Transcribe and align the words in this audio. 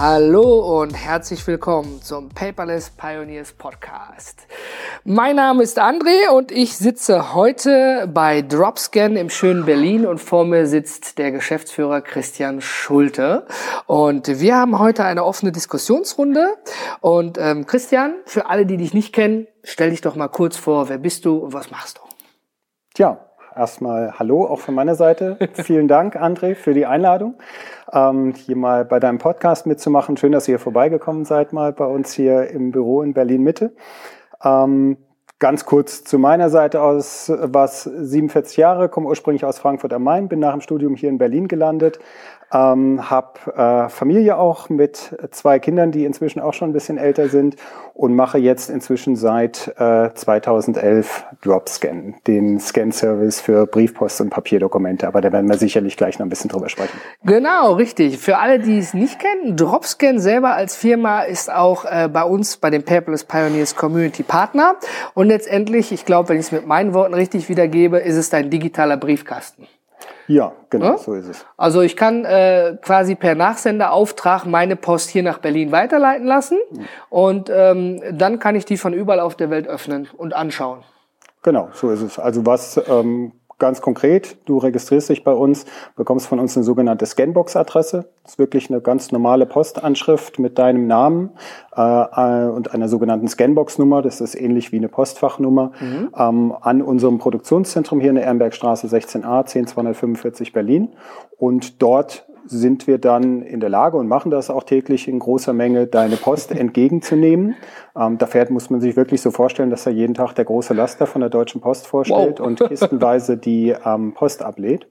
Hallo 0.00 0.80
und 0.80 0.94
herzlich 0.94 1.44
willkommen 1.48 2.00
zum 2.02 2.28
Paperless 2.28 2.90
Pioneers 2.90 3.52
Podcast. 3.52 4.46
Mein 5.02 5.34
Name 5.34 5.64
ist 5.64 5.76
André 5.80 6.28
und 6.30 6.52
ich 6.52 6.76
sitze 6.76 7.34
heute 7.34 8.08
bei 8.14 8.42
Dropscan 8.42 9.16
im 9.16 9.28
schönen 9.28 9.64
Berlin 9.64 10.06
und 10.06 10.18
vor 10.18 10.44
mir 10.44 10.68
sitzt 10.68 11.18
der 11.18 11.32
Geschäftsführer 11.32 12.00
Christian 12.00 12.60
Schulte. 12.60 13.48
Und 13.86 14.28
wir 14.28 14.54
haben 14.54 14.78
heute 14.78 15.02
eine 15.02 15.24
offene 15.24 15.50
Diskussionsrunde. 15.50 16.54
Und 17.00 17.36
ähm, 17.36 17.66
Christian, 17.66 18.14
für 18.24 18.46
alle, 18.46 18.66
die 18.66 18.76
dich 18.76 18.94
nicht 18.94 19.12
kennen, 19.12 19.48
stell 19.64 19.90
dich 19.90 20.00
doch 20.00 20.14
mal 20.14 20.28
kurz 20.28 20.56
vor, 20.56 20.88
wer 20.88 20.98
bist 20.98 21.24
du 21.24 21.38
und 21.38 21.52
was 21.52 21.72
machst 21.72 21.98
du? 21.98 22.02
Tja, 22.94 23.27
erstmal 23.58 24.18
Hallo 24.18 24.46
auch 24.46 24.60
von 24.60 24.74
meiner 24.74 24.94
Seite. 24.94 25.36
Vielen 25.52 25.88
Dank, 25.88 26.16
André, 26.16 26.54
für 26.54 26.72
die 26.72 26.86
Einladung 26.86 27.34
ähm, 27.92 28.34
hier 28.34 28.56
mal 28.56 28.84
bei 28.84 29.00
deinem 29.00 29.18
Podcast 29.18 29.66
mitzumachen. 29.66 30.16
Schön, 30.16 30.32
dass 30.32 30.48
ihr 30.48 30.52
hier 30.52 30.58
vorbeigekommen 30.58 31.24
seid, 31.24 31.52
mal 31.52 31.72
bei 31.72 31.86
uns 31.86 32.12
hier 32.12 32.48
im 32.50 32.70
Büro 32.70 33.02
in 33.02 33.14
Berlin 33.14 33.42
Mitte. 33.42 33.74
Ähm, 34.42 34.96
Ganz 35.40 35.64
kurz 35.64 36.02
zu 36.02 36.18
meiner 36.18 36.50
Seite 36.50 36.82
aus, 36.82 37.30
was 37.32 37.84
47 37.84 38.56
Jahre, 38.56 38.88
komme 38.88 39.06
ursprünglich 39.06 39.44
aus 39.44 39.60
Frankfurt 39.60 39.92
am 39.92 40.02
Main, 40.02 40.28
bin 40.28 40.40
nach 40.40 40.50
dem 40.50 40.60
Studium 40.60 40.96
hier 40.96 41.08
in 41.10 41.18
Berlin 41.18 41.46
gelandet, 41.46 42.00
ähm, 42.52 43.10
habe 43.10 43.52
äh, 43.54 43.88
Familie 43.88 44.38
auch 44.38 44.68
mit 44.68 45.16
zwei 45.30 45.58
Kindern, 45.58 45.92
die 45.92 46.04
inzwischen 46.04 46.40
auch 46.40 46.54
schon 46.54 46.70
ein 46.70 46.72
bisschen 46.72 46.98
älter 46.98 47.28
sind 47.28 47.56
und 47.94 48.14
mache 48.14 48.38
jetzt 48.38 48.70
inzwischen 48.70 49.16
seit 49.16 49.74
äh, 49.76 50.14
2011 50.14 51.26
Dropscan, 51.42 52.14
den 52.26 52.58
Scan-Service 52.58 53.40
für 53.40 53.66
Briefpost 53.66 54.20
und 54.20 54.30
Papierdokumente. 54.30 55.06
Aber 55.06 55.20
da 55.20 55.32
werden 55.32 55.48
wir 55.48 55.58
sicherlich 55.58 55.96
gleich 55.96 56.18
noch 56.18 56.26
ein 56.26 56.30
bisschen 56.30 56.48
drüber 56.48 56.68
sprechen. 56.68 56.96
Genau, 57.24 57.72
richtig. 57.74 58.18
Für 58.18 58.38
alle, 58.38 58.60
die 58.60 58.78
es 58.78 58.94
nicht 58.94 59.18
kennen, 59.18 59.56
Dropscan 59.56 60.18
selber 60.18 60.54
als 60.54 60.76
Firma 60.76 61.22
ist 61.22 61.52
auch 61.52 61.84
äh, 61.84 62.08
bei 62.08 62.22
uns 62.22 62.56
bei 62.56 62.70
dem 62.70 62.84
Paperless 62.84 63.24
Pioneers 63.24 63.76
Community 63.76 64.22
Partner. 64.22 64.76
Und 65.14 65.27
letztendlich, 65.28 65.92
ich 65.92 66.04
glaube, 66.04 66.30
wenn 66.30 66.36
ich 66.36 66.46
es 66.46 66.52
mit 66.52 66.66
meinen 66.66 66.94
Worten 66.94 67.14
richtig 67.14 67.48
wiedergebe, 67.48 67.98
ist 67.98 68.16
es 68.16 68.30
dein 68.30 68.50
digitaler 68.50 68.96
Briefkasten. 68.96 69.66
Ja, 70.26 70.52
genau, 70.68 70.84
ja? 70.84 70.98
so 70.98 71.14
ist 71.14 71.26
es. 71.26 71.46
Also 71.56 71.80
ich 71.80 71.96
kann 71.96 72.24
äh, 72.24 72.76
quasi 72.82 73.14
per 73.14 73.34
Nachsenderauftrag 73.34 74.44
meine 74.44 74.76
Post 74.76 75.08
hier 75.08 75.22
nach 75.22 75.38
Berlin 75.38 75.72
weiterleiten 75.72 76.26
lassen 76.26 76.58
mhm. 76.70 76.84
und 77.08 77.50
ähm, 77.52 78.02
dann 78.12 78.38
kann 78.38 78.54
ich 78.54 78.66
die 78.66 78.76
von 78.76 78.92
überall 78.92 79.20
auf 79.20 79.36
der 79.36 79.48
Welt 79.48 79.66
öffnen 79.66 80.08
und 80.16 80.34
anschauen. 80.34 80.84
Genau, 81.42 81.70
so 81.72 81.90
ist 81.90 82.02
es. 82.02 82.18
Also 82.18 82.44
was 82.44 82.80
ähm, 82.88 83.32
Ganz 83.58 83.80
konkret, 83.80 84.36
du 84.44 84.58
registrierst 84.58 85.08
dich 85.08 85.24
bei 85.24 85.32
uns, 85.32 85.66
bekommst 85.96 86.28
von 86.28 86.38
uns 86.38 86.56
eine 86.56 86.62
sogenannte 86.62 87.06
Scanbox-Adresse. 87.06 88.04
Das 88.22 88.34
ist 88.34 88.38
wirklich 88.38 88.70
eine 88.70 88.80
ganz 88.80 89.10
normale 89.10 89.46
Postanschrift 89.46 90.38
mit 90.38 90.58
deinem 90.58 90.86
Namen 90.86 91.30
äh, 91.76 91.80
äh, 91.80 92.50
und 92.50 92.72
einer 92.72 92.88
sogenannten 92.88 93.26
Scanbox-Nummer. 93.26 94.00
Das 94.00 94.20
ist 94.20 94.36
ähnlich 94.36 94.70
wie 94.70 94.76
eine 94.76 94.88
Postfachnummer 94.88 95.72
mhm. 95.80 96.10
ähm, 96.16 96.54
an 96.60 96.82
unserem 96.82 97.18
Produktionszentrum 97.18 97.98
hier 98.00 98.10
in 98.10 98.14
der 98.14 98.24
Ehrenbergstraße 98.26 98.86
16a 98.86 99.44
10245 99.44 100.52
Berlin. 100.52 100.90
Und 101.36 101.82
dort 101.82 102.27
sind 102.50 102.86
wir 102.86 102.98
dann 102.98 103.42
in 103.42 103.60
der 103.60 103.68
Lage 103.68 103.96
und 103.96 104.08
machen 104.08 104.30
das 104.30 104.50
auch 104.50 104.62
täglich 104.62 105.08
in 105.08 105.18
großer 105.18 105.52
Menge, 105.52 105.86
deine 105.86 106.16
Post 106.16 106.52
entgegenzunehmen. 106.58 107.54
Ähm, 107.96 108.18
da 108.18 108.26
fährt, 108.26 108.50
muss 108.50 108.70
man 108.70 108.80
sich 108.80 108.96
wirklich 108.96 109.20
so 109.20 109.30
vorstellen, 109.30 109.70
dass 109.70 109.86
er 109.86 109.92
jeden 109.92 110.14
Tag 110.14 110.34
der 110.34 110.44
große 110.44 110.74
Laster 110.74 111.06
von 111.06 111.20
der 111.20 111.30
Deutschen 111.30 111.60
Post 111.60 111.86
vorstellt 111.86 112.40
wow. 112.40 112.46
und 112.46 112.60
kistenweise 112.60 113.36
die 113.38 113.74
ähm, 113.84 114.14
Post 114.14 114.42
ablädt. 114.42 114.88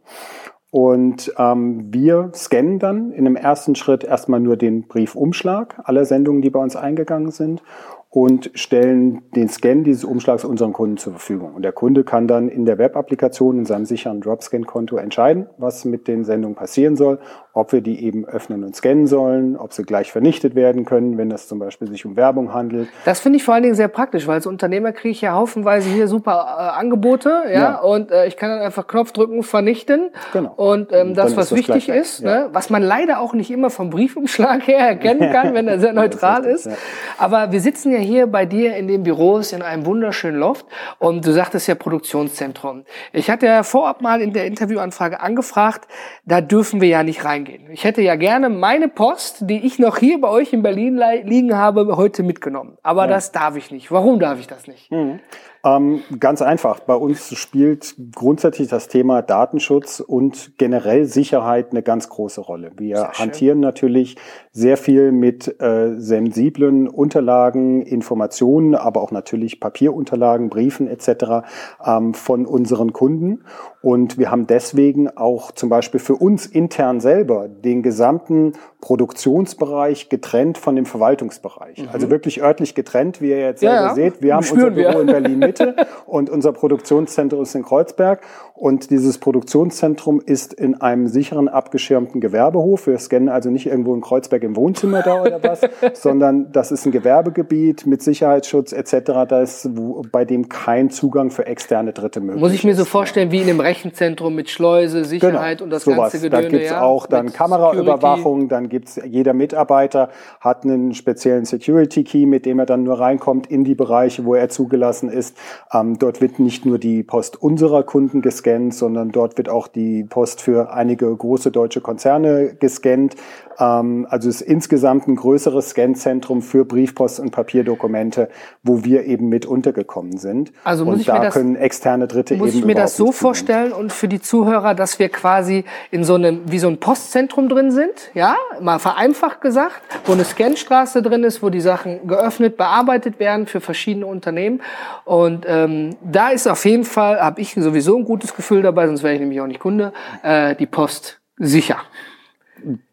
Und 0.69 1.33
ähm, 1.37 1.93
wir 1.93 2.31
scannen 2.33 2.77
dann 2.77 3.11
in 3.11 3.25
einem 3.25 3.37
ersten 3.37 3.75
Schritt 3.75 4.03
erstmal 4.03 4.41
nur 4.41 4.57
den 4.57 4.87
Briefumschlag 4.87 5.79
aller 5.83 6.05
Sendungen, 6.05 6.41
die 6.41 6.49
bei 6.49 6.59
uns 6.59 6.75
eingegangen 6.75 7.31
sind 7.31 7.63
und 8.09 8.51
stellen 8.53 9.21
den 9.35 9.49
Scan 9.49 9.83
dieses 9.83 10.03
Umschlags 10.03 10.45
unseren 10.45 10.73
Kunden 10.73 10.97
zur 10.97 11.13
Verfügung. 11.13 11.53
Und 11.53 11.61
der 11.63 11.71
Kunde 11.71 12.03
kann 12.03 12.27
dann 12.27 12.49
in 12.49 12.65
der 12.65 12.77
Web-Applikation 12.77 13.59
in 13.59 13.65
seinem 13.65 13.85
sicheren 13.85 14.21
Dropscan-Konto 14.21 14.97
entscheiden, 14.97 15.47
was 15.57 15.85
mit 15.85 16.07
den 16.07 16.23
Sendungen 16.23 16.55
passieren 16.55 16.95
soll, 16.95 17.19
ob 17.57 17.73
wir 17.73 17.81
die 17.81 18.05
eben 18.05 18.25
öffnen 18.25 18.63
und 18.63 18.75
scannen 18.75 19.05
sollen, 19.05 19.57
ob 19.57 19.73
sie 19.73 19.83
gleich 19.83 20.11
vernichtet 20.11 20.55
werden 20.55 20.85
können, 20.85 21.17
wenn 21.17 21.29
es 21.31 21.49
zum 21.49 21.59
Beispiel 21.59 21.89
sich 21.89 22.05
um 22.05 22.15
Werbung 22.15 22.53
handelt. 22.53 22.87
Das 23.03 23.19
finde 23.19 23.37
ich 23.37 23.43
vor 23.43 23.55
allen 23.55 23.63
Dingen 23.63 23.75
sehr 23.75 23.89
praktisch, 23.89 24.27
weil 24.27 24.35
als 24.35 24.47
Unternehmer 24.47 24.93
kriege 24.93 25.11
ich 25.11 25.21
ja 25.21 25.33
haufenweise 25.33 25.89
hier 25.89 26.07
super 26.07 26.55
äh, 26.57 26.79
Angebote, 26.79 27.43
ja, 27.47 27.51
ja. 27.51 27.79
und 27.79 28.11
äh, 28.11 28.27
ich 28.27 28.37
kann 28.37 28.49
dann 28.49 28.59
einfach 28.59 28.87
Knopf 28.87 29.11
drücken, 29.11 29.43
vernichten. 29.43 30.11
Genau. 30.31 30.53
Und 30.55 30.93
ähm, 30.93 31.13
das, 31.13 31.35
was 31.35 31.49
das 31.49 31.57
wichtig 31.57 31.89
ist, 31.89 32.21
ja. 32.21 32.43
ne, 32.43 32.49
was 32.53 32.69
man 32.69 32.81
leider 32.81 33.19
auch 33.19 33.33
nicht 33.33 33.51
immer 33.51 33.69
vom 33.69 33.89
Briefumschlag 33.89 34.65
her 34.65 34.79
erkennen 34.79 35.31
kann, 35.33 35.53
wenn 35.53 35.67
er 35.67 35.79
sehr 35.79 35.93
neutral 35.93 36.45
ist. 36.45 36.67
ist. 36.67 36.77
Aber 37.17 37.51
wir 37.51 37.59
sitzen 37.59 37.91
ja 37.91 37.97
ja 37.97 38.03
hier 38.03 38.27
bei 38.27 38.45
dir 38.45 38.75
in 38.75 38.87
den 38.87 39.03
Büros 39.03 39.51
in 39.51 39.61
einem 39.61 39.85
wunderschönen 39.85 40.39
Loft 40.39 40.65
und 40.99 41.25
du 41.25 41.33
sagtest 41.33 41.67
ja 41.67 41.75
Produktionszentrum. 41.75 42.85
Ich 43.11 43.29
hatte 43.29 43.47
ja 43.47 43.63
vorab 43.63 44.01
mal 44.01 44.21
in 44.21 44.33
der 44.33 44.45
Interviewanfrage 44.45 45.19
angefragt, 45.19 45.87
da 46.25 46.41
dürfen 46.41 46.81
wir 46.81 46.87
ja 46.87 47.03
nicht 47.03 47.25
reingehen. 47.25 47.46
Ich 47.71 47.83
hätte 47.83 48.01
ja 48.01 48.15
gerne 48.15 48.49
meine 48.49 48.87
Post, 48.87 49.49
die 49.49 49.65
ich 49.65 49.79
noch 49.79 49.97
hier 49.97 50.19
bei 50.19 50.29
euch 50.29 50.53
in 50.53 50.63
Berlin 50.63 51.01
liegen 51.23 51.57
habe, 51.57 51.97
heute 51.97 52.23
mitgenommen. 52.23 52.77
Aber 52.83 53.03
ja. 53.03 53.07
das 53.07 53.31
darf 53.31 53.55
ich 53.55 53.71
nicht. 53.71 53.91
Warum 53.91 54.19
darf 54.19 54.39
ich 54.39 54.47
das 54.47 54.67
nicht? 54.67 54.91
Mhm. 54.91 55.19
Ähm, 55.67 56.01
ganz 56.19 56.41
einfach. 56.41 56.79
Bei 56.81 56.95
uns 56.95 57.35
spielt 57.35 57.95
grundsätzlich 58.15 58.67
das 58.67 58.87
Thema 58.87 59.21
Datenschutz 59.21 59.99
und 59.99 60.57
generell 60.57 61.05
Sicherheit 61.05 61.71
eine 61.71 61.83
ganz 61.83 62.09
große 62.09 62.41
Rolle. 62.41 62.71
Wir 62.77 63.09
hantieren 63.13 63.59
natürlich 63.59 64.17
sehr 64.51 64.77
viel 64.77 65.11
mit 65.11 65.59
äh, 65.61 65.95
sensiblen 65.97 66.87
Unterlagen, 66.87 67.81
Informationen, 67.81 68.75
aber 68.75 69.01
auch 69.01 69.11
natürlich 69.11 69.59
Papierunterlagen, 69.59 70.49
Briefen 70.49 70.87
etc. 70.87 71.47
Ähm, 71.83 72.13
von 72.13 72.45
unseren 72.45 72.93
Kunden. 72.93 73.43
Und 73.81 74.17
wir 74.17 74.31
haben 74.31 74.47
deswegen 74.47 75.09
auch 75.15 75.51
zum 75.51 75.69
Beispiel 75.69 75.99
für 75.99 76.15
uns 76.15 76.45
intern 76.45 76.99
selber 76.99 77.47
den 77.47 77.83
gesamten 77.83 78.53
Produktionsbereich 78.81 80.09
getrennt 80.09 80.57
von 80.57 80.75
dem 80.75 80.85
Verwaltungsbereich. 80.85 81.83
Mhm. 81.83 81.89
Also 81.93 82.09
wirklich 82.09 82.41
örtlich 82.41 82.75
getrennt, 82.75 83.21
wie 83.21 83.29
ihr 83.29 83.39
jetzt 83.39 83.59
selber 83.59 83.87
ja, 83.87 83.95
seht. 83.95 84.21
Wir 84.21 84.35
haben 84.35 84.47
unser 84.49 84.71
Büro 84.71 84.93
wir. 84.93 85.01
in 85.01 85.07
Berlin 85.07 85.39
Mitte 85.59 85.87
und 86.05 86.29
unser 86.29 86.51
Produktionszentrum 86.53 87.43
ist 87.43 87.55
in 87.55 87.63
Kreuzberg. 87.63 88.21
Und 88.53 88.89
dieses 88.89 89.19
Produktionszentrum 89.19 90.19
ist 90.25 90.51
in 90.51 90.81
einem 90.81 91.07
sicheren, 91.07 91.47
abgeschirmten 91.47 92.21
Gewerbehof. 92.21 92.87
Wir 92.87 92.97
scannen 92.97 93.29
also 93.29 93.51
nicht 93.51 93.67
irgendwo 93.67 93.93
in 93.93 94.01
Kreuzberg 94.01 94.41
im 94.43 94.55
Wohnzimmer 94.55 95.03
da 95.03 95.21
oder 95.21 95.43
was, 95.43 95.61
sondern 95.93 96.51
das 96.51 96.71
ist 96.71 96.85
ein 96.87 96.91
Gewerbegebiet 96.91 97.85
mit 97.85 98.01
Sicherheitsschutz 98.01 98.73
etc., 98.73 99.27
da 99.27 99.41
ist, 99.41 99.69
bei 100.11 100.25
dem 100.25 100.49
kein 100.49 100.89
Zugang 100.89 101.29
für 101.29 101.45
externe 101.45 101.93
Dritte 101.93 102.19
möglich 102.19 102.37
ist. 102.37 102.41
Muss 102.41 102.53
ich 102.53 102.63
mir 102.63 102.75
so 102.75 102.85
vorstellen, 102.85 103.31
wie 103.31 103.41
in 103.41 103.49
einem 103.49 103.59
Rechenzentrum 103.59 104.33
mit 104.33 104.49
Schleuse, 104.49 105.05
Sicherheit 105.05 105.59
genau, 105.59 105.65
und 105.65 105.69
das 105.69 105.83
sowas. 105.83 106.11
ganze 106.13 106.19
Gedöne. 106.21 106.41
Da 106.43 106.49
gibt's 106.49 106.69
ja, 106.71 106.81
auch 106.81 107.05
dann 107.05 107.31
Kameraüberwachung, 107.31 108.41
Security. 108.41 108.47
dann 108.47 108.69
gibt's 108.69 108.99
jeder 109.05 109.33
Mitarbeiter 109.33 110.09
hat 110.39 110.63
einen 110.63 110.93
speziellen 110.93 111.45
Security-Key, 111.45 112.25
mit 112.25 112.45
dem 112.45 112.59
er 112.59 112.65
dann 112.65 112.83
nur 112.83 112.99
reinkommt 112.99 113.47
in 113.47 113.63
die 113.63 113.75
Bereiche, 113.75 114.25
wo 114.25 114.35
er 114.35 114.49
zugelassen 114.49 115.09
ist. 115.09 115.37
Ähm, 115.73 115.99
dort 115.99 116.21
wird 116.21 116.39
nicht 116.39 116.65
nur 116.65 116.79
die 116.79 117.03
Post 117.03 117.41
unserer 117.41 117.83
Kunden 117.83 118.21
gescannt, 118.21 118.37
gescannt, 118.47 118.73
sondern 118.73 119.11
dort 119.11 119.37
wird 119.37 119.49
auch 119.49 119.67
die 119.67 120.03
Post 120.03 120.41
für 120.41 120.71
einige 120.71 121.13
große 121.15 121.51
deutsche 121.51 121.81
Konzerne 121.81 122.55
gescannt. 122.59 123.15
Ähm, 123.59 124.07
also 124.09 124.29
es 124.29 124.41
ist 124.41 124.47
insgesamt 124.47 125.07
ein 125.07 125.15
größeres 125.15 125.69
Scanzentrum 125.69 126.41
für 126.41 126.65
Briefpost 126.65 127.19
und 127.19 127.31
Papierdokumente, 127.31 128.29
wo 128.63 128.83
wir 128.83 129.05
eben 129.05 129.29
mit 129.29 129.45
untergekommen 129.45 130.17
sind. 130.17 130.51
Also 130.63 130.85
muss 130.85 130.95
und 130.95 130.99
ich 131.01 131.07
da 131.07 131.15
mir 131.15 131.25
das, 131.25 131.33
können 131.33 131.55
externe 131.55 132.07
Dritte 132.07 132.35
muss 132.35 132.49
eben 132.49 132.59
ich 132.59 132.65
mir 132.65 132.75
das 132.75 132.95
so 132.95 133.11
vorstellen 133.11 133.71
und 133.71 133.91
für 133.91 134.07
die 134.07 134.21
Zuhörer, 134.21 134.75
dass 134.75 134.99
wir 134.99 135.09
quasi 135.09 135.65
in 135.91 136.03
so 136.03 136.15
einem 136.15 136.41
wie 136.45 136.59
so 136.59 136.67
ein 136.67 136.79
Postzentrum 136.79 137.49
drin 137.49 137.71
sind, 137.71 138.11
ja, 138.13 138.35
mal 138.61 138.79
vereinfacht 138.79 139.41
gesagt, 139.41 139.81
wo 140.05 140.13
eine 140.13 140.23
Scanstraße 140.23 141.01
drin 141.01 141.23
ist, 141.23 141.41
wo 141.41 141.49
die 141.49 141.61
Sachen 141.61 142.07
geöffnet, 142.07 142.57
bearbeitet 142.57 143.19
werden 143.19 143.47
für 143.47 143.61
verschiedene 143.61 144.05
Unternehmen 144.05 144.61
und 145.05 145.45
ähm, 145.47 145.95
da 146.03 146.29
ist 146.29 146.47
auf 146.47 146.65
jeden 146.65 146.83
Fall, 146.83 147.19
habe 147.19 147.41
ich 147.41 147.53
sowieso 147.53 147.97
ein 147.97 148.05
gutes 148.05 148.35
Gefühl 148.35 148.61
dabei, 148.61 148.87
sonst 148.87 149.03
wäre 149.03 149.13
ich 149.13 149.19
nämlich 149.19 149.41
auch 149.41 149.47
nicht 149.47 149.59
Kunde, 149.59 149.93
äh, 150.23 150.55
die 150.55 150.65
Post 150.65 151.19
sicher. 151.37 151.77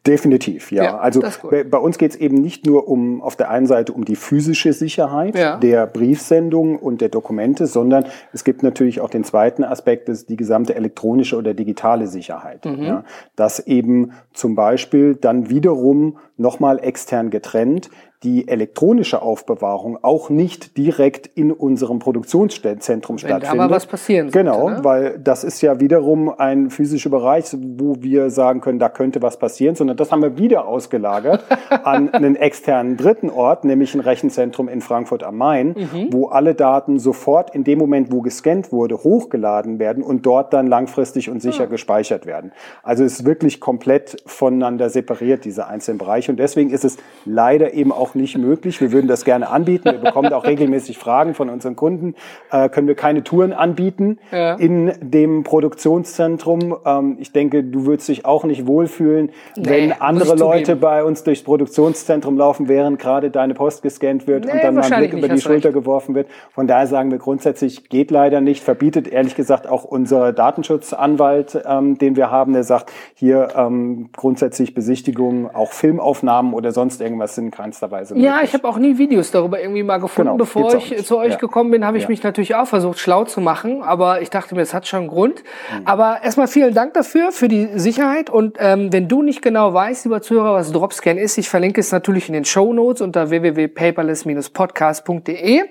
Definitiv, 0.06 0.70
ja. 0.70 0.84
ja 0.84 0.98
also 0.98 1.22
bei, 1.48 1.64
bei, 1.64 1.78
uns 1.78 1.96
geht 1.96 2.10
es 2.10 2.16
eben 2.16 2.36
nicht 2.36 2.66
nur 2.66 2.88
um 2.88 3.22
auf 3.22 3.36
der 3.36 3.48
einen 3.50 3.66
Seite 3.66 3.92
um 3.92 4.04
die 4.04 4.16
physische 4.16 4.74
Sicherheit 4.74 5.34
ja. 5.34 5.56
der 5.56 5.86
Briefsendung 5.86 6.78
und 6.78 7.00
der 7.00 7.08
Dokumente, 7.08 7.66
sondern 7.66 8.04
es 8.32 8.44
gibt 8.44 8.62
natürlich 8.62 9.00
auch 9.00 9.08
den 9.08 9.24
zweiten 9.24 9.64
Aspekt, 9.64 10.10
das 10.10 10.18
ist 10.18 10.28
die 10.28 10.36
gesamte 10.36 10.74
elektronische 10.74 11.36
oder 11.36 11.54
digitale 11.54 12.06
Sicherheit. 12.06 12.66
Mhm. 12.66 12.82
Ja, 12.82 13.04
dass 13.34 13.60
eben 13.60 14.12
zum 14.34 14.54
Beispiel 14.54 15.14
dann 15.14 15.48
wiederum 15.48 16.18
nochmal 16.36 16.80
extern 16.82 17.30
getrennt 17.30 17.88
die 18.24 18.48
elektronische 18.48 19.20
Aufbewahrung 19.20 19.98
auch 20.02 20.30
nicht 20.30 20.78
direkt 20.78 21.26
in 21.26 21.52
unserem 21.52 21.98
Produktionszentrum 21.98 23.16
Wenn 23.16 23.28
stattfindet. 23.28 23.60
Aber 23.60 23.74
was 23.74 23.86
passieren 23.86 24.30
sollte, 24.30 24.38
Genau, 24.38 24.70
ne? 24.70 24.78
weil 24.82 25.18
das 25.18 25.44
ist 25.44 25.60
ja 25.60 25.78
wiederum 25.78 26.30
ein 26.30 26.70
physischer 26.70 27.10
Bereich, 27.10 27.54
wo 27.54 27.96
wir 28.00 28.30
sagen 28.30 28.62
können, 28.62 28.78
da 28.78 28.88
könnte 28.88 29.20
was 29.20 29.38
passieren, 29.38 29.74
sondern 29.74 29.93
das 29.94 30.12
haben 30.12 30.22
wir 30.22 30.38
wieder 30.38 30.66
ausgelagert 30.66 31.44
an 31.84 32.12
einen 32.12 32.36
externen 32.36 32.96
dritten 32.96 33.30
Ort, 33.30 33.64
nämlich 33.64 33.94
ein 33.94 34.00
Rechenzentrum 34.00 34.68
in 34.68 34.80
Frankfurt 34.80 35.22
am 35.22 35.36
Main, 35.36 35.68
mhm. 35.68 36.12
wo 36.12 36.28
alle 36.28 36.54
Daten 36.54 36.98
sofort 36.98 37.54
in 37.54 37.64
dem 37.64 37.78
Moment, 37.78 38.12
wo 38.12 38.20
gescannt 38.20 38.72
wurde, 38.72 38.96
hochgeladen 38.96 39.78
werden 39.78 40.02
und 40.02 40.26
dort 40.26 40.52
dann 40.52 40.66
langfristig 40.66 41.30
und 41.30 41.42
sicher. 41.42 41.64
Ah. 41.64 41.66
gespeichert 41.74 42.24
werden. 42.24 42.52
Also 42.82 43.04
es 43.04 43.20
ist 43.20 43.24
wirklich 43.26 43.60
komplett 43.60 44.22
voneinander 44.26 44.90
separiert, 44.90 45.44
diese 45.44 45.66
einzelnen 45.66 45.98
Bereiche. 45.98 46.30
Und 46.30 46.38
deswegen 46.38 46.70
ist 46.70 46.84
es 46.84 46.98
leider 47.24 47.74
eben 47.74 47.92
auch 47.92 48.14
nicht 48.14 48.38
möglich. 48.38 48.80
Wir 48.80 48.92
würden 48.92 49.08
das 49.08 49.24
gerne 49.24 49.48
anbieten. 49.48 49.84
Wir 49.84 49.98
bekommen 49.98 50.32
auch 50.32 50.44
regelmäßig 50.44 50.98
Fragen 50.98 51.34
von 51.34 51.50
unseren 51.50 51.76
Kunden. 51.76 52.14
Äh, 52.50 52.68
können 52.68 52.86
wir 52.86 52.94
keine 52.94 53.24
Touren 53.24 53.52
anbieten 53.52 54.18
ja. 54.30 54.54
in 54.54 54.92
dem 55.00 55.42
Produktionszentrum? 55.42 56.76
Ähm, 56.84 57.16
ich 57.18 57.32
denke, 57.32 57.64
du 57.64 57.86
würdest 57.86 58.08
dich 58.08 58.24
auch 58.24 58.44
nicht 58.44 58.66
wohlfühlen, 58.66 59.30
nee, 59.56 59.64
wenn 59.68 59.83
andere 59.92 60.36
Leute 60.36 60.76
bei 60.76 61.02
uns 61.02 61.24
durchs 61.24 61.42
Produktionszentrum 61.42 62.36
laufen, 62.36 62.68
während 62.68 62.98
gerade 62.98 63.30
deine 63.30 63.54
Post 63.54 63.82
gescannt 63.82 64.26
wird 64.26 64.44
nee, 64.44 64.52
und 64.52 64.62
dann 64.62 64.74
mal 64.74 64.84
ein 64.84 65.00
Blick 65.00 65.12
über 65.12 65.28
die 65.28 65.40
Schulter 65.40 65.70
recht. 65.70 65.78
geworfen 65.78 66.14
wird. 66.14 66.28
Von 66.52 66.66
daher 66.66 66.86
sagen 66.86 67.10
wir 67.10 67.18
grundsätzlich, 67.18 67.88
geht 67.88 68.10
leider 68.10 68.40
nicht, 68.40 68.62
verbietet 68.62 69.08
ehrlich 69.08 69.34
gesagt 69.34 69.66
auch 69.66 69.84
unser 69.84 70.32
Datenschutzanwalt, 70.32 71.62
ähm, 71.66 71.98
den 71.98 72.16
wir 72.16 72.30
haben, 72.30 72.52
der 72.52 72.64
sagt, 72.64 72.92
hier 73.14 73.48
ähm, 73.56 74.10
grundsätzlich 74.14 74.74
Besichtigungen, 74.74 75.48
auch 75.52 75.72
Filmaufnahmen 75.72 76.54
oder 76.54 76.70
sonst 76.70 77.00
irgendwas 77.00 77.34
sind 77.34 77.46
in 77.46 77.50
keinster 77.50 77.90
Weise 77.90 77.94
Weise. 77.94 78.18
Ja, 78.18 78.40
ich 78.42 78.52
habe 78.54 78.66
auch 78.68 78.78
nie 78.78 78.98
Videos 78.98 79.30
darüber 79.30 79.60
irgendwie 79.60 79.82
mal 79.82 79.98
gefunden. 79.98 80.32
Genau, 80.32 80.36
Bevor 80.36 80.74
ich 80.74 81.04
zu 81.04 81.18
euch 81.18 81.32
ja. 81.32 81.36
gekommen 81.36 81.70
bin, 81.70 81.84
habe 81.84 81.96
ich 81.96 82.04
ja. 82.04 82.08
mich 82.08 82.22
natürlich 82.22 82.54
auch 82.54 82.66
versucht, 82.66 82.98
schlau 82.98 83.24
zu 83.24 83.40
machen. 83.40 83.82
Aber 83.82 84.20
ich 84.20 84.30
dachte 84.30 84.54
mir, 84.54 84.62
es 84.62 84.74
hat 84.74 84.86
schon 84.86 85.00
einen 85.00 85.08
Grund. 85.08 85.42
Mhm. 85.42 85.86
Aber 85.86 86.22
erstmal 86.22 86.48
vielen 86.48 86.74
Dank 86.74 86.94
dafür, 86.94 87.32
für 87.32 87.48
die 87.48 87.68
Sicherheit. 87.76 88.30
Und 88.30 88.56
ähm, 88.58 88.92
wenn 88.92 89.08
du 89.08 89.22
nicht 89.22 89.42
genau 89.42 89.73
weißt, 89.74 90.04
lieber 90.04 90.22
Zuhörer, 90.22 90.54
was 90.54 90.70
Dropscan 90.72 91.18
ist, 91.18 91.36
ich 91.36 91.50
verlinke 91.50 91.80
es 91.80 91.90
natürlich 91.92 92.28
in 92.28 92.34
den 92.34 92.44
Show 92.44 92.72
Notes 92.72 93.02
unter 93.02 93.30
www.paperless-podcast.de. 93.30 95.62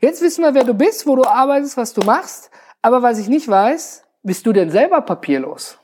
Jetzt 0.00 0.22
wissen 0.22 0.42
wir, 0.42 0.54
wer 0.54 0.64
du 0.64 0.74
bist, 0.74 1.06
wo 1.06 1.14
du 1.16 1.24
arbeitest, 1.24 1.76
was 1.76 1.92
du 1.94 2.04
machst. 2.04 2.50
Aber 2.82 3.02
was 3.02 3.18
ich 3.18 3.28
nicht 3.28 3.48
weiß, 3.48 4.04
bist 4.22 4.46
du 4.46 4.52
denn 4.52 4.70
selber 4.70 5.00
papierlos? 5.00 5.78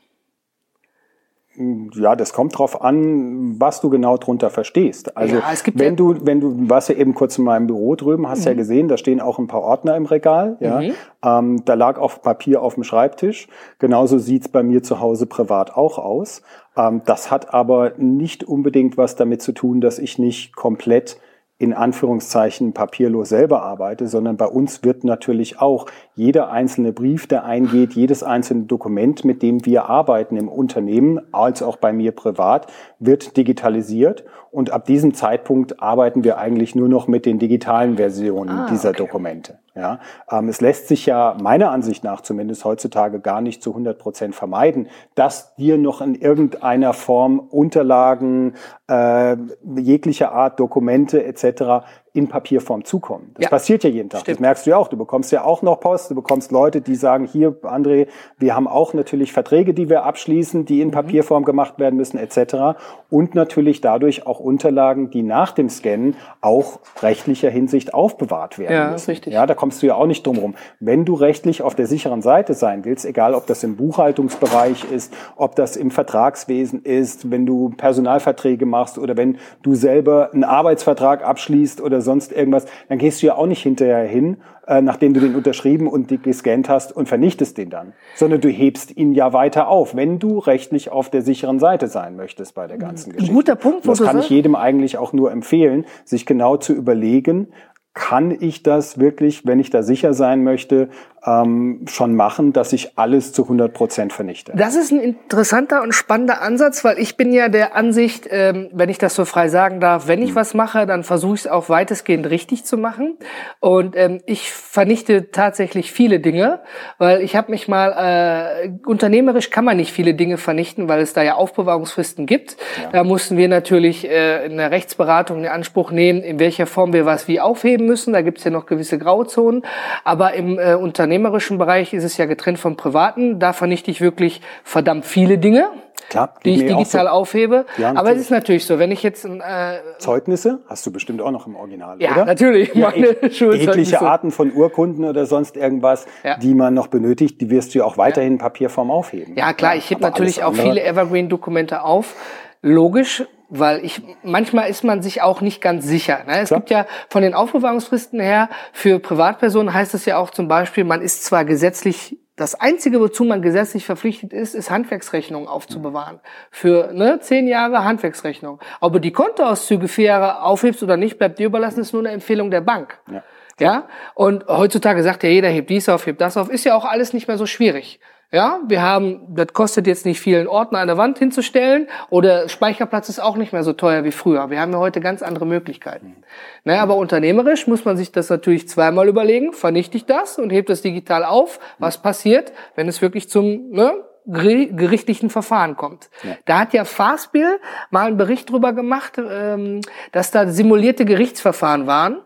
Ja, 1.95 2.17
das 2.17 2.33
kommt 2.33 2.57
drauf 2.57 2.83
an, 2.83 3.61
was 3.61 3.83
du 3.83 3.91
genau 3.91 4.17
drunter 4.17 4.49
verstehst. 4.49 5.19
Also 5.19 5.37
ja, 5.37 5.43
wenn 5.75 5.89
ja 5.89 5.97
du, 5.97 6.27
wenn 6.27 6.41
du, 6.41 6.71
warst 6.71 6.89
ja 6.89 6.95
eben 6.95 7.13
kurz 7.13 7.37
in 7.37 7.45
meinem 7.45 7.67
Büro 7.67 7.95
drüben, 7.95 8.27
hast 8.27 8.41
mhm. 8.41 8.47
ja 8.47 8.55
gesehen, 8.55 8.89
da 8.89 8.97
stehen 8.97 9.21
auch 9.21 9.39
ein 9.39 9.49
paar 9.49 9.61
Ordner 9.61 9.95
im 9.97 10.07
Regal. 10.07 10.57
Ja, 10.61 10.81
mhm. 10.81 10.95
ähm, 11.23 11.65
da 11.67 11.75
lag 11.75 11.99
auch 11.99 12.23
Papier 12.23 12.63
auf 12.63 12.75
dem 12.75 12.85
Schreibtisch. 12.85 13.49
Genauso 13.79 14.17
sieht's 14.17 14.49
bei 14.49 14.63
mir 14.63 14.83
zu 14.83 15.01
Hause 15.01 15.27
privat 15.27 15.77
auch 15.77 15.99
aus. 15.99 16.41
Ähm, 16.77 17.03
das 17.05 17.31
hat 17.31 17.53
aber 17.55 17.93
nicht 17.97 18.45
unbedingt 18.45 18.97
was 18.97 19.17
damit 19.17 19.43
zu 19.43 19.53
tun, 19.53 19.81
dass 19.81 19.99
ich 19.99 20.19
nicht 20.19 20.55
komplett 20.55 21.19
in 21.63 21.75
Anführungszeichen 21.75 22.73
papierlos 22.73 23.29
selber 23.29 23.63
arbeite, 23.63 24.09
sondern 24.09 24.37
bei 24.37 24.47
uns 24.47 24.83
wird 24.83 25.05
natürlich 25.05 25.61
auch 25.61 25.87
jeder 26.17 26.51
einzelne 26.51 26.93
Brief, 26.93 27.29
der 27.29 27.45
eingeht, 27.45 27.93
jedes 27.93 28.25
einzelne 28.25 28.65
Dokument, 28.65 29.25
mit 29.25 29.43
dem 29.43 29.65
wir 29.65 29.89
arbeiten 29.89 30.37
im 30.37 30.49
Unternehmen, 30.49 31.21
als 31.31 31.63
auch 31.63 31.77
bei 31.77 31.93
mir 31.93 32.11
privat, 32.11 32.67
wird 32.99 33.37
digitalisiert. 33.37 34.25
Und 34.51 34.73
ab 34.73 34.87
diesem 34.87 35.15
Zeitpunkt 35.15 35.81
arbeiten 35.81 36.25
wir 36.25 36.37
eigentlich 36.39 36.75
nur 36.75 36.89
noch 36.89 37.07
mit 37.07 37.27
den 37.27 37.39
digitalen 37.39 37.97
Versionen 37.97 38.51
ah, 38.51 38.67
dieser 38.69 38.91
okay. 38.91 38.99
Dokumente. 38.99 39.59
Ja, 39.75 40.01
ähm, 40.31 40.51
es 40.51 40.61
lässt 40.61 40.89
sich 40.89 41.07
ja 41.07 41.35
meiner 41.41 41.71
Ansicht 41.71 42.05
nach 42.05 42.21
zumindest 42.21 42.67
heutzutage 42.67 43.21
gar 43.21 43.41
nicht 43.41 43.63
zu 43.63 43.71
100 43.71 43.99
Prozent 43.99 44.35
vermeiden, 44.35 44.89
dass 45.15 45.55
dir 45.55 45.79
noch 45.79 46.03
in 46.03 46.15
irgendeiner 46.15 46.93
Form 46.93 47.39
Unterlagen, 47.39 48.55
äh, 48.89 49.37
jeglicher 49.77 50.33
Art 50.33 50.61
Dokumente 50.61 51.25
etc 51.25 51.87
in 52.15 52.29
Papierform 52.29 52.85
zukommen. 52.85 53.31
Das 53.35 53.45
ja. 53.45 53.49
passiert 53.49 53.85
ja 53.85 53.91
jeden 53.91 54.11
Tag. 54.11 54.21
Stimmt. 54.21 54.37
Das 54.37 54.41
merkst 54.41 54.67
du 54.67 54.71
ja 54.71 54.77
auch. 54.77 54.89
Du 54.89 54.99
bekommst 54.99 55.33
ja 55.33 55.45
auch 55.45 55.63
noch 55.63 55.81
Post, 55.81 56.11
du 56.11 56.15
bekommst 56.15 56.53
Leute, 56.53 56.83
die 56.83 56.95
sagen, 56.95 57.25
hier, 57.25 57.57
André, 57.63 58.07
wir 58.39 58.55
haben 58.55 58.69
auch 58.69 58.93
natürlich 58.93 59.33
Verträge, 59.33 59.73
die 59.73 59.89
wir 59.89 60.05
abschließen, 60.05 60.67
die 60.67 60.83
in 60.83 60.89
mhm. 60.89 60.93
Papierform 60.93 61.45
gemacht 61.45 61.79
werden 61.79 61.97
müssen, 61.97 62.19
etc. 62.19 62.79
Und 63.09 63.35
natürlich 63.35 63.81
dadurch 63.81 64.27
auch 64.27 64.41
Unterlagen, 64.41 65.11
die 65.11 65.23
nach 65.23 65.53
dem 65.53 65.71
Scannen 65.71 66.15
auch 66.43 66.81
rechtlicher 67.01 67.49
Hinsicht 67.49 67.95
aufbewahrt 67.95 68.59
werden 68.59 68.75
ja, 68.75 68.91
müssen. 68.91 69.11
Richtig. 69.11 69.33
Ja, 69.33 69.47
da 69.47 69.55
kommst 69.55 69.83
du 69.83 69.87
ja 69.87 69.95
auch 69.95 70.07
nicht 70.07 70.27
drum 70.27 70.37
rum. 70.37 70.55
Wenn 70.81 71.07
du 71.07 71.15
rechtlich 71.15 71.63
auf 71.63 71.75
der 71.75 71.87
sicheren 71.87 72.21
Seite 72.21 72.53
sein 72.53 72.85
willst, 72.85 73.07
egal 73.07 73.35
ob 73.35 73.47
das 73.47 73.65
im 73.65 73.77
Buchhaltungsbereich 73.77 74.85
ist, 74.93 75.15
ob 75.37 75.57
das 75.57 75.77
im 75.77 75.91
Vertragswesen 75.91 76.83
ist, 76.83 77.31
wenn 77.31 77.47
du 77.47 77.71
Personalverträge 77.71 78.67
machst 78.67 78.99
oder 78.99 79.17
wenn 79.17 79.39
du 79.63 79.75
selber 79.75 80.31
einen 80.35 80.45
Arbeitsvertrag 80.45 81.25
abschließt 81.25 81.81
oder 81.81 82.02
sonst 82.03 82.33
irgendwas, 82.33 82.67
dann 82.89 82.99
gehst 82.99 83.23
du 83.23 83.27
ja 83.27 83.37
auch 83.37 83.47
nicht 83.47 83.63
hinterher 83.63 84.05
hin, 84.05 84.39
äh, 84.67 84.81
nachdem 84.81 85.15
du 85.15 85.21
den 85.21 85.35
unterschrieben 85.35 85.87
und 85.87 86.23
gescannt 86.23 86.69
hast 86.69 86.95
und 86.95 87.09
vernichtest 87.09 87.59
den 87.59 87.71
dann, 87.71 87.95
sondern 88.15 88.41
du 88.41 88.49
hebst 88.49 88.97
ihn 88.97 89.13
ja 89.13 89.33
weiter 89.33 89.69
auf, 89.69 89.97
wenn 89.97 90.19
du 90.19 90.39
rechtlich 90.39 90.91
auf 90.91 91.11
der 91.11 91.23
sicheren 91.23 91.59
Seite 91.59 91.89
sein 91.89 92.17
möchtest 92.17 92.55
bei 92.55 92.67
der 92.67 92.79
ganzen 92.79 93.13
Geschichte. 93.13 93.35
Guter 93.35 93.57
Punkt. 93.57 93.87
Das 93.89 94.03
kann 94.03 94.19
ich 94.19 94.29
jedem 94.29 94.55
eigentlich 94.55 94.99
auch 94.99 95.13
nur 95.13 95.33
empfehlen, 95.33 95.85
sich 96.05 96.27
genau 96.27 96.57
zu 96.57 96.73
überlegen, 96.75 97.49
kann 97.95 98.31
ich 98.31 98.63
das 98.63 98.99
wirklich, 98.99 99.47
wenn 99.47 99.61
ich 99.61 99.71
da 99.71 99.83
sicher 99.83 100.15
sein 100.15 100.43
möchte, 100.43 100.89
ähm, 101.25 101.85
schon 101.87 102.17
machen, 102.17 102.53
dass 102.53 102.73
ich 102.73 102.99
alles 102.99 103.33
zu 103.33 103.45
100 103.45 103.73
Prozent 103.73 104.13
vernichte. 104.13 104.53
Das 104.57 104.75
ist 104.75 104.91
ein 104.91 105.01
interessanter 105.01 105.83
und 105.83 105.93
spannender 105.93 106.43
Ansatz, 106.43 106.85
weil 106.85 106.99
ich 106.99 107.17
bin 107.17 107.33
ja 107.33 107.49
der 107.49 107.77
Ansicht, 107.77 108.27
ähm, 108.31 108.69
wenn 108.73 108.89
ich 108.89 108.99
das 108.99 109.15
so 109.15 109.25
frei 109.25 109.49
sagen 109.49 109.79
darf, 109.79 110.09
wenn 110.09 110.21
ich 110.21 110.31
hm. 110.31 110.37
was 110.37 110.55
mache, 110.55 110.85
dann 110.85 111.05
versuche 111.05 111.35
ich 111.35 111.41
es 111.43 111.47
auch 111.47 111.69
weitestgehend 111.69 112.29
richtig 112.29 112.65
zu 112.65 112.77
machen. 112.77 113.17
Und 113.61 113.97
ähm, 113.97 114.21
ich 114.27 114.51
vernichte 114.51 115.31
tatsächlich 115.31 115.93
viele 115.93 116.19
Dinge, 116.19 116.61
weil 116.99 117.23
ich 117.23 117.37
habe 117.37 117.53
mich 117.53 117.69
mal, 117.69 118.65
äh, 118.65 118.71
unternehmerisch 118.85 119.51
kann 119.51 119.65
man 119.65 119.77
nicht 119.77 119.93
viele 119.93 120.15
Dinge 120.15 120.39
vernichten, 120.39 120.89
weil 120.89 121.01
es 121.01 121.13
da 121.13 121.23
ja 121.23 121.37
Aufbewahrungsfristen 121.37 122.27
gibt. 122.27 122.57
Ja. 122.83 122.91
Da 122.91 123.05
mussten 123.05 123.37
wir 123.37 123.49
natürlich 123.49 124.09
äh, 124.09 124.45
in 124.45 124.57
der 124.57 124.73
Rechtsberatung 124.73 125.39
in 125.39 125.47
Anspruch 125.47 125.93
nehmen, 125.93 126.23
in 126.23 126.41
welcher 126.41 126.67
Form 126.67 126.93
wir 126.93 127.07
was 127.07 127.29
wie 127.29 127.41
aufheben 127.41 127.87
müssen. 127.87 128.13
Da 128.13 128.23
gibt 128.23 128.39
es 128.39 128.45
ja 128.45 128.51
noch 128.51 128.67
gewisse 128.67 128.99
Grauzonen. 128.99 129.63
Aber 130.03 130.35
im 130.35 130.59
äh, 130.59 130.75
Unternehmen 130.75 131.12
unternehmerischen 131.13 131.59
Bereich 131.59 131.93
ist 131.93 132.05
es 132.05 132.17
ja 132.17 132.25
getrennt 132.25 132.59
vom 132.59 132.77
privaten. 132.77 133.39
Da 133.39 133.53
vernichte 133.53 133.91
ich 133.91 134.01
wirklich 134.01 134.41
verdammt 134.65 135.05
viele 135.05 135.37
Dinge. 135.37 135.69
Klar, 136.09 136.35
die 136.45 136.55
ich 136.55 136.61
digital 136.67 137.07
so. 137.07 137.13
aufhebe. 137.13 137.65
Ja, 137.79 137.95
Aber 137.95 138.13
es 138.13 138.21
ist 138.21 138.31
natürlich 138.31 138.67
so, 138.67 138.79
wenn 138.79 138.91
ich 138.91 139.03
jetzt 139.03 139.25
äh, 139.25 139.79
Zeugnisse 139.99 140.61
hast 140.67 140.87
du 140.87 140.91
bestimmt 140.91 141.23
auch 141.23 141.31
noch 141.31 141.47
im 141.47 141.55
Original, 141.55 141.97
ja, 142.01 142.13
oder? 142.13 142.25
Natürlich. 142.25 142.75
Ja, 142.75 142.91
meine 142.91 143.17
jegliche 143.29 144.01
Arten 144.01 144.31
von 144.31 144.53
Urkunden 144.53 145.05
oder 145.05 145.27
sonst 145.27 145.57
irgendwas, 145.57 146.07
ja. 146.25 146.37
die 146.39 146.55
man 146.55 146.75
noch 146.75 146.89
benötigt, 146.89 147.41
die 147.41 147.51
wirst 147.51 147.75
du 147.75 147.79
ja 147.79 147.85
auch 147.85 147.99
weiterhin 147.99 148.33
in 148.33 148.39
Papierform 148.39 148.91
aufheben. 148.91 149.37
Ja, 149.37 149.53
klar, 149.53 149.77
ich 149.77 149.89
hebe 149.91 150.01
natürlich 150.01 150.43
auch 150.43 150.55
viele 150.55 150.83
Evergreen-Dokumente 150.83 151.83
auf. 151.83 152.15
Logisch, 152.63 153.25
weil 153.55 153.85
ich 153.85 154.01
manchmal 154.23 154.71
ist 154.71 154.83
man 154.83 155.03
sich 155.03 155.21
auch 155.21 155.43
nicht 155.43 155.61
ganz 155.61 155.85
sicher. 155.85 156.25
Ne? 156.27 156.41
Es 156.41 156.49
Klar. 156.49 156.61
gibt 156.61 156.71
ja 156.71 156.87
von 157.11 157.23
den 157.23 157.35
Aufbewahrungsfristen 157.35 158.19
her 158.19 158.49
für 158.73 158.99
Privatpersonen 158.99 159.75
heißt 159.75 159.93
es 159.95 160.07
ja 160.07 160.17
auch 160.17 160.31
zum 160.31 160.49
Beispiel, 160.49 160.85
man 160.85 161.03
ist 161.03 161.25
zwar 161.25 161.45
gesetzlich 161.45 162.19
das 162.35 162.55
Einzige, 162.55 162.99
wozu 162.99 163.25
man 163.25 163.43
gesetzlich 163.43 163.85
verpflichtet 163.85 164.33
ist, 164.33 164.55
ist 164.55 164.71
Handwerksrechnungen 164.71 165.47
aufzubewahren. 165.49 166.19
Für 166.51 166.91
ne, 166.95 167.19
zehn 167.21 167.47
Jahre 167.47 167.85
Handwerksrechnung. 167.85 168.59
Ob 168.81 168.95
du 168.95 169.01
die 169.01 169.13
Kontoauszüge 169.13 169.87
vier 169.87 170.07
Jahre 170.07 170.43
aufhebst 170.43 170.83
oder 170.83 170.97
nicht, 170.97 171.19
bleibt 171.19 171.39
dir 171.39 171.47
überlassen, 171.47 171.81
ist 171.81 171.93
nur 171.93 172.01
eine 172.01 172.11
Empfehlung 172.11 172.51
der 172.51 172.63
Bank. 172.63 172.99
Ja. 173.11 173.23
ja? 173.61 173.89
Und 174.15 174.47
heutzutage 174.49 175.03
sagt 175.03 175.25
ja 175.25 175.29
jeder, 175.29 175.49
hebt 175.49 175.69
dies 175.69 175.91
auf, 175.91 176.07
hebt 176.07 176.23
das 176.23 176.39
auf. 176.39 176.49
Ist 176.49 176.65
ja 176.65 176.75
auch 176.75 176.87
alles 176.87 177.13
nicht 177.13 177.29
mehr 177.29 177.37
so 177.37 177.45
schwierig. 177.45 178.01
Ja, 178.35 178.61
wir 178.67 178.81
haben, 178.81 179.21
das 179.29 179.49
kostet 179.53 179.87
jetzt 179.87 180.07
nicht 180.07 180.19
viel, 180.19 180.39
einen 180.39 180.49
Ordner 180.49 180.79
an 180.79 180.87
der 180.87 180.97
Wand 180.97 181.19
hinzustellen 181.19 181.87
oder 182.09 182.49
Speicherplatz 182.49 183.11
ist 183.11 183.21
auch 183.21 183.37
nicht 183.37 183.53
mehr 183.53 183.63
so 183.63 183.75
teuer 183.75 184.05
wie 184.05 184.11
früher. 184.11 184.49
Wir 184.49 184.59
haben 184.59 184.73
ja 184.73 184.79
heute 184.79 185.01
ganz 185.01 185.23
andere 185.23 185.45
Möglichkeiten. 185.45 186.17
Naja, 186.65 186.83
aber 186.83 186.97
unternehmerisch 186.97 187.67
muss 187.67 187.85
man 187.85 187.99
sich 187.99 188.11
das 188.11 188.31
natürlich 188.31 188.71
zweimal 188.71 189.07
überlegen. 189.07 189.53
Vernichte 189.53 189.99
ich 189.99 190.07
das 190.07 190.39
und 190.39 190.49
hebe 190.49 190.67
das 190.67 190.81
digital 190.81 191.27
auf? 191.27 191.61
Was 191.79 192.01
passiert, 192.01 192.53
wenn 192.75 192.89
es 192.89 193.03
wirklich 193.03 193.29
zum, 193.29 193.71
ne, 193.71 193.93
gerichtlichen 194.25 195.31
Verfahren 195.31 195.77
kommt. 195.77 196.09
Ja. 196.23 196.37
Da 196.45 196.61
hat 196.61 196.73
ja 196.73 196.85
Fastbill 196.85 197.59
mal 197.91 198.07
einen 198.07 198.17
Bericht 198.17 198.51
drüber 198.51 198.73
gemacht, 198.73 199.19
ähm, 199.19 199.81
dass 200.13 200.31
da 200.31 200.47
simulierte 200.47 201.05
Gerichtsverfahren 201.05 201.87
waren 201.87 202.19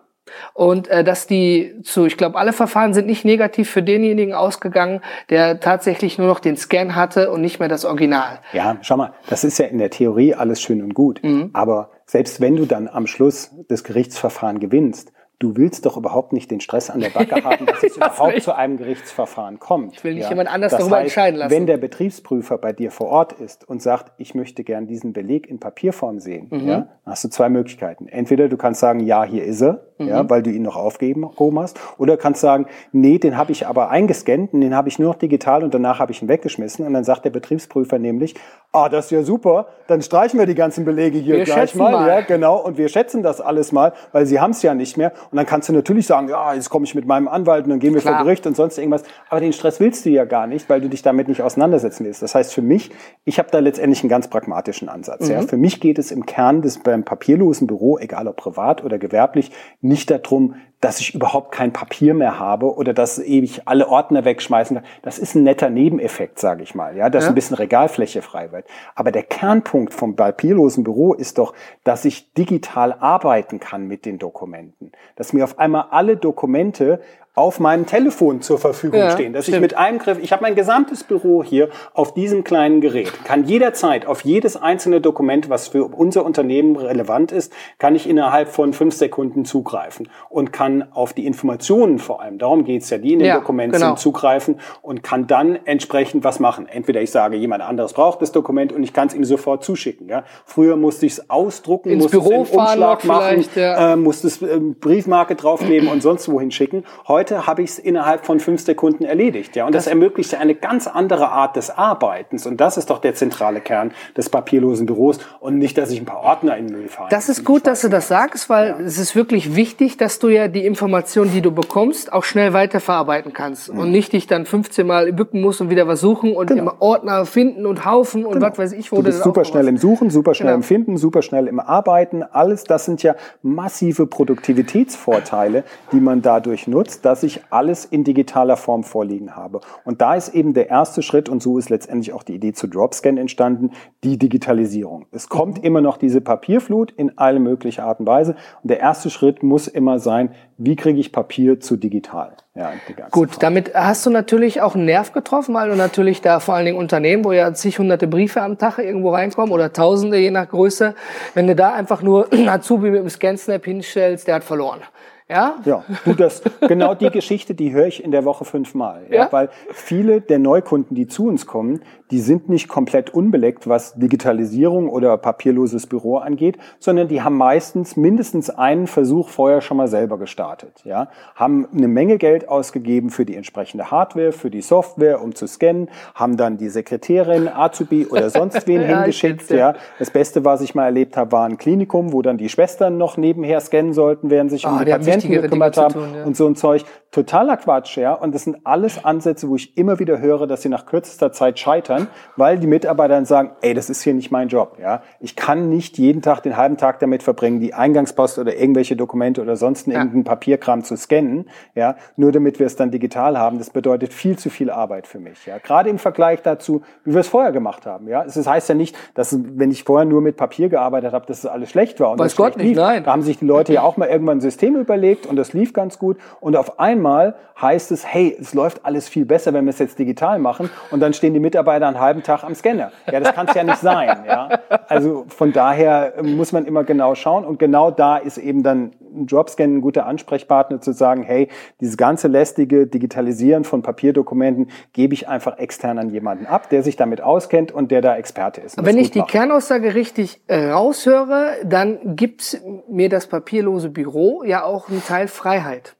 und 0.54 0.88
äh, 0.88 1.04
dass 1.04 1.26
die 1.26 1.74
zu, 1.82 2.06
ich 2.06 2.16
glaube, 2.16 2.38
alle 2.38 2.52
Verfahren 2.52 2.94
sind 2.94 3.06
nicht 3.06 3.24
negativ 3.24 3.70
für 3.70 3.82
denjenigen 3.82 4.34
ausgegangen, 4.34 5.00
der 5.30 5.60
tatsächlich 5.60 6.18
nur 6.18 6.26
noch 6.26 6.40
den 6.40 6.56
Scan 6.56 6.94
hatte 6.94 7.30
und 7.30 7.40
nicht 7.40 7.58
mehr 7.58 7.68
das 7.68 7.84
Original. 7.84 8.40
Ja, 8.52 8.76
schau 8.82 8.96
mal, 8.96 9.12
das 9.28 9.44
ist 9.44 9.58
ja 9.58 9.66
in 9.66 9.78
der 9.78 9.90
Theorie 9.90 10.34
alles 10.34 10.60
schön 10.60 10.82
und 10.82 10.94
gut. 10.94 11.22
Mhm. 11.22 11.50
Aber 11.52 11.90
selbst 12.06 12.40
wenn 12.40 12.56
du 12.56 12.66
dann 12.66 12.88
am 12.88 13.06
Schluss 13.06 13.50
das 13.68 13.84
Gerichtsverfahren 13.84 14.60
gewinnst, 14.60 15.12
Du 15.38 15.54
willst 15.56 15.84
doch 15.84 15.98
überhaupt 15.98 16.32
nicht 16.32 16.50
den 16.50 16.60
Stress 16.60 16.88
an 16.88 17.00
der 17.00 17.10
Backe 17.10 17.34
haben, 17.44 17.66
dass 17.66 17.82
es 17.82 17.96
überhaupt 17.96 18.42
zu 18.42 18.54
einem 18.54 18.78
Gerichtsverfahren 18.78 19.58
kommt. 19.58 19.94
Ich 19.94 20.04
will 20.04 20.14
nicht 20.14 20.24
ja. 20.24 20.30
jemand 20.30 20.50
anders 20.50 20.70
das 20.70 20.80
darüber 20.80 20.96
heißt, 20.96 21.04
entscheiden 21.04 21.38
lassen. 21.38 21.50
Wenn 21.50 21.66
der 21.66 21.76
Betriebsprüfer 21.76 22.56
bei 22.56 22.72
dir 22.72 22.90
vor 22.90 23.08
Ort 23.08 23.32
ist 23.32 23.68
und 23.68 23.82
sagt, 23.82 24.12
ich 24.16 24.34
möchte 24.34 24.64
gern 24.64 24.86
diesen 24.86 25.12
Beleg 25.12 25.46
in 25.46 25.60
Papierform 25.60 26.20
sehen, 26.20 26.48
mhm. 26.50 26.68
ja, 26.68 26.88
hast 27.04 27.24
du 27.24 27.28
zwei 27.28 27.50
Möglichkeiten. 27.50 28.08
Entweder 28.08 28.48
du 28.48 28.56
kannst 28.56 28.80
sagen, 28.80 29.00
ja, 29.00 29.24
hier 29.24 29.44
ist 29.44 29.60
er, 29.60 29.84
mhm. 29.98 30.08
ja, 30.08 30.30
weil 30.30 30.42
du 30.42 30.50
ihn 30.50 30.62
noch 30.62 30.76
aufgeben 30.76 31.30
hast, 31.58 31.78
oder 31.98 32.16
kannst 32.16 32.40
sagen, 32.40 32.66
nee, 32.92 33.18
den 33.18 33.36
habe 33.36 33.52
ich 33.52 33.66
aber 33.66 33.90
eingescannt 33.90 34.54
und 34.54 34.62
den 34.62 34.74
habe 34.74 34.88
ich 34.88 34.98
nur 34.98 35.10
noch 35.12 35.18
digital 35.18 35.62
und 35.62 35.74
danach 35.74 35.98
habe 35.98 36.12
ich 36.12 36.22
ihn 36.22 36.28
weggeschmissen. 36.28 36.86
Und 36.86 36.94
dann 36.94 37.04
sagt 37.04 37.26
der 37.26 37.30
Betriebsprüfer 37.30 37.98
nämlich, 37.98 38.34
ah, 38.72 38.88
das 38.88 39.06
ist 39.06 39.10
ja 39.10 39.22
super, 39.22 39.68
dann 39.86 40.02
streichen 40.02 40.38
wir 40.38 40.46
die 40.46 40.54
ganzen 40.54 40.84
Belege 40.84 41.18
hier 41.18 41.36
wir 41.36 41.44
gleich 41.44 41.74
mal. 41.74 41.92
mal. 41.92 42.08
Ja, 42.08 42.20
genau, 42.22 42.56
und 42.56 42.78
wir 42.78 42.88
schätzen 42.88 43.22
das 43.22 43.40
alles 43.40 43.72
mal, 43.72 43.92
weil 44.12 44.26
sie 44.26 44.40
haben 44.40 44.50
es 44.52 44.62
ja 44.62 44.74
nicht 44.74 44.96
mehr. 44.96 45.12
Und 45.30 45.36
dann 45.36 45.46
kannst 45.46 45.68
du 45.68 45.72
natürlich 45.72 46.06
sagen, 46.06 46.28
ja, 46.28 46.54
jetzt 46.54 46.70
komme 46.70 46.84
ich 46.84 46.94
mit 46.94 47.06
meinem 47.06 47.28
Anwalt 47.28 47.64
und 47.64 47.70
dann 47.70 47.78
gehen 47.78 47.94
wir 47.94 48.00
Klar. 48.00 48.16
vor 48.16 48.24
Gericht 48.24 48.46
und 48.46 48.56
sonst 48.56 48.78
irgendwas. 48.78 49.02
Aber 49.28 49.40
den 49.40 49.52
Stress 49.52 49.80
willst 49.80 50.04
du 50.06 50.10
ja 50.10 50.24
gar 50.24 50.46
nicht, 50.46 50.68
weil 50.68 50.80
du 50.80 50.88
dich 50.88 51.02
damit 51.02 51.28
nicht 51.28 51.42
auseinandersetzen 51.42 52.04
willst. 52.04 52.22
Das 52.22 52.34
heißt 52.34 52.54
für 52.54 52.62
mich, 52.62 52.90
ich 53.24 53.38
habe 53.38 53.50
da 53.50 53.58
letztendlich 53.58 54.02
einen 54.02 54.10
ganz 54.10 54.28
pragmatischen 54.28 54.88
Ansatz. 54.88 55.28
Mhm. 55.28 55.34
Ja. 55.34 55.42
Für 55.42 55.56
mich 55.56 55.80
geht 55.80 55.98
es 55.98 56.10
im 56.10 56.26
Kern 56.26 56.62
des 56.62 56.78
beim 56.78 57.04
papierlosen 57.04 57.66
Büro, 57.66 57.98
egal 57.98 58.28
ob 58.28 58.36
privat 58.36 58.84
oder 58.84 58.98
gewerblich, 58.98 59.50
nicht 59.80 60.10
darum, 60.10 60.54
dass 60.80 61.00
ich 61.00 61.14
überhaupt 61.14 61.52
kein 61.52 61.72
Papier 61.72 62.12
mehr 62.12 62.38
habe 62.38 62.74
oder 62.74 62.92
dass 62.92 63.18
ewig 63.18 63.62
alle 63.64 63.88
Ordner 63.88 64.24
wegschmeißen 64.24 64.76
kann. 64.76 64.86
Das 65.02 65.18
ist 65.18 65.34
ein 65.34 65.42
netter 65.42 65.70
Nebeneffekt, 65.70 66.38
sage 66.38 66.62
ich 66.62 66.74
mal, 66.74 66.96
ja, 66.96 67.08
dass 67.08 67.24
ja. 67.24 67.30
ein 67.30 67.34
bisschen 67.34 67.56
Regalfläche 67.56 68.20
frei 68.20 68.52
wird. 68.52 68.66
Aber 68.94 69.10
der 69.10 69.22
Kernpunkt 69.22 69.94
vom 69.94 70.16
papierlosen 70.16 70.84
Büro 70.84 71.14
ist 71.14 71.38
doch, 71.38 71.54
dass 71.84 72.04
ich 72.04 72.32
digital 72.34 72.92
arbeiten 73.00 73.58
kann 73.58 73.88
mit 73.88 74.04
den 74.04 74.18
Dokumenten. 74.18 74.92
Dass 75.16 75.32
mir 75.32 75.44
auf 75.44 75.58
einmal 75.58 75.86
alle 75.90 76.16
Dokumente 76.16 77.00
auf 77.36 77.60
meinem 77.60 77.84
Telefon 77.84 78.40
zur 78.40 78.58
Verfügung 78.58 78.98
ja, 78.98 79.10
stehen, 79.10 79.34
dass 79.34 79.44
stimmt. 79.44 79.56
ich 79.56 79.60
mit 79.60 79.76
einem 79.76 79.98
Griff, 79.98 80.18
ich 80.22 80.32
habe 80.32 80.42
mein 80.42 80.54
gesamtes 80.54 81.04
Büro 81.04 81.44
hier 81.44 81.68
auf 81.92 82.14
diesem 82.14 82.44
kleinen 82.44 82.80
Gerät, 82.80 83.12
kann 83.24 83.44
jederzeit 83.44 84.06
auf 84.06 84.22
jedes 84.22 84.56
einzelne 84.56 85.02
Dokument, 85.02 85.50
was 85.50 85.68
für 85.68 85.84
unser 85.84 86.24
Unternehmen 86.24 86.76
relevant 86.76 87.32
ist, 87.32 87.52
kann 87.78 87.94
ich 87.94 88.08
innerhalb 88.08 88.48
von 88.48 88.72
fünf 88.72 88.94
Sekunden 88.94 89.44
zugreifen 89.44 90.08
und 90.30 90.50
kann 90.50 90.90
auf 90.92 91.12
die 91.12 91.26
Informationen 91.26 91.98
vor 91.98 92.22
allem, 92.22 92.38
darum 92.38 92.64
geht's 92.64 92.88
ja, 92.88 92.96
die 92.96 93.12
in 93.12 93.18
dem 93.18 93.28
ja, 93.28 93.34
Dokument 93.34 93.74
genau. 93.74 93.88
sind, 93.88 93.98
zugreifen 93.98 94.58
und 94.80 95.02
kann 95.02 95.26
dann 95.26 95.58
entsprechend 95.66 96.24
was 96.24 96.40
machen. 96.40 96.66
Entweder 96.66 97.02
ich 97.02 97.10
sage, 97.10 97.36
jemand 97.36 97.62
anderes 97.62 97.92
braucht 97.92 98.22
das 98.22 98.32
Dokument 98.32 98.72
und 98.72 98.82
ich 98.82 98.94
kann 98.94 99.08
es 99.08 99.14
ihm 99.14 99.24
sofort 99.24 99.62
zuschicken. 99.62 100.08
Ja? 100.08 100.24
Früher 100.46 100.76
musste 100.76 101.04
ich 101.04 101.12
es 101.12 101.28
ausdrucken, 101.28 101.90
Ins 101.90 102.04
musste 102.04 102.18
Büro 102.18 102.44
es 102.44 102.50
im 102.50 102.58
Umschlag 102.58 103.04
machen, 103.04 103.44
ja. 103.54 103.92
äh, 103.92 103.96
musste 103.96 104.26
es 104.26 104.40
äh, 104.40 104.58
Briefmarke 104.58 105.34
draufkleben 105.34 105.90
und 105.90 106.02
sonst 106.02 106.30
wohin 106.30 106.50
schicken. 106.50 106.84
Heute 107.06 107.25
heute 107.26 107.46
habe 107.46 107.62
ich 107.62 107.70
es 107.70 107.78
innerhalb 107.80 108.24
von 108.24 108.38
fünf 108.38 108.60
Sekunden 108.60 109.04
erledigt. 109.04 109.56
Ja, 109.56 109.66
und 109.66 109.74
das, 109.74 109.84
das 109.84 109.90
ermöglicht 109.90 110.34
eine 110.36 110.54
ganz 110.54 110.86
andere 110.86 111.30
Art 111.30 111.56
des 111.56 111.70
Arbeitens. 111.70 112.46
Und 112.46 112.60
das 112.60 112.76
ist 112.76 112.88
doch 112.90 113.00
der 113.00 113.14
zentrale 113.14 113.60
Kern 113.60 113.90
des 114.16 114.30
papierlosen 114.30 114.86
Büros 114.86 115.18
und 115.40 115.58
nicht, 115.58 115.76
dass 115.76 115.90
ich 115.90 116.00
ein 116.00 116.04
paar 116.04 116.22
Ordner 116.22 116.56
in 116.56 116.68
den 116.68 116.76
Müll 116.76 116.88
fahre. 116.88 117.08
Das 117.10 117.28
ist 117.28 117.44
gut, 117.44 117.66
dass 117.66 117.80
du 117.80 117.88
das 117.88 118.06
sagst, 118.06 118.48
weil 118.48 118.68
ja. 118.68 118.76
es 118.78 118.98
ist 118.98 119.16
wirklich 119.16 119.56
wichtig, 119.56 119.96
dass 119.96 120.20
du 120.20 120.28
ja 120.28 120.46
die 120.46 120.64
Informationen, 120.64 121.32
die 121.32 121.40
du 121.40 121.50
bekommst, 121.50 122.12
auch 122.12 122.22
schnell 122.22 122.52
weiterverarbeiten 122.52 123.32
kannst 123.32 123.72
mhm. 123.72 123.80
und 123.80 123.90
nicht 123.90 124.12
dich 124.12 124.28
dann 124.28 124.46
15 124.46 124.86
Mal 124.86 125.12
bücken 125.12 125.40
musst 125.40 125.60
und 125.60 125.68
wieder 125.70 125.88
was 125.88 126.00
suchen 126.00 126.36
und 126.36 126.46
genau. 126.46 126.62
immer 126.62 126.76
Ordner 126.80 127.26
finden 127.26 127.66
und 127.66 127.84
Haufen 127.84 128.24
und 128.24 128.34
genau. 128.34 128.46
was 128.46 128.58
weiß 128.58 128.72
ich, 128.72 128.92
wo 128.92 128.96
du 128.96 129.02
bist 129.04 129.22
super 129.22 129.44
schnell 129.44 129.66
im 129.66 129.78
Suchen, 129.78 130.10
super 130.10 130.34
schnell 130.34 130.48
genau. 130.48 130.58
im 130.58 130.62
Finden, 130.62 130.96
super 130.96 131.22
schnell 131.22 131.48
im 131.48 131.58
Arbeiten. 131.58 132.22
Alles, 132.22 132.62
das 132.64 132.84
sind 132.84 133.02
ja 133.02 133.16
massive 133.42 134.06
Produktivitätsvorteile, 134.06 135.64
die 135.90 136.00
man 136.00 136.22
dadurch 136.22 136.68
nutzt, 136.68 137.04
dass 137.16 137.22
ich 137.22 137.40
alles 137.48 137.86
in 137.86 138.04
digitaler 138.04 138.58
Form 138.58 138.84
vorliegen 138.84 139.34
habe. 139.36 139.62
Und 139.84 140.02
da 140.02 140.16
ist 140.16 140.34
eben 140.34 140.52
der 140.52 140.68
erste 140.68 141.00
Schritt, 141.00 141.30
und 141.30 141.42
so 141.42 141.56
ist 141.56 141.70
letztendlich 141.70 142.12
auch 142.12 142.22
die 142.22 142.34
Idee 142.34 142.52
zu 142.52 142.66
Dropscan 142.66 143.16
entstanden, 143.16 143.70
die 144.04 144.18
Digitalisierung. 144.18 145.06
Es 145.12 145.30
kommt 145.30 145.64
immer 145.64 145.80
noch 145.80 145.96
diese 145.96 146.20
Papierflut 146.20 146.92
in 146.92 147.16
alle 147.16 147.40
mögliche 147.40 147.84
Art 147.84 148.00
und 148.00 148.06
Weise. 148.06 148.36
Und 148.62 148.68
der 148.70 148.80
erste 148.80 149.08
Schritt 149.08 149.42
muss 149.42 149.66
immer 149.66 149.98
sein, 149.98 150.28
wie 150.58 150.76
kriege 150.76 151.00
ich 151.00 151.10
Papier 151.10 151.58
zu 151.58 151.78
digital? 151.78 152.36
Ja, 152.54 152.72
Gut, 153.10 153.30
Form. 153.30 153.40
damit 153.40 153.74
hast 153.74 154.04
du 154.04 154.10
natürlich 154.10 154.60
auch 154.60 154.74
einen 154.74 154.84
Nerv 154.84 155.12
getroffen, 155.12 155.54
weil 155.54 155.70
du 155.70 155.76
natürlich 155.76 156.20
da 156.20 156.38
vor 156.38 156.54
allen 156.54 156.66
Dingen 156.66 156.78
Unternehmen, 156.78 157.24
wo 157.24 157.32
ja 157.32 157.54
zig 157.54 157.78
hunderte 157.78 158.06
Briefe 158.06 158.42
am 158.42 158.58
Tag 158.58 158.78
irgendwo 158.78 159.10
reinkommen 159.10 159.52
oder 159.52 159.72
tausende 159.72 160.18
je 160.18 160.30
nach 160.30 160.48
Größe, 160.48 160.94
wenn 161.32 161.46
du 161.46 161.54
da 161.54 161.72
einfach 161.72 162.02
nur 162.02 162.28
Azubi 162.46 162.90
mit 162.90 163.00
dem 163.00 163.08
Scan-Snap 163.08 163.64
hinstellst, 163.64 164.26
der 164.26 164.36
hat 164.36 164.44
verloren. 164.44 164.80
Ja? 165.28 165.56
Ja, 165.64 165.82
du, 166.04 166.14
das, 166.14 166.40
genau 166.60 166.94
die 166.94 167.10
Geschichte, 167.10 167.54
die 167.54 167.72
höre 167.72 167.88
ich 167.88 168.04
in 168.04 168.12
der 168.12 168.24
Woche 168.24 168.44
fünfmal. 168.44 169.06
Ja? 169.10 169.16
ja? 169.16 169.32
Weil 169.32 169.48
viele 169.72 170.20
der 170.20 170.38
Neukunden, 170.38 170.94
die 170.94 171.08
zu 171.08 171.26
uns 171.26 171.46
kommen, 171.46 171.80
die 172.12 172.20
sind 172.20 172.48
nicht 172.48 172.68
komplett 172.68 173.12
unbeleckt, 173.12 173.68
was 173.68 173.94
Digitalisierung 173.94 174.88
oder 174.88 175.18
papierloses 175.18 175.88
Büro 175.88 176.18
angeht, 176.18 176.58
sondern 176.78 177.08
die 177.08 177.22
haben 177.22 177.36
meistens 177.36 177.96
mindestens 177.96 178.50
einen 178.50 178.86
Versuch 178.86 179.28
vorher 179.28 179.60
schon 179.62 179.76
mal 179.76 179.88
selber 179.88 180.16
gestartet. 180.16 180.82
Ja? 180.84 181.08
Haben 181.34 181.66
eine 181.76 181.88
Menge 181.88 182.18
Geld 182.18 182.48
ausgegeben 182.48 183.10
für 183.10 183.24
die 183.24 183.34
entsprechende 183.34 183.90
Hardware, 183.90 184.30
für 184.30 184.50
die 184.50 184.62
Software, 184.62 185.20
um 185.20 185.34
zu 185.34 185.48
scannen, 185.48 185.88
haben 186.14 186.36
dann 186.36 186.56
die 186.56 186.68
Sekretärin, 186.68 187.48
Azubi 187.48 188.06
oder 188.06 188.30
sonst 188.30 188.68
wen 188.68 188.82
ja, 188.88 188.98
hingeschickt. 188.98 189.50
Ja. 189.50 189.74
Das 189.98 190.10
Beste, 190.10 190.44
was 190.44 190.60
ich 190.60 190.76
mal 190.76 190.84
erlebt 190.84 191.16
habe, 191.16 191.32
war 191.32 191.48
ein 191.48 191.58
Klinikum, 191.58 192.12
wo 192.12 192.22
dann 192.22 192.38
die 192.38 192.48
Schwestern 192.48 192.96
noch 192.96 193.16
nebenher 193.16 193.60
scannen 193.60 193.92
sollten, 193.92 194.30
während 194.30 194.52
sich 194.52 194.64
oh, 194.64 194.70
um 194.70 194.78
die, 194.78 194.84
die 194.84 194.92
Patienten 195.16 195.42
gekümmert 195.42 195.76
haben 195.76 195.94
tun, 195.94 196.14
ja. 196.14 196.24
und 196.24 196.36
so 196.36 196.46
ein 196.46 196.56
Zeug. 196.56 196.84
Totaler 197.10 197.56
Quatsch, 197.56 197.96
ja. 197.96 198.12
Und 198.12 198.34
das 198.34 198.44
sind 198.44 198.58
alles 198.64 199.04
Ansätze, 199.04 199.48
wo 199.48 199.56
ich 199.56 199.76
immer 199.76 199.98
wieder 199.98 200.20
höre, 200.20 200.46
dass 200.46 200.62
sie 200.62 200.68
nach 200.68 200.86
kürzester 200.86 201.32
Zeit 201.32 201.58
scheitern 201.58 202.08
weil 202.36 202.58
die 202.58 202.66
Mitarbeiter 202.66 203.14
dann 203.14 203.24
sagen, 203.24 203.50
ey, 203.60 203.74
das 203.74 203.90
ist 203.90 204.02
hier 204.02 204.14
nicht 204.14 204.30
mein 204.30 204.48
Job. 204.48 204.78
Ja? 204.80 205.02
Ich 205.20 205.36
kann 205.36 205.68
nicht 205.68 205.98
jeden 205.98 206.22
Tag 206.22 206.42
den 206.42 206.56
halben 206.56 206.76
Tag 206.76 206.98
damit 207.00 207.22
verbringen, 207.22 207.60
die 207.60 207.74
Eingangspost 207.74 208.38
oder 208.38 208.56
irgendwelche 208.56 208.96
Dokumente 208.96 209.42
oder 209.42 209.56
sonst 209.56 209.86
ja. 209.86 209.94
irgendeinen 209.94 210.24
Papierkram 210.24 210.84
zu 210.84 210.96
scannen, 210.96 211.48
ja, 211.74 211.96
nur 212.16 212.32
damit 212.32 212.58
wir 212.58 212.66
es 212.66 212.76
dann 212.76 212.90
digital 212.90 213.38
haben. 213.38 213.58
Das 213.58 213.70
bedeutet 213.70 214.12
viel 214.12 214.38
zu 214.38 214.50
viel 214.50 214.70
Arbeit 214.70 215.06
für 215.06 215.18
mich. 215.18 215.46
Ja? 215.46 215.58
Gerade 215.58 215.90
im 215.90 215.98
Vergleich 215.98 216.42
dazu, 216.42 216.82
wie 217.04 217.14
wir 217.14 217.20
es 217.20 217.28
vorher 217.28 217.52
gemacht 217.52 217.86
haben. 217.86 218.08
Ja? 218.08 218.24
Das 218.24 218.46
heißt 218.46 218.68
ja 218.68 218.74
nicht, 218.74 218.96
dass 219.14 219.36
wenn 219.40 219.70
ich 219.70 219.84
vorher 219.84 220.04
nur 220.04 220.20
mit 220.20 220.36
Papier 220.36 220.68
gearbeitet 220.68 221.12
habe, 221.12 221.26
dass 221.26 221.38
es 221.38 221.46
alles 221.46 221.70
schlecht 221.70 222.00
war. 222.00 222.12
Und 222.12 222.18
Weiß 222.18 222.36
Gott 222.36 222.56
nicht, 222.56 222.66
lief. 222.66 222.76
nein. 222.76 223.04
Da 223.04 223.12
haben 223.12 223.22
sich 223.22 223.38
die 223.38 223.46
Leute 223.46 223.72
ja 223.72 223.82
auch 223.82 223.96
mal 223.96 224.08
irgendwann 224.08 224.38
ein 224.38 224.42
System 224.42 224.76
überlegt 224.76 225.05
und 225.26 225.36
das 225.36 225.52
lief 225.52 225.72
ganz 225.72 225.98
gut. 225.98 226.16
Und 226.40 226.56
auf 226.56 226.80
einmal 226.80 227.36
heißt 227.60 227.90
es, 227.92 228.06
hey, 228.06 228.36
es 228.38 228.52
läuft 228.52 228.84
alles 228.84 229.08
viel 229.08 229.24
besser, 229.24 229.54
wenn 229.54 229.64
wir 229.64 229.70
es 229.70 229.78
jetzt 229.78 229.98
digital 229.98 230.38
machen. 230.38 230.68
Und 230.90 231.00
dann 231.00 231.14
stehen 231.14 231.32
die 231.32 231.40
Mitarbeiter 231.40 231.86
einen 231.86 232.00
halben 232.00 232.22
Tag 232.22 232.44
am 232.44 232.54
Scanner. 232.54 232.92
Ja, 233.10 233.20
das 233.20 233.32
kann 233.34 233.46
es 233.48 233.54
ja 233.54 233.64
nicht 233.64 233.78
sein. 233.78 234.24
Ja? 234.26 234.60
Also 234.88 235.24
von 235.28 235.52
daher 235.52 236.14
muss 236.22 236.52
man 236.52 236.66
immer 236.66 236.84
genau 236.84 237.14
schauen 237.14 237.44
und 237.44 237.58
genau 237.58 237.90
da 237.90 238.16
ist 238.18 238.36
eben 238.36 238.62
dann 238.62 238.92
ein 239.16 239.26
Dropscan 239.26 239.76
ein 239.76 239.80
guter 239.80 240.06
Ansprechpartner 240.06 240.80
zu 240.80 240.92
sagen, 240.92 241.22
hey, 241.22 241.48
dieses 241.80 241.96
ganze 241.96 242.28
lästige 242.28 242.86
Digitalisieren 242.86 243.64
von 243.64 243.82
Papierdokumenten 243.82 244.68
gebe 244.92 245.14
ich 245.14 245.28
einfach 245.28 245.58
extern 245.58 245.98
an 245.98 246.10
jemanden 246.10 246.46
ab, 246.46 246.68
der 246.68 246.82
sich 246.82 246.96
damit 246.96 247.22
auskennt 247.22 247.72
und 247.72 247.90
der 247.90 248.02
da 248.02 248.16
Experte 248.16 248.60
ist. 248.60 248.84
Wenn 248.84 248.98
ich 248.98 249.10
die 249.10 249.20
macht. 249.20 249.30
Kernaussage 249.30 249.94
richtig 249.94 250.40
äh, 250.46 250.70
raushöre, 250.70 251.52
dann 251.64 252.16
gibt 252.16 252.60
mir 252.88 253.08
das 253.08 253.26
papierlose 253.26 253.88
Büro 253.88 254.42
ja 254.44 254.64
auch 254.64 254.88
einen 254.96 255.04
Teil 255.06 255.28
Freiheit. 255.28 255.96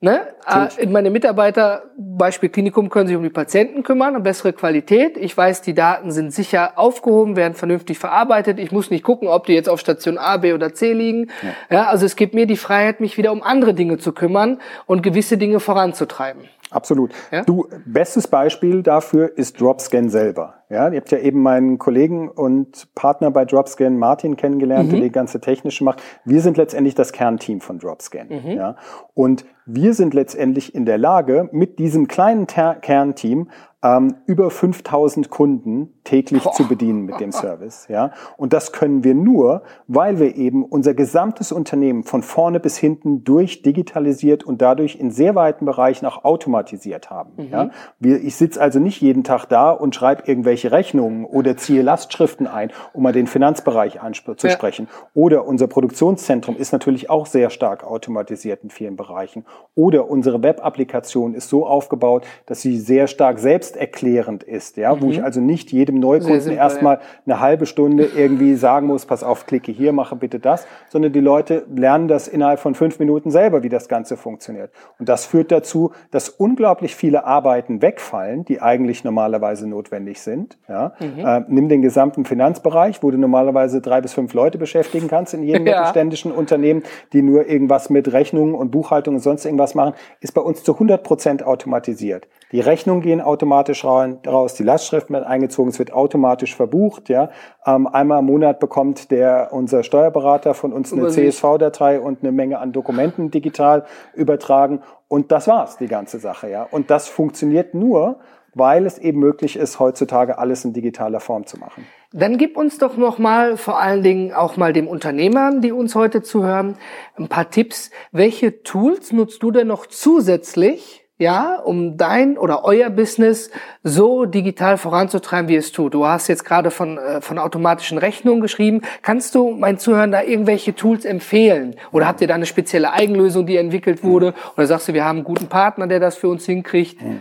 Ne? 0.00 0.28
Äh, 0.46 0.86
meine 0.86 1.10
Mitarbeiter, 1.10 1.82
Beispiel 1.96 2.50
Klinikum, 2.50 2.88
können 2.88 3.08
sich 3.08 3.16
um 3.16 3.22
die 3.24 3.30
Patienten 3.30 3.82
kümmern, 3.82 4.14
eine 4.14 4.22
bessere 4.22 4.52
Qualität. 4.52 5.16
Ich 5.16 5.36
weiß, 5.36 5.62
die 5.62 5.74
Daten 5.74 6.12
sind 6.12 6.32
sicher 6.32 6.74
aufgehoben, 6.76 7.34
werden 7.34 7.54
vernünftig 7.54 7.98
verarbeitet. 7.98 8.60
Ich 8.60 8.70
muss 8.70 8.90
nicht 8.90 9.02
gucken, 9.02 9.26
ob 9.26 9.46
die 9.46 9.54
jetzt 9.54 9.68
auf 9.68 9.80
Station 9.80 10.16
A, 10.16 10.36
B 10.36 10.52
oder 10.52 10.72
C 10.72 10.92
liegen. 10.92 11.30
Ja. 11.42 11.76
ja 11.76 11.86
also 11.88 12.06
es 12.06 12.14
gibt 12.14 12.32
mir 12.32 12.46
die 12.46 12.56
Freiheit, 12.56 13.00
mich 13.00 13.18
wieder 13.18 13.32
um 13.32 13.42
andere 13.42 13.74
Dinge 13.74 13.98
zu 13.98 14.12
kümmern 14.12 14.60
und 14.86 15.02
gewisse 15.02 15.36
Dinge 15.36 15.58
voranzutreiben. 15.58 16.44
Absolut. 16.70 17.10
Ja? 17.32 17.42
Du, 17.42 17.68
bestes 17.84 18.28
Beispiel 18.28 18.84
dafür 18.84 19.36
ist 19.36 19.60
Dropscan 19.60 20.10
selber. 20.10 20.57
Ja, 20.70 20.88
ihr 20.88 20.98
habt 20.98 21.10
ja 21.10 21.18
eben 21.18 21.42
meinen 21.42 21.78
Kollegen 21.78 22.28
und 22.28 22.94
Partner 22.94 23.30
bei 23.30 23.44
Dropscan, 23.44 23.96
Martin, 23.96 24.36
kennengelernt, 24.36 24.88
mhm. 24.88 24.92
der 24.92 25.00
die 25.00 25.12
ganze 25.12 25.40
technische 25.40 25.82
macht. 25.82 26.02
Wir 26.24 26.42
sind 26.42 26.56
letztendlich 26.56 26.94
das 26.94 27.12
Kernteam 27.12 27.60
von 27.60 27.78
Dropscan. 27.78 28.28
Mhm. 28.28 28.50
Ja, 28.50 28.76
und 29.14 29.46
wir 29.64 29.94
sind 29.94 30.14
letztendlich 30.14 30.74
in 30.74 30.86
der 30.86 30.98
Lage, 30.98 31.48
mit 31.52 31.78
diesem 31.78 32.08
kleinen 32.08 32.46
Ter 32.46 32.74
Kernteam 32.74 33.48
ähm, 33.82 34.16
über 34.26 34.50
5000 34.50 35.30
Kunden 35.30 35.94
täglich 36.02 36.42
Boah. 36.42 36.52
zu 36.52 36.66
bedienen 36.66 37.04
mit 37.04 37.20
dem 37.20 37.30
Service. 37.32 37.86
Ja? 37.88 38.12
Und 38.36 38.52
das 38.52 38.72
können 38.72 39.04
wir 39.04 39.14
nur, 39.14 39.62
weil 39.86 40.18
wir 40.18 40.34
eben 40.34 40.64
unser 40.64 40.94
gesamtes 40.94 41.52
Unternehmen 41.52 42.02
von 42.02 42.22
vorne 42.22 42.58
bis 42.58 42.76
hinten 42.76 43.22
durch 43.22 43.62
digitalisiert 43.62 44.42
und 44.42 44.62
dadurch 44.62 44.96
in 44.96 45.10
sehr 45.12 45.36
weiten 45.36 45.64
Bereichen 45.64 46.06
auch 46.06 46.24
automatisiert 46.24 47.10
haben. 47.10 47.32
Mhm. 47.36 47.48
Ja? 47.50 47.70
Wir, 48.00 48.20
ich 48.22 48.34
sitze 48.34 48.60
also 48.60 48.80
nicht 48.80 49.00
jeden 49.00 49.22
Tag 49.22 49.46
da 49.46 49.70
und 49.70 49.94
schreibe 49.94 50.24
irgendwelche 50.26 50.57
Rechnungen 50.66 51.24
oder 51.24 51.56
ziehe 51.56 51.82
Lastschriften 51.82 52.46
ein, 52.46 52.70
um 52.92 53.02
mal 53.02 53.12
den 53.12 53.26
Finanzbereich 53.26 54.00
anzusprechen. 54.00 54.88
Ja. 54.90 55.08
Oder 55.14 55.46
unser 55.46 55.66
Produktionszentrum 55.66 56.56
ist 56.56 56.72
natürlich 56.72 57.10
auch 57.10 57.26
sehr 57.26 57.50
stark 57.50 57.84
automatisiert 57.84 58.62
in 58.62 58.70
vielen 58.70 58.96
Bereichen. 58.96 59.44
Oder 59.74 60.10
unsere 60.10 60.42
Web-Applikation 60.42 61.34
ist 61.34 61.48
so 61.48 61.66
aufgebaut, 61.66 62.26
dass 62.46 62.60
sie 62.60 62.78
sehr 62.78 63.06
stark 63.06 63.38
selbsterklärend 63.38 64.42
ist, 64.42 64.76
ja, 64.76 64.94
mhm. 64.94 65.02
wo 65.02 65.10
ich 65.10 65.22
also 65.22 65.40
nicht 65.40 65.72
jedem 65.72 66.00
Neukunden 66.00 66.52
erstmal 66.52 67.00
eine 67.26 67.40
halbe 67.40 67.66
Stunde 67.66 68.08
irgendwie 68.16 68.54
sagen 68.54 68.86
muss, 68.86 69.06
pass 69.06 69.22
auf, 69.22 69.46
klicke 69.46 69.72
hier, 69.72 69.92
mache 69.92 70.16
bitte 70.16 70.38
das, 70.38 70.66
sondern 70.88 71.12
die 71.12 71.20
Leute 71.20 71.64
lernen 71.74 72.08
das 72.08 72.28
innerhalb 72.28 72.60
von 72.60 72.74
fünf 72.74 72.98
Minuten 72.98 73.30
selber, 73.30 73.62
wie 73.62 73.68
das 73.68 73.88
Ganze 73.88 74.16
funktioniert. 74.16 74.70
Und 74.98 75.08
das 75.08 75.26
führt 75.26 75.52
dazu, 75.52 75.92
dass 76.10 76.28
unglaublich 76.28 76.96
viele 76.96 77.24
Arbeiten 77.24 77.82
wegfallen, 77.82 78.44
die 78.44 78.62
eigentlich 78.62 79.04
normalerweise 79.04 79.68
notwendig 79.68 80.20
sind. 80.20 80.47
Ja. 80.68 80.92
Mhm. 81.00 81.26
Äh, 81.26 81.44
nimm 81.48 81.68
den 81.68 81.82
gesamten 81.82 82.24
Finanzbereich, 82.24 83.02
wo 83.02 83.10
du 83.10 83.18
normalerweise 83.18 83.80
drei 83.80 84.00
bis 84.00 84.12
fünf 84.12 84.32
Leute 84.34 84.58
beschäftigen 84.58 85.08
kannst 85.08 85.34
in 85.34 85.42
jedem 85.42 85.66
ja. 85.66 85.78
mittelständischen 85.78 86.32
Unternehmen, 86.32 86.82
die 87.12 87.22
nur 87.22 87.46
irgendwas 87.46 87.90
mit 87.90 88.12
Rechnungen 88.12 88.54
und 88.54 88.70
Buchhaltung 88.70 89.16
und 89.16 89.20
sonst 89.20 89.44
irgendwas 89.44 89.74
machen, 89.74 89.94
ist 90.20 90.32
bei 90.32 90.40
uns 90.40 90.62
zu 90.62 90.74
100 90.74 91.02
Prozent 91.02 91.42
automatisiert. 91.42 92.28
Die 92.52 92.60
Rechnungen 92.60 93.02
gehen 93.02 93.20
automatisch 93.20 93.84
raus, 93.84 94.54
die 94.54 94.62
Lastschrift 94.62 95.10
wird 95.10 95.24
eingezogen, 95.24 95.70
es 95.70 95.78
wird 95.78 95.92
automatisch 95.92 96.56
verbucht. 96.56 97.08
Ja. 97.08 97.30
Ähm, 97.66 97.86
einmal 97.86 98.20
im 98.20 98.26
Monat 98.26 98.58
bekommt 98.58 99.10
der, 99.10 99.48
unser 99.52 99.82
Steuerberater 99.82 100.54
von 100.54 100.72
uns 100.72 100.92
eine 100.92 101.08
CSV-Datei 101.08 102.00
und 102.00 102.22
eine 102.22 102.32
Menge 102.32 102.58
an 102.58 102.72
Dokumenten 102.72 103.30
digital 103.30 103.84
übertragen. 104.14 104.80
Und 105.08 105.30
das 105.32 105.46
war's, 105.48 105.76
die 105.76 105.88
ganze 105.88 106.18
Sache. 106.18 106.50
Ja. 106.50 106.66
Und 106.70 106.90
das 106.90 107.08
funktioniert 107.08 107.74
nur, 107.74 108.18
weil 108.54 108.86
es 108.86 108.98
eben 108.98 109.20
möglich 109.20 109.56
ist, 109.56 109.78
heutzutage 109.78 110.38
alles 110.38 110.64
in 110.64 110.72
digitaler 110.72 111.20
Form 111.20 111.46
zu 111.46 111.58
machen. 111.58 111.86
Dann 112.12 112.38
gib 112.38 112.56
uns 112.56 112.78
doch 112.78 112.96
noch 112.96 113.18
mal, 113.18 113.56
vor 113.56 113.80
allen 113.80 114.02
Dingen 114.02 114.32
auch 114.32 114.56
mal 114.56 114.72
dem 114.72 114.88
Unternehmern, 114.88 115.60
die 115.60 115.72
uns 115.72 115.94
heute 115.94 116.22
zuhören, 116.22 116.76
ein 117.16 117.28
paar 117.28 117.50
Tipps. 117.50 117.90
Welche 118.12 118.62
Tools 118.62 119.12
nutzt 119.12 119.42
du 119.42 119.50
denn 119.50 119.66
noch 119.66 119.86
zusätzlich, 119.86 121.04
ja, 121.18 121.56
um 121.56 121.96
dein 121.96 122.38
oder 122.38 122.64
euer 122.64 122.90
Business 122.90 123.50
so 123.82 124.24
digital 124.24 124.78
voranzutreiben, 124.78 125.48
wie 125.48 125.56
es 125.56 125.72
tut. 125.72 125.92
Du 125.92 126.06
hast 126.06 126.28
jetzt 126.28 126.44
gerade 126.44 126.70
von, 126.70 126.96
äh, 126.96 127.20
von 127.20 127.38
automatischen 127.38 127.98
Rechnungen 127.98 128.40
geschrieben. 128.40 128.82
Kannst 129.02 129.34
du 129.34 129.50
meinen 129.50 129.78
Zuhörern 129.78 130.12
da 130.12 130.22
irgendwelche 130.22 130.76
Tools 130.76 131.04
empfehlen? 131.04 131.74
Oder 131.90 132.06
habt 132.06 132.20
ihr 132.20 132.28
da 132.28 132.36
eine 132.36 132.46
spezielle 132.46 132.92
Eigenlösung, 132.92 133.46
die 133.46 133.56
entwickelt 133.56 134.04
wurde? 134.04 134.32
Oder 134.56 134.66
sagst 134.66 134.88
du, 134.88 134.94
wir 134.94 135.04
haben 135.04 135.18
einen 135.18 135.24
guten 135.24 135.48
Partner, 135.48 135.88
der 135.88 135.98
das 135.98 136.16
für 136.16 136.28
uns 136.28 136.46
hinkriegt? 136.46 137.02
Mhm. 137.02 137.20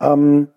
Ähm, 0.00 0.48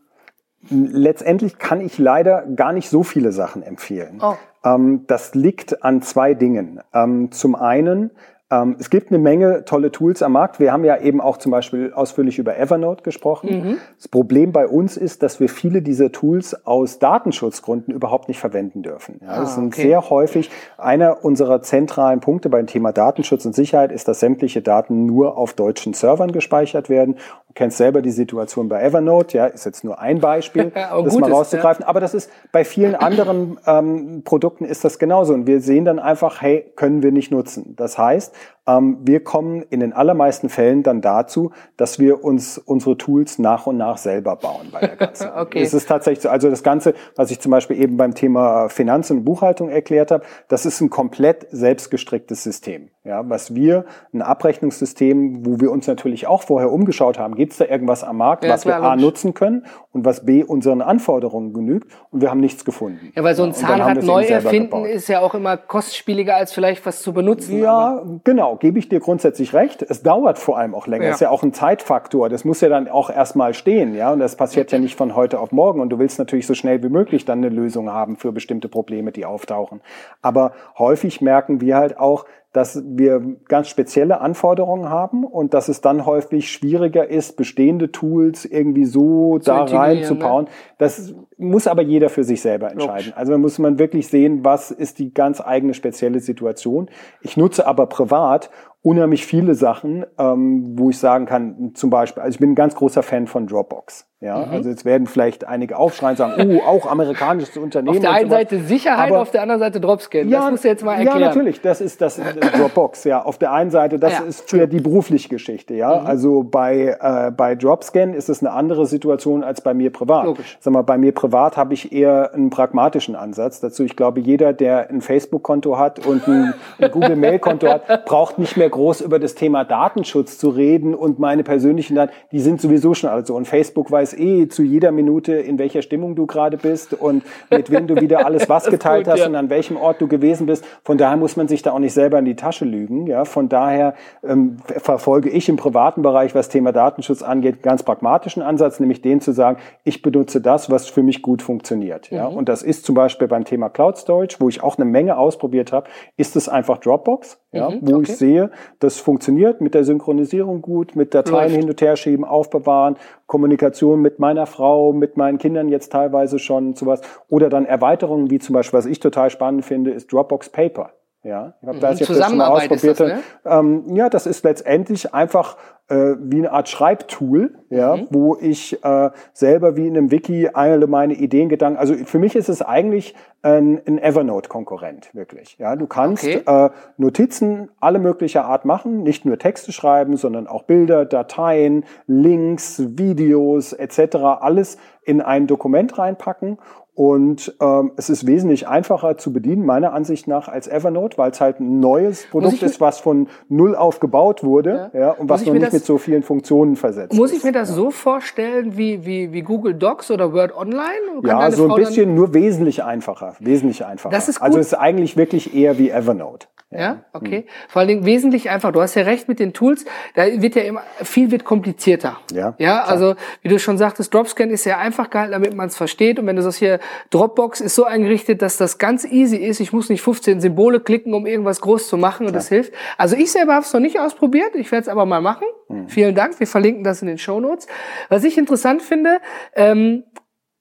letztendlich 0.69 1.57
kann 1.57 1.81
ich 1.81 1.97
leider 1.97 2.45
gar 2.55 2.73
nicht 2.73 2.89
so 2.89 3.03
viele 3.03 3.31
Sachen 3.31 3.63
empfehlen. 3.63 4.21
Oh. 4.21 4.35
Ähm, 4.63 5.05
das 5.07 5.33
liegt 5.33 5.83
an 5.83 6.01
zwei 6.01 6.33
Dingen. 6.33 6.81
Ähm, 6.93 7.31
zum 7.31 7.55
einen 7.55 8.11
ähm, 8.51 8.75
es 8.77 8.89
gibt 8.89 9.09
eine 9.09 9.17
Menge 9.17 9.63
tolle 9.63 9.91
Tools 9.91 10.21
am 10.21 10.33
Markt. 10.33 10.59
Wir 10.59 10.73
haben 10.73 10.83
ja 10.83 10.97
eben 10.99 11.21
auch 11.21 11.37
zum 11.37 11.51
Beispiel 11.51 11.93
ausführlich 11.93 12.37
über 12.37 12.57
Evernote 12.57 13.01
gesprochen. 13.01 13.49
Mhm. 13.49 13.77
Das 13.97 14.09
Problem 14.09 14.51
bei 14.51 14.67
uns 14.67 14.97
ist, 14.97 15.23
dass 15.23 15.39
wir 15.39 15.47
viele 15.47 15.81
dieser 15.81 16.11
Tools 16.11 16.65
aus 16.67 16.99
Datenschutzgründen 16.99 17.93
überhaupt 17.93 18.27
nicht 18.27 18.39
verwenden 18.39 18.83
dürfen. 18.83 19.21
Ja, 19.21 19.39
das 19.39 19.51
ah, 19.51 19.55
sind 19.55 19.67
okay. 19.67 19.83
sehr 19.83 20.09
häufig 20.09 20.51
einer 20.77 21.23
unserer 21.23 21.61
zentralen 21.61 22.19
Punkte 22.19 22.49
beim 22.49 22.67
Thema 22.67 22.91
Datenschutz 22.91 23.45
und 23.45 23.55
Sicherheit 23.55 23.91
ist, 23.91 24.07
dass 24.07 24.19
sämtliche 24.19 24.61
Daten 24.61 25.05
nur 25.05 25.37
auf 25.37 25.53
deutschen 25.53 25.93
Servern 25.93 26.33
gespeichert 26.33 26.89
werden. 26.89 27.15
Kennst 27.53 27.77
selber 27.77 28.01
die 28.01 28.11
Situation 28.11 28.69
bei 28.69 28.81
Evernote, 28.81 29.37
ja, 29.37 29.45
ist 29.45 29.65
jetzt 29.65 29.83
nur 29.83 29.99
ein 29.99 30.19
Beispiel, 30.19 30.71
das 30.73 31.17
mal 31.17 31.31
rauszugreifen. 31.31 31.83
Ja. 31.83 31.87
Aber 31.87 31.99
das 31.99 32.13
ist 32.13 32.29
bei 32.51 32.63
vielen 32.63 32.95
anderen 32.95 33.59
ähm, 33.65 34.23
Produkten 34.23 34.65
ist 34.65 34.83
das 34.83 34.99
genauso. 34.99 35.33
Und 35.33 35.47
wir 35.47 35.61
sehen 35.61 35.85
dann 35.85 35.99
einfach, 35.99 36.41
hey, 36.41 36.71
können 36.75 37.03
wir 37.03 37.11
nicht 37.11 37.31
nutzen. 37.31 37.75
Das 37.75 37.97
heißt, 37.97 38.33
wir 38.67 39.23
kommen 39.23 39.63
in 39.69 39.79
den 39.79 39.91
allermeisten 39.91 40.47
Fällen 40.47 40.83
dann 40.83 41.01
dazu, 41.01 41.51
dass 41.77 41.97
wir 41.97 42.23
uns 42.23 42.59
unsere 42.59 42.95
Tools 42.95 43.39
nach 43.39 43.65
und 43.65 43.77
nach 43.77 43.97
selber 43.97 44.35
bauen 44.35 44.67
bei 44.71 44.81
der 44.81 44.95
ganzen. 44.95 45.29
okay. 45.35 45.61
Es 45.61 45.73
ist 45.73 45.87
tatsächlich 45.87 46.21
so, 46.21 46.29
also 46.29 46.49
das 46.49 46.61
Ganze, 46.61 46.93
was 47.15 47.31
ich 47.31 47.39
zum 47.39 47.51
Beispiel 47.51 47.81
eben 47.81 47.97
beim 47.97 48.13
Thema 48.13 48.69
Finanz 48.69 49.09
und 49.09 49.25
Buchhaltung 49.25 49.69
erklärt 49.69 50.11
habe, 50.11 50.23
das 50.47 50.67
ist 50.67 50.79
ein 50.79 50.91
komplett 50.91 51.47
selbstgestricktes 51.49 52.43
System. 52.43 52.89
Ja, 53.03 53.27
was 53.27 53.55
wir, 53.55 53.85
ein 54.13 54.21
Abrechnungssystem, 54.21 55.43
wo 55.43 55.59
wir 55.59 55.71
uns 55.71 55.87
natürlich 55.87 56.27
auch 56.27 56.43
vorher 56.43 56.71
umgeschaut 56.71 57.17
haben, 57.17 57.33
gibt 57.33 57.53
es 57.53 57.57
da 57.57 57.65
irgendwas 57.65 58.03
am 58.03 58.17
Markt, 58.17 58.43
ja, 58.43 58.51
was 58.51 58.67
wir 58.67 58.75
A 58.75 58.95
nutzen 58.95 59.33
können 59.33 59.65
und 59.91 60.05
was 60.05 60.23
B 60.23 60.43
unseren 60.43 60.83
Anforderungen 60.83 61.51
genügt 61.51 61.91
und 62.11 62.21
wir 62.21 62.29
haben 62.29 62.39
nichts 62.39 62.63
gefunden. 62.63 63.11
Ja, 63.15 63.23
weil 63.23 63.33
so 63.33 63.41
ein 63.41 63.53
Zahnrad 63.53 64.03
neu 64.03 64.23
erfinden 64.23 64.85
ist 64.85 65.07
ja 65.07 65.21
auch 65.21 65.33
immer 65.33 65.57
kostspieliger 65.57 66.35
als 66.35 66.53
vielleicht 66.53 66.85
was 66.85 67.01
zu 67.01 67.11
benutzen. 67.11 67.57
Ja, 67.57 68.03
genau, 68.23 68.57
gebe 68.61 68.77
ich 68.77 68.87
dir 68.87 68.99
grundsätzlich 68.99 69.55
recht. 69.55 69.81
Es 69.81 70.03
dauert 70.03 70.37
vor 70.37 70.55
allem 70.59 70.75
auch 70.75 70.85
länger. 70.85 71.05
Ja. 71.05 71.11
ist 71.11 71.19
ja 71.19 71.31
auch 71.31 71.41
ein 71.41 71.51
Zeitfaktor. 71.51 72.29
Das 72.29 72.45
muss 72.45 72.61
ja 72.61 72.69
dann 72.69 72.87
auch 72.87 73.09
erstmal 73.09 73.55
stehen, 73.55 73.95
ja. 73.95 74.13
Und 74.13 74.19
das 74.19 74.35
passiert 74.35 74.71
ja 74.71 74.77
nicht 74.77 74.95
von 74.95 75.15
heute 75.15 75.39
auf 75.39 75.51
morgen. 75.51 75.81
Und 75.81 75.89
du 75.89 75.97
willst 75.97 76.19
natürlich 76.19 76.45
so 76.45 76.53
schnell 76.53 76.83
wie 76.83 76.89
möglich 76.89 77.25
dann 77.25 77.39
eine 77.39 77.49
Lösung 77.49 77.89
haben 77.89 78.17
für 78.17 78.31
bestimmte 78.31 78.69
Probleme, 78.69 79.11
die 79.11 79.25
auftauchen. 79.25 79.81
Aber 80.21 80.53
häufig 80.77 81.21
merken 81.21 81.59
wir 81.59 81.75
halt 81.75 81.97
auch, 81.97 82.25
dass 82.53 82.83
wir 82.85 83.37
ganz 83.47 83.69
spezielle 83.69 84.19
Anforderungen 84.19 84.89
haben 84.89 85.23
und 85.23 85.53
dass 85.53 85.69
es 85.69 85.79
dann 85.79 86.05
häufig 86.05 86.51
schwieriger 86.51 87.09
ist, 87.09 87.37
bestehende 87.37 87.91
Tools 87.91 88.43
irgendwie 88.43 88.83
so 88.83 89.39
Zu 89.39 89.51
da 89.51 89.63
reinzubauen. 89.63 90.45
Ne? 90.45 90.51
Das 90.77 91.15
muss 91.37 91.67
aber 91.67 91.81
jeder 91.81 92.09
für 92.09 92.25
sich 92.25 92.41
selber 92.41 92.71
entscheiden. 92.71 93.13
Also 93.15 93.31
da 93.31 93.37
muss 93.37 93.57
man 93.57 93.79
wirklich 93.79 94.09
sehen, 94.09 94.43
was 94.43 94.69
ist 94.69 94.99
die 94.99 95.13
ganz 95.13 95.39
eigene 95.39 95.73
spezielle 95.73 96.19
Situation. 96.19 96.89
Ich 97.21 97.37
nutze 97.37 97.65
aber 97.65 97.87
privat 97.87 98.49
unheimlich 98.81 99.25
viele 99.25 99.55
Sachen, 99.55 100.05
ähm, 100.17 100.73
wo 100.77 100.89
ich 100.89 100.97
sagen 100.97 101.25
kann, 101.27 101.71
zum 101.75 101.89
Beispiel, 101.89 102.21
also 102.21 102.35
ich 102.35 102.39
bin 102.39 102.51
ein 102.51 102.55
ganz 102.55 102.75
großer 102.75 103.03
Fan 103.03 103.27
von 103.27 103.47
Dropbox. 103.47 104.10
Ja, 104.21 104.45
mhm. 104.45 104.51
also 104.51 104.69
jetzt 104.69 104.85
werden 104.85 105.07
vielleicht 105.07 105.47
einige 105.47 105.77
aufschreien 105.77 106.11
und 106.11 106.17
sagen, 106.17 106.51
oh, 106.55 106.61
auch 106.67 106.85
amerikanisches 106.85 107.57
Unternehmen. 107.57 107.97
Auf 107.97 108.01
der 108.01 108.11
einen 108.11 108.29
Seite 108.29 108.59
Sicherheit, 108.59 109.09
aber, 109.09 109.21
auf 109.21 109.31
der 109.31 109.41
anderen 109.41 109.59
Seite 109.59 109.81
Dropscan. 109.81 110.29
Ja, 110.29 110.41
das 110.41 110.51
musst 110.51 110.63
du 110.63 110.67
jetzt 110.67 110.85
mal 110.85 110.93
erklären. 110.93 111.19
Ja, 111.21 111.27
natürlich. 111.27 111.59
Das 111.61 111.81
ist 111.81 111.99
das 112.01 112.21
Dropbox. 112.55 113.03
Ja, 113.05 113.23
auf 113.23 113.39
der 113.39 113.51
einen 113.51 113.71
Seite, 113.71 113.97
das 113.97 114.13
ja. 114.13 114.19
ist 114.19 114.47
für 114.47 114.67
die 114.67 114.79
berufliche 114.79 115.27
Geschichte. 115.27 115.73
Ja, 115.73 116.01
mhm. 116.01 116.05
also 116.05 116.43
bei 116.43 116.95
äh, 117.01 117.31
bei 117.31 117.55
Dropscan 117.55 118.13
ist 118.13 118.29
es 118.29 118.41
eine 118.43 118.51
andere 118.51 118.85
Situation 118.85 119.43
als 119.43 119.61
bei 119.61 119.73
mir 119.73 119.91
privat. 119.91 120.25
Logisch. 120.25 120.57
Sag 120.59 120.71
mal, 120.71 120.83
bei 120.83 120.99
mir 120.99 121.13
privat 121.13 121.57
habe 121.57 121.73
ich 121.73 121.91
eher 121.91 122.33
einen 122.35 122.51
pragmatischen 122.51 123.15
Ansatz 123.15 123.59
dazu. 123.59 123.83
Ich 123.83 123.95
glaube, 123.95 124.19
jeder, 124.19 124.53
der 124.53 124.91
ein 124.91 125.01
Facebook-Konto 125.01 125.79
hat 125.79 126.05
und 126.05 126.27
ein, 126.27 126.53
ein 126.79 126.91
Google-Mail-Konto 126.91 127.67
hat, 127.67 128.05
braucht 128.05 128.37
nicht 128.37 128.55
mehr 128.55 128.69
groß 128.69 129.01
über 129.01 129.17
das 129.17 129.33
Thema 129.33 129.63
Datenschutz 129.63 130.37
zu 130.37 130.49
reden 130.49 130.93
und 130.93 131.17
meine 131.17 131.41
persönlichen 131.41 131.95
Daten. 131.95 132.13
Die 132.31 132.39
sind 132.39 132.61
sowieso 132.61 132.93
schon 132.93 133.09
alle 133.09 133.25
so. 133.25 133.35
Und 133.35 133.47
Facebook 133.47 133.91
weiß 133.91 134.10
weiß 134.11 134.19
eh 134.19 134.47
zu 134.47 134.63
jeder 134.63 134.91
Minute, 134.91 135.33
in 135.33 135.59
welcher 135.59 135.81
Stimmung 135.81 136.15
du 136.15 136.25
gerade 136.25 136.57
bist 136.57 136.93
und 136.93 137.23
mit 137.49 137.71
wem 137.71 137.87
du 137.87 137.99
wieder 137.99 138.25
alles 138.25 138.49
was 138.49 138.65
geteilt 138.65 139.05
gut, 139.05 139.13
hast 139.13 139.19
ja. 139.19 139.27
und 139.27 139.35
an 139.35 139.49
welchem 139.49 139.77
Ort 139.77 140.01
du 140.01 140.07
gewesen 140.07 140.47
bist. 140.47 140.65
Von 140.83 140.97
daher 140.97 141.17
muss 141.17 141.35
man 141.35 141.47
sich 141.47 141.61
da 141.61 141.71
auch 141.71 141.79
nicht 141.79 141.93
selber 141.93 142.19
in 142.19 142.25
die 142.25 142.35
Tasche 142.35 142.65
lügen. 142.65 143.07
Ja, 143.07 143.25
von 143.25 143.49
daher 143.49 143.95
ähm, 144.23 144.57
verfolge 144.65 145.29
ich 145.29 145.49
im 145.49 145.57
privaten 145.57 146.01
Bereich, 146.01 146.35
was 146.35 146.49
Thema 146.49 146.71
Datenschutz 146.71 147.21
angeht, 147.21 147.63
ganz 147.63 147.83
pragmatischen 147.83 148.41
Ansatz, 148.41 148.79
nämlich 148.79 149.01
den 149.01 149.21
zu 149.21 149.31
sagen, 149.31 149.59
ich 149.83 150.01
benutze 150.01 150.41
das, 150.41 150.69
was 150.69 150.87
für 150.87 151.03
mich 151.03 151.21
gut 151.21 151.41
funktioniert. 151.41 152.11
Ja, 152.11 152.29
mhm. 152.29 152.37
und 152.37 152.49
das 152.49 152.63
ist 152.63 152.85
zum 152.85 152.95
Beispiel 152.95 153.27
beim 153.27 153.45
Thema 153.45 153.69
Cloud 153.69 153.97
Storage, 153.97 154.37
wo 154.39 154.49
ich 154.49 154.63
auch 154.63 154.77
eine 154.77 154.85
Menge 154.85 155.17
ausprobiert 155.17 155.71
habe, 155.71 155.89
ist 156.17 156.35
es 156.35 156.49
einfach 156.49 156.77
Dropbox, 156.77 157.40
ja, 157.51 157.69
mhm, 157.69 157.79
wo 157.81 157.95
okay. 157.95 158.03
ich 158.03 158.17
sehe, 158.17 158.51
das 158.79 158.97
funktioniert 158.97 159.59
mit 159.59 159.73
der 159.73 159.83
Synchronisierung 159.83 160.61
gut, 160.61 160.95
mit 160.95 161.13
Dateien 161.13 161.51
Läuft. 161.51 161.55
hin 161.55 161.69
und 161.69 161.81
her 161.81 161.95
schieben, 161.97 162.23
aufbewahren, 162.23 162.95
Kommunikation 163.27 164.01
mit 164.01 164.19
meiner 164.19 164.45
Frau, 164.45 164.93
mit 164.93 165.17
meinen 165.17 165.37
Kindern 165.37 165.67
jetzt 165.69 165.91
teilweise 165.91 166.39
schon 166.39 166.75
sowas. 166.75 167.01
Oder 167.27 167.49
dann 167.49 167.65
Erweiterungen, 167.65 168.29
wie 168.29 168.39
zum 168.39 168.53
Beispiel, 168.53 168.77
was 168.77 168.85
ich 168.85 168.99
total 168.99 169.29
spannend 169.29 169.65
finde, 169.65 169.91
ist 169.91 170.11
Dropbox 170.11 170.49
Paper. 170.49 170.91
Ja, 171.23 171.53
ich 171.61 171.67
habe 171.67 171.77
mhm. 171.77 171.81
da 171.81 171.91
jetzt 171.91 172.09
das 172.09 172.25
schon 172.25 172.37
mal 172.37 172.47
ausprobiert. 172.47 172.99
Das, 172.99 173.07
ne? 173.07 173.23
ähm, 173.45 173.95
ja, 173.95 174.09
das 174.09 174.25
ist 174.25 174.43
letztendlich 174.43 175.13
einfach 175.13 175.55
äh, 175.87 176.15
wie 176.19 176.37
eine 176.37 176.51
Art 176.51 176.67
Schreibtool, 176.67 177.53
ja, 177.69 177.97
mhm. 177.97 178.07
wo 178.09 178.37
ich 178.39 178.83
äh, 178.83 179.11
selber 179.33 179.75
wie 179.75 179.85
in 179.85 179.95
einem 179.95 180.09
Wiki 180.09 180.49
alle 180.51 180.87
meine 180.87 181.13
Ideen, 181.13 181.49
Gedanken, 181.49 181.77
also 181.77 181.93
für 181.93 182.17
mich 182.17 182.35
ist 182.35 182.49
es 182.49 182.63
eigentlich 182.63 183.13
ein, 183.43 183.81
ein 183.85 183.99
Evernote-Konkurrent, 183.99 185.13
wirklich. 185.13 185.57
Ja, 185.59 185.75
du 185.75 185.85
kannst 185.85 186.23
okay. 186.23 186.41
äh, 186.45 186.69
Notizen 186.97 187.69
alle 187.79 187.99
möglicher 187.99 188.45
Art 188.45 188.65
machen, 188.65 189.03
nicht 189.03 189.23
nur 189.23 189.37
Texte 189.37 189.71
schreiben, 189.71 190.17
sondern 190.17 190.47
auch 190.47 190.63
Bilder, 190.63 191.05
Dateien, 191.05 191.85
Links, 192.07 192.81
Videos 192.97 193.73
etc. 193.73 194.15
alles 194.39 194.77
in 195.03 195.21
ein 195.21 195.45
Dokument 195.45 195.97
reinpacken 195.97 196.57
und 197.01 197.55
ähm, 197.59 197.93
es 197.97 198.11
ist 198.11 198.27
wesentlich 198.27 198.67
einfacher 198.67 199.17
zu 199.17 199.33
bedienen, 199.33 199.65
meiner 199.65 199.91
Ansicht 199.91 200.27
nach, 200.27 200.47
als 200.47 200.67
Evernote, 200.67 201.17
weil 201.17 201.31
es 201.31 201.41
halt 201.41 201.59
ein 201.59 201.79
neues 201.79 202.27
Produkt 202.29 202.61
ist, 202.61 202.79
was 202.79 202.99
von 202.99 203.27
null 203.49 203.75
auf 203.75 203.99
gebaut 203.99 204.43
wurde 204.43 204.91
ja. 204.93 204.99
ja 204.99 205.09
und 205.09 205.27
was 205.27 205.43
noch 205.43 205.51
nicht 205.51 205.73
mit 205.73 205.83
so 205.83 205.97
vielen 205.97 206.21
Funktionen 206.21 206.75
versetzt 206.75 207.15
Muss 207.15 207.33
ich 207.33 207.43
mir 207.43 207.53
das 207.53 207.69
ja. 207.69 207.75
so 207.75 207.89
vorstellen 207.89 208.77
wie, 208.77 209.03
wie, 209.03 209.33
wie 209.33 209.41
Google 209.41 209.73
Docs 209.73 210.11
oder 210.11 210.31
Word 210.31 210.55
Online? 210.55 211.23
Kann 211.23 211.39
ja, 211.39 211.49
so 211.49 211.69
ein 211.69 211.75
bisschen, 211.75 212.13
nur 212.13 212.35
wesentlich 212.35 212.83
einfacher. 212.83 213.35
Wesentlich 213.39 213.83
einfacher. 213.83 214.13
Das 214.13 214.29
ist 214.29 214.39
also 214.39 214.51
gut. 214.51 214.57
Also 214.57 214.59
es 214.59 214.67
ist 214.67 214.73
eigentlich 214.75 215.17
wirklich 215.17 215.55
eher 215.55 215.79
wie 215.79 215.89
Evernote. 215.89 216.45
Ja, 216.71 217.03
okay. 217.11 217.39
Hm. 217.39 217.43
Vor 217.67 217.79
allen 217.81 217.89
Dingen 217.89 218.05
wesentlich 218.05 218.49
einfach. 218.49 218.71
Du 218.71 218.81
hast 218.81 218.95
ja 218.95 219.03
recht 219.03 219.27
mit 219.27 219.39
den 219.39 219.51
Tools. 219.51 219.83
Da 220.15 220.25
wird 220.41 220.55
ja 220.55 220.61
immer 220.61 220.81
viel 221.03 221.29
wird 221.29 221.43
komplizierter. 221.43 222.17
Ja. 222.31 222.55
Ja, 222.59 222.83
also 222.83 223.15
wie 223.41 223.49
du 223.49 223.59
schon 223.59 223.77
sagtest, 223.77 224.13
Dropscan 224.13 224.49
ist 224.49 224.63
ja 224.63 224.77
einfach 224.77 225.09
gehalten, 225.09 225.33
damit 225.33 225.53
man 225.53 225.67
es 225.67 225.75
versteht. 225.75 226.17
Und 226.17 226.27
wenn 226.27 226.37
du 226.37 226.43
das 226.43 226.55
hier 226.55 226.79
Dropbox 227.09 227.59
ist 227.59 227.75
so 227.75 227.83
eingerichtet, 227.83 228.41
dass 228.41 228.55
das 228.55 228.77
ganz 228.77 229.03
easy 229.03 229.35
ist. 229.35 229.59
Ich 229.59 229.73
muss 229.73 229.89
nicht 229.89 230.01
15 230.01 230.39
Symbole 230.39 230.79
klicken, 230.79 231.13
um 231.13 231.25
irgendwas 231.25 231.59
groß 231.59 231.89
zu 231.89 231.97
machen 231.97 232.25
und 232.25 232.31
ja. 232.31 232.39
das 232.39 232.47
hilft. 232.47 232.71
Also 232.97 233.17
ich 233.17 233.33
selber 233.33 233.53
habe 233.55 233.65
es 233.65 233.73
noch 233.73 233.81
nicht 233.81 233.99
ausprobiert. 233.99 234.55
Ich 234.55 234.71
werde 234.71 234.83
es 234.83 234.87
aber 234.87 235.05
mal 235.05 235.21
machen. 235.21 235.47
Mhm. 235.67 235.89
Vielen 235.89 236.15
Dank. 236.15 236.39
Wir 236.39 236.47
verlinken 236.47 236.85
das 236.85 237.01
in 237.01 237.09
den 237.09 237.17
Show 237.17 237.41
Notes. 237.41 237.67
Was 238.07 238.23
ich 238.23 238.37
interessant 238.37 238.81
finde, 238.81 239.19
ähm, 239.55 240.05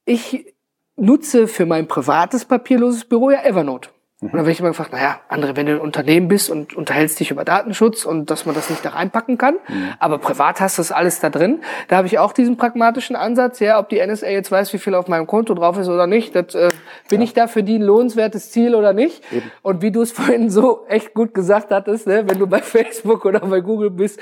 ich 0.05 0.55
nutze 0.97 1.47
für 1.47 1.67
mein 1.67 1.87
privates 1.87 2.45
papierloses 2.45 3.05
Büro 3.05 3.31
ja 3.31 3.45
Evernote. 3.45 3.91
Und 4.23 4.35
dann 4.35 4.41
werde 4.41 4.51
ich 4.51 4.61
immer 4.61 4.69
gefragt, 4.69 4.93
naja, 4.93 5.21
andere, 5.29 5.57
wenn 5.57 5.65
du 5.65 5.73
ein 5.73 5.81
Unternehmen 5.81 6.29
bist 6.29 6.51
und 6.51 6.75
unterhältst 6.75 7.19
dich 7.21 7.31
über 7.31 7.43
Datenschutz 7.43 8.05
und 8.05 8.31
dass 8.31 8.45
man 8.45 8.55
das 8.55 8.69
nicht 8.69 8.85
da 8.85 8.91
reinpacken 8.91 9.39
kann, 9.39 9.55
mhm. 9.67 9.95
aber 9.99 10.19
privat 10.19 10.61
hast 10.61 10.77
du 10.77 10.81
das 10.81 10.93
alles 10.93 11.21
da 11.21 11.31
drin. 11.31 11.63
Da 11.89 11.97
habe 11.97 12.07
ich 12.07 12.19
auch 12.19 12.35
diesen 12.35 12.59
pragmatischen 12.59 13.17
Ansatz, 13.17 13.61
ja, 13.61 13.79
ob 13.79 13.89
die 13.89 14.05
NSA 14.05 14.29
jetzt 14.29 14.53
weiß, 14.53 14.75
wie 14.75 14.79
viel 14.79 14.95
auf 14.95 15.09
meinem 15.09 15.27
Konto 15.27 15.55
drauf 15.55 15.79
ist 15.79 15.89
oder 15.89 16.07
nicht, 16.07 16.35
das, 16.35 16.55
äh, 16.55 16.69
bin 17.09 17.21
ja. 17.21 17.25
ich 17.25 17.33
da 17.33 17.47
für 17.47 17.63
die 17.63 17.79
ein 17.79 17.83
lohnenswertes 17.83 18.51
Ziel 18.51 18.75
oder 18.75 18.93
nicht? 18.93 19.23
Eben. 19.33 19.51
Und 19.63 19.81
wie 19.81 19.91
du 19.91 20.03
es 20.03 20.13
vorhin 20.21 20.51
so 20.51 20.85
echt 20.87 21.15
gut 21.15 21.33
gesagt 21.33 21.71
hattest, 21.71 22.07
ne, 22.07 22.29
wenn 22.29 22.39
du 22.39 22.47
bei 22.47 22.59
Facebook 22.63 23.25
oder 23.25 23.41
bei 23.41 23.61
Google 23.61 23.91
bist, 23.91 24.21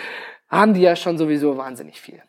haben 0.49 0.75
die 0.75 0.83
ja 0.83 0.95
schon 0.95 1.19
sowieso 1.19 1.57
wahnsinnig 1.57 2.01
viel. 2.01 2.23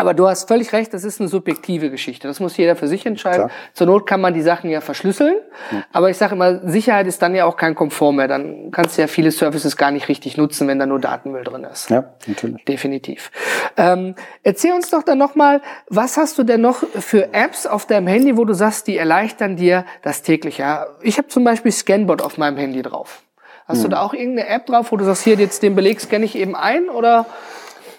Aber 0.00 0.14
du 0.14 0.26
hast 0.26 0.48
völlig 0.48 0.72
recht, 0.72 0.94
das 0.94 1.04
ist 1.04 1.20
eine 1.20 1.28
subjektive 1.28 1.90
Geschichte. 1.90 2.26
Das 2.26 2.40
muss 2.40 2.56
jeder 2.56 2.74
für 2.74 2.88
sich 2.88 3.04
entscheiden. 3.04 3.48
Klar. 3.48 3.50
Zur 3.74 3.86
Not 3.86 4.06
kann 4.06 4.22
man 4.22 4.32
die 4.32 4.40
Sachen 4.40 4.70
ja 4.70 4.80
verschlüsseln. 4.80 5.36
Ja. 5.70 5.84
Aber 5.92 6.08
ich 6.08 6.16
sage 6.16 6.34
immer, 6.34 6.66
Sicherheit 6.66 7.06
ist 7.06 7.20
dann 7.20 7.34
ja 7.34 7.44
auch 7.44 7.58
kein 7.58 7.74
Komfort 7.74 8.12
mehr. 8.12 8.26
Dann 8.26 8.70
kannst 8.70 8.96
du 8.96 9.02
ja 9.02 9.08
viele 9.08 9.30
Services 9.30 9.76
gar 9.76 9.90
nicht 9.90 10.08
richtig 10.08 10.38
nutzen, 10.38 10.68
wenn 10.68 10.78
da 10.78 10.86
nur 10.86 11.00
Datenmüll 11.00 11.44
drin 11.44 11.64
ist. 11.64 11.90
Ja, 11.90 12.14
natürlich. 12.26 12.64
Definitiv. 12.64 13.30
Ähm, 13.76 14.14
erzähl 14.42 14.72
uns 14.72 14.88
doch 14.88 15.02
dann 15.02 15.18
nochmal, 15.18 15.60
was 15.90 16.16
hast 16.16 16.38
du 16.38 16.44
denn 16.44 16.62
noch 16.62 16.82
für 16.98 17.34
Apps 17.34 17.66
auf 17.66 17.84
deinem 17.84 18.06
Handy, 18.06 18.38
wo 18.38 18.46
du 18.46 18.54
sagst, 18.54 18.86
die 18.86 18.96
erleichtern 18.96 19.56
dir 19.56 19.84
das 20.00 20.22
tägliche? 20.22 20.86
Ich 21.02 21.18
habe 21.18 21.28
zum 21.28 21.44
Beispiel 21.44 21.72
Scanbot 21.72 22.22
auf 22.22 22.38
meinem 22.38 22.56
Handy 22.56 22.80
drauf. 22.80 23.20
Hast 23.68 23.82
hm. 23.82 23.82
du 23.82 23.88
da 23.90 24.00
auch 24.00 24.14
irgendeine 24.14 24.48
App 24.48 24.64
drauf, 24.64 24.92
wo 24.92 24.96
du 24.96 25.04
sagst, 25.04 25.24
hier 25.24 25.34
jetzt 25.34 25.62
den 25.62 25.74
Beleg 25.74 26.00
scanne 26.00 26.24
ich 26.24 26.36
eben 26.36 26.56
ein 26.56 26.88
oder 26.88 27.26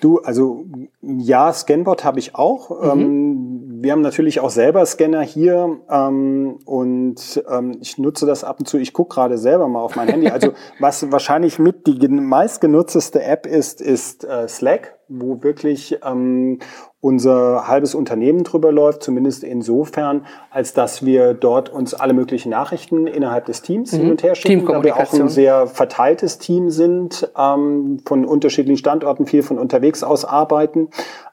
Du, 0.02 0.18
also 0.18 0.66
ja, 1.02 1.54
Scanbot 1.54 2.04
habe 2.04 2.18
ich 2.18 2.34
auch. 2.34 2.96
Mhm. 2.96 3.02
Ähm, 3.02 3.62
wir 3.84 3.92
haben 3.92 4.02
natürlich 4.02 4.40
auch 4.40 4.50
selber 4.50 4.84
Scanner 4.86 5.22
hier 5.22 5.80
ähm, 5.90 6.58
und 6.66 7.44
ähm, 7.48 7.78
ich 7.82 8.00
nutze 8.00 8.26
das 8.26 8.44
ab 8.44 8.60
und 8.60 8.66
zu. 8.66 8.80
Ich 8.80 8.94
gucke 8.94 9.14
gerade 9.14 9.38
selber 9.38 9.68
mal 9.68 9.82
auf 9.82 9.96
mein 9.96 10.08
Handy. 10.08 10.30
Also 10.30 10.54
was 10.80 11.12
wahrscheinlich 11.12 11.60
mit 11.60 11.86
die 11.86 12.08
meistgenutzteste 12.08 13.24
App 13.24 13.46
ist, 13.46 13.80
ist 13.80 14.24
äh, 14.24 14.48
Slack, 14.48 14.98
wo 15.08 15.44
wirklich 15.44 16.00
ähm, 16.04 16.60
unser 17.02 17.68
halbes 17.68 17.96
Unternehmen 17.96 18.44
drüber 18.44 18.72
läuft, 18.72 19.02
zumindest 19.02 19.44
insofern, 19.44 20.26
als 20.52 20.74
dass 20.74 21.04
wir 21.04 21.34
dort 21.34 21.70
uns 21.70 21.96
alle 21.96 22.14
möglichen 22.14 22.50
Nachrichten 22.50 23.08
innerhalb 23.08 23.46
des 23.46 23.64
Teams 23.64 23.92
mhm. 23.92 23.98
hin 23.98 24.12
und 24.12 24.24
her 24.24 24.36
schicken, 24.36 24.66
da 24.68 24.84
wir 24.84 24.96
auch 24.96 25.12
ein 25.14 25.28
sehr 25.28 25.66
verteiltes 25.66 26.38
Team 26.38 26.70
sind, 26.70 27.30
ähm, 27.36 28.00
von 28.06 28.24
unterschiedlichen 28.24 28.78
Standorten 28.78 29.26
viel 29.26 29.42
von 29.42 29.58
unterwegs 29.58 30.04
aus 30.04 30.26
arbeiten 30.26 30.90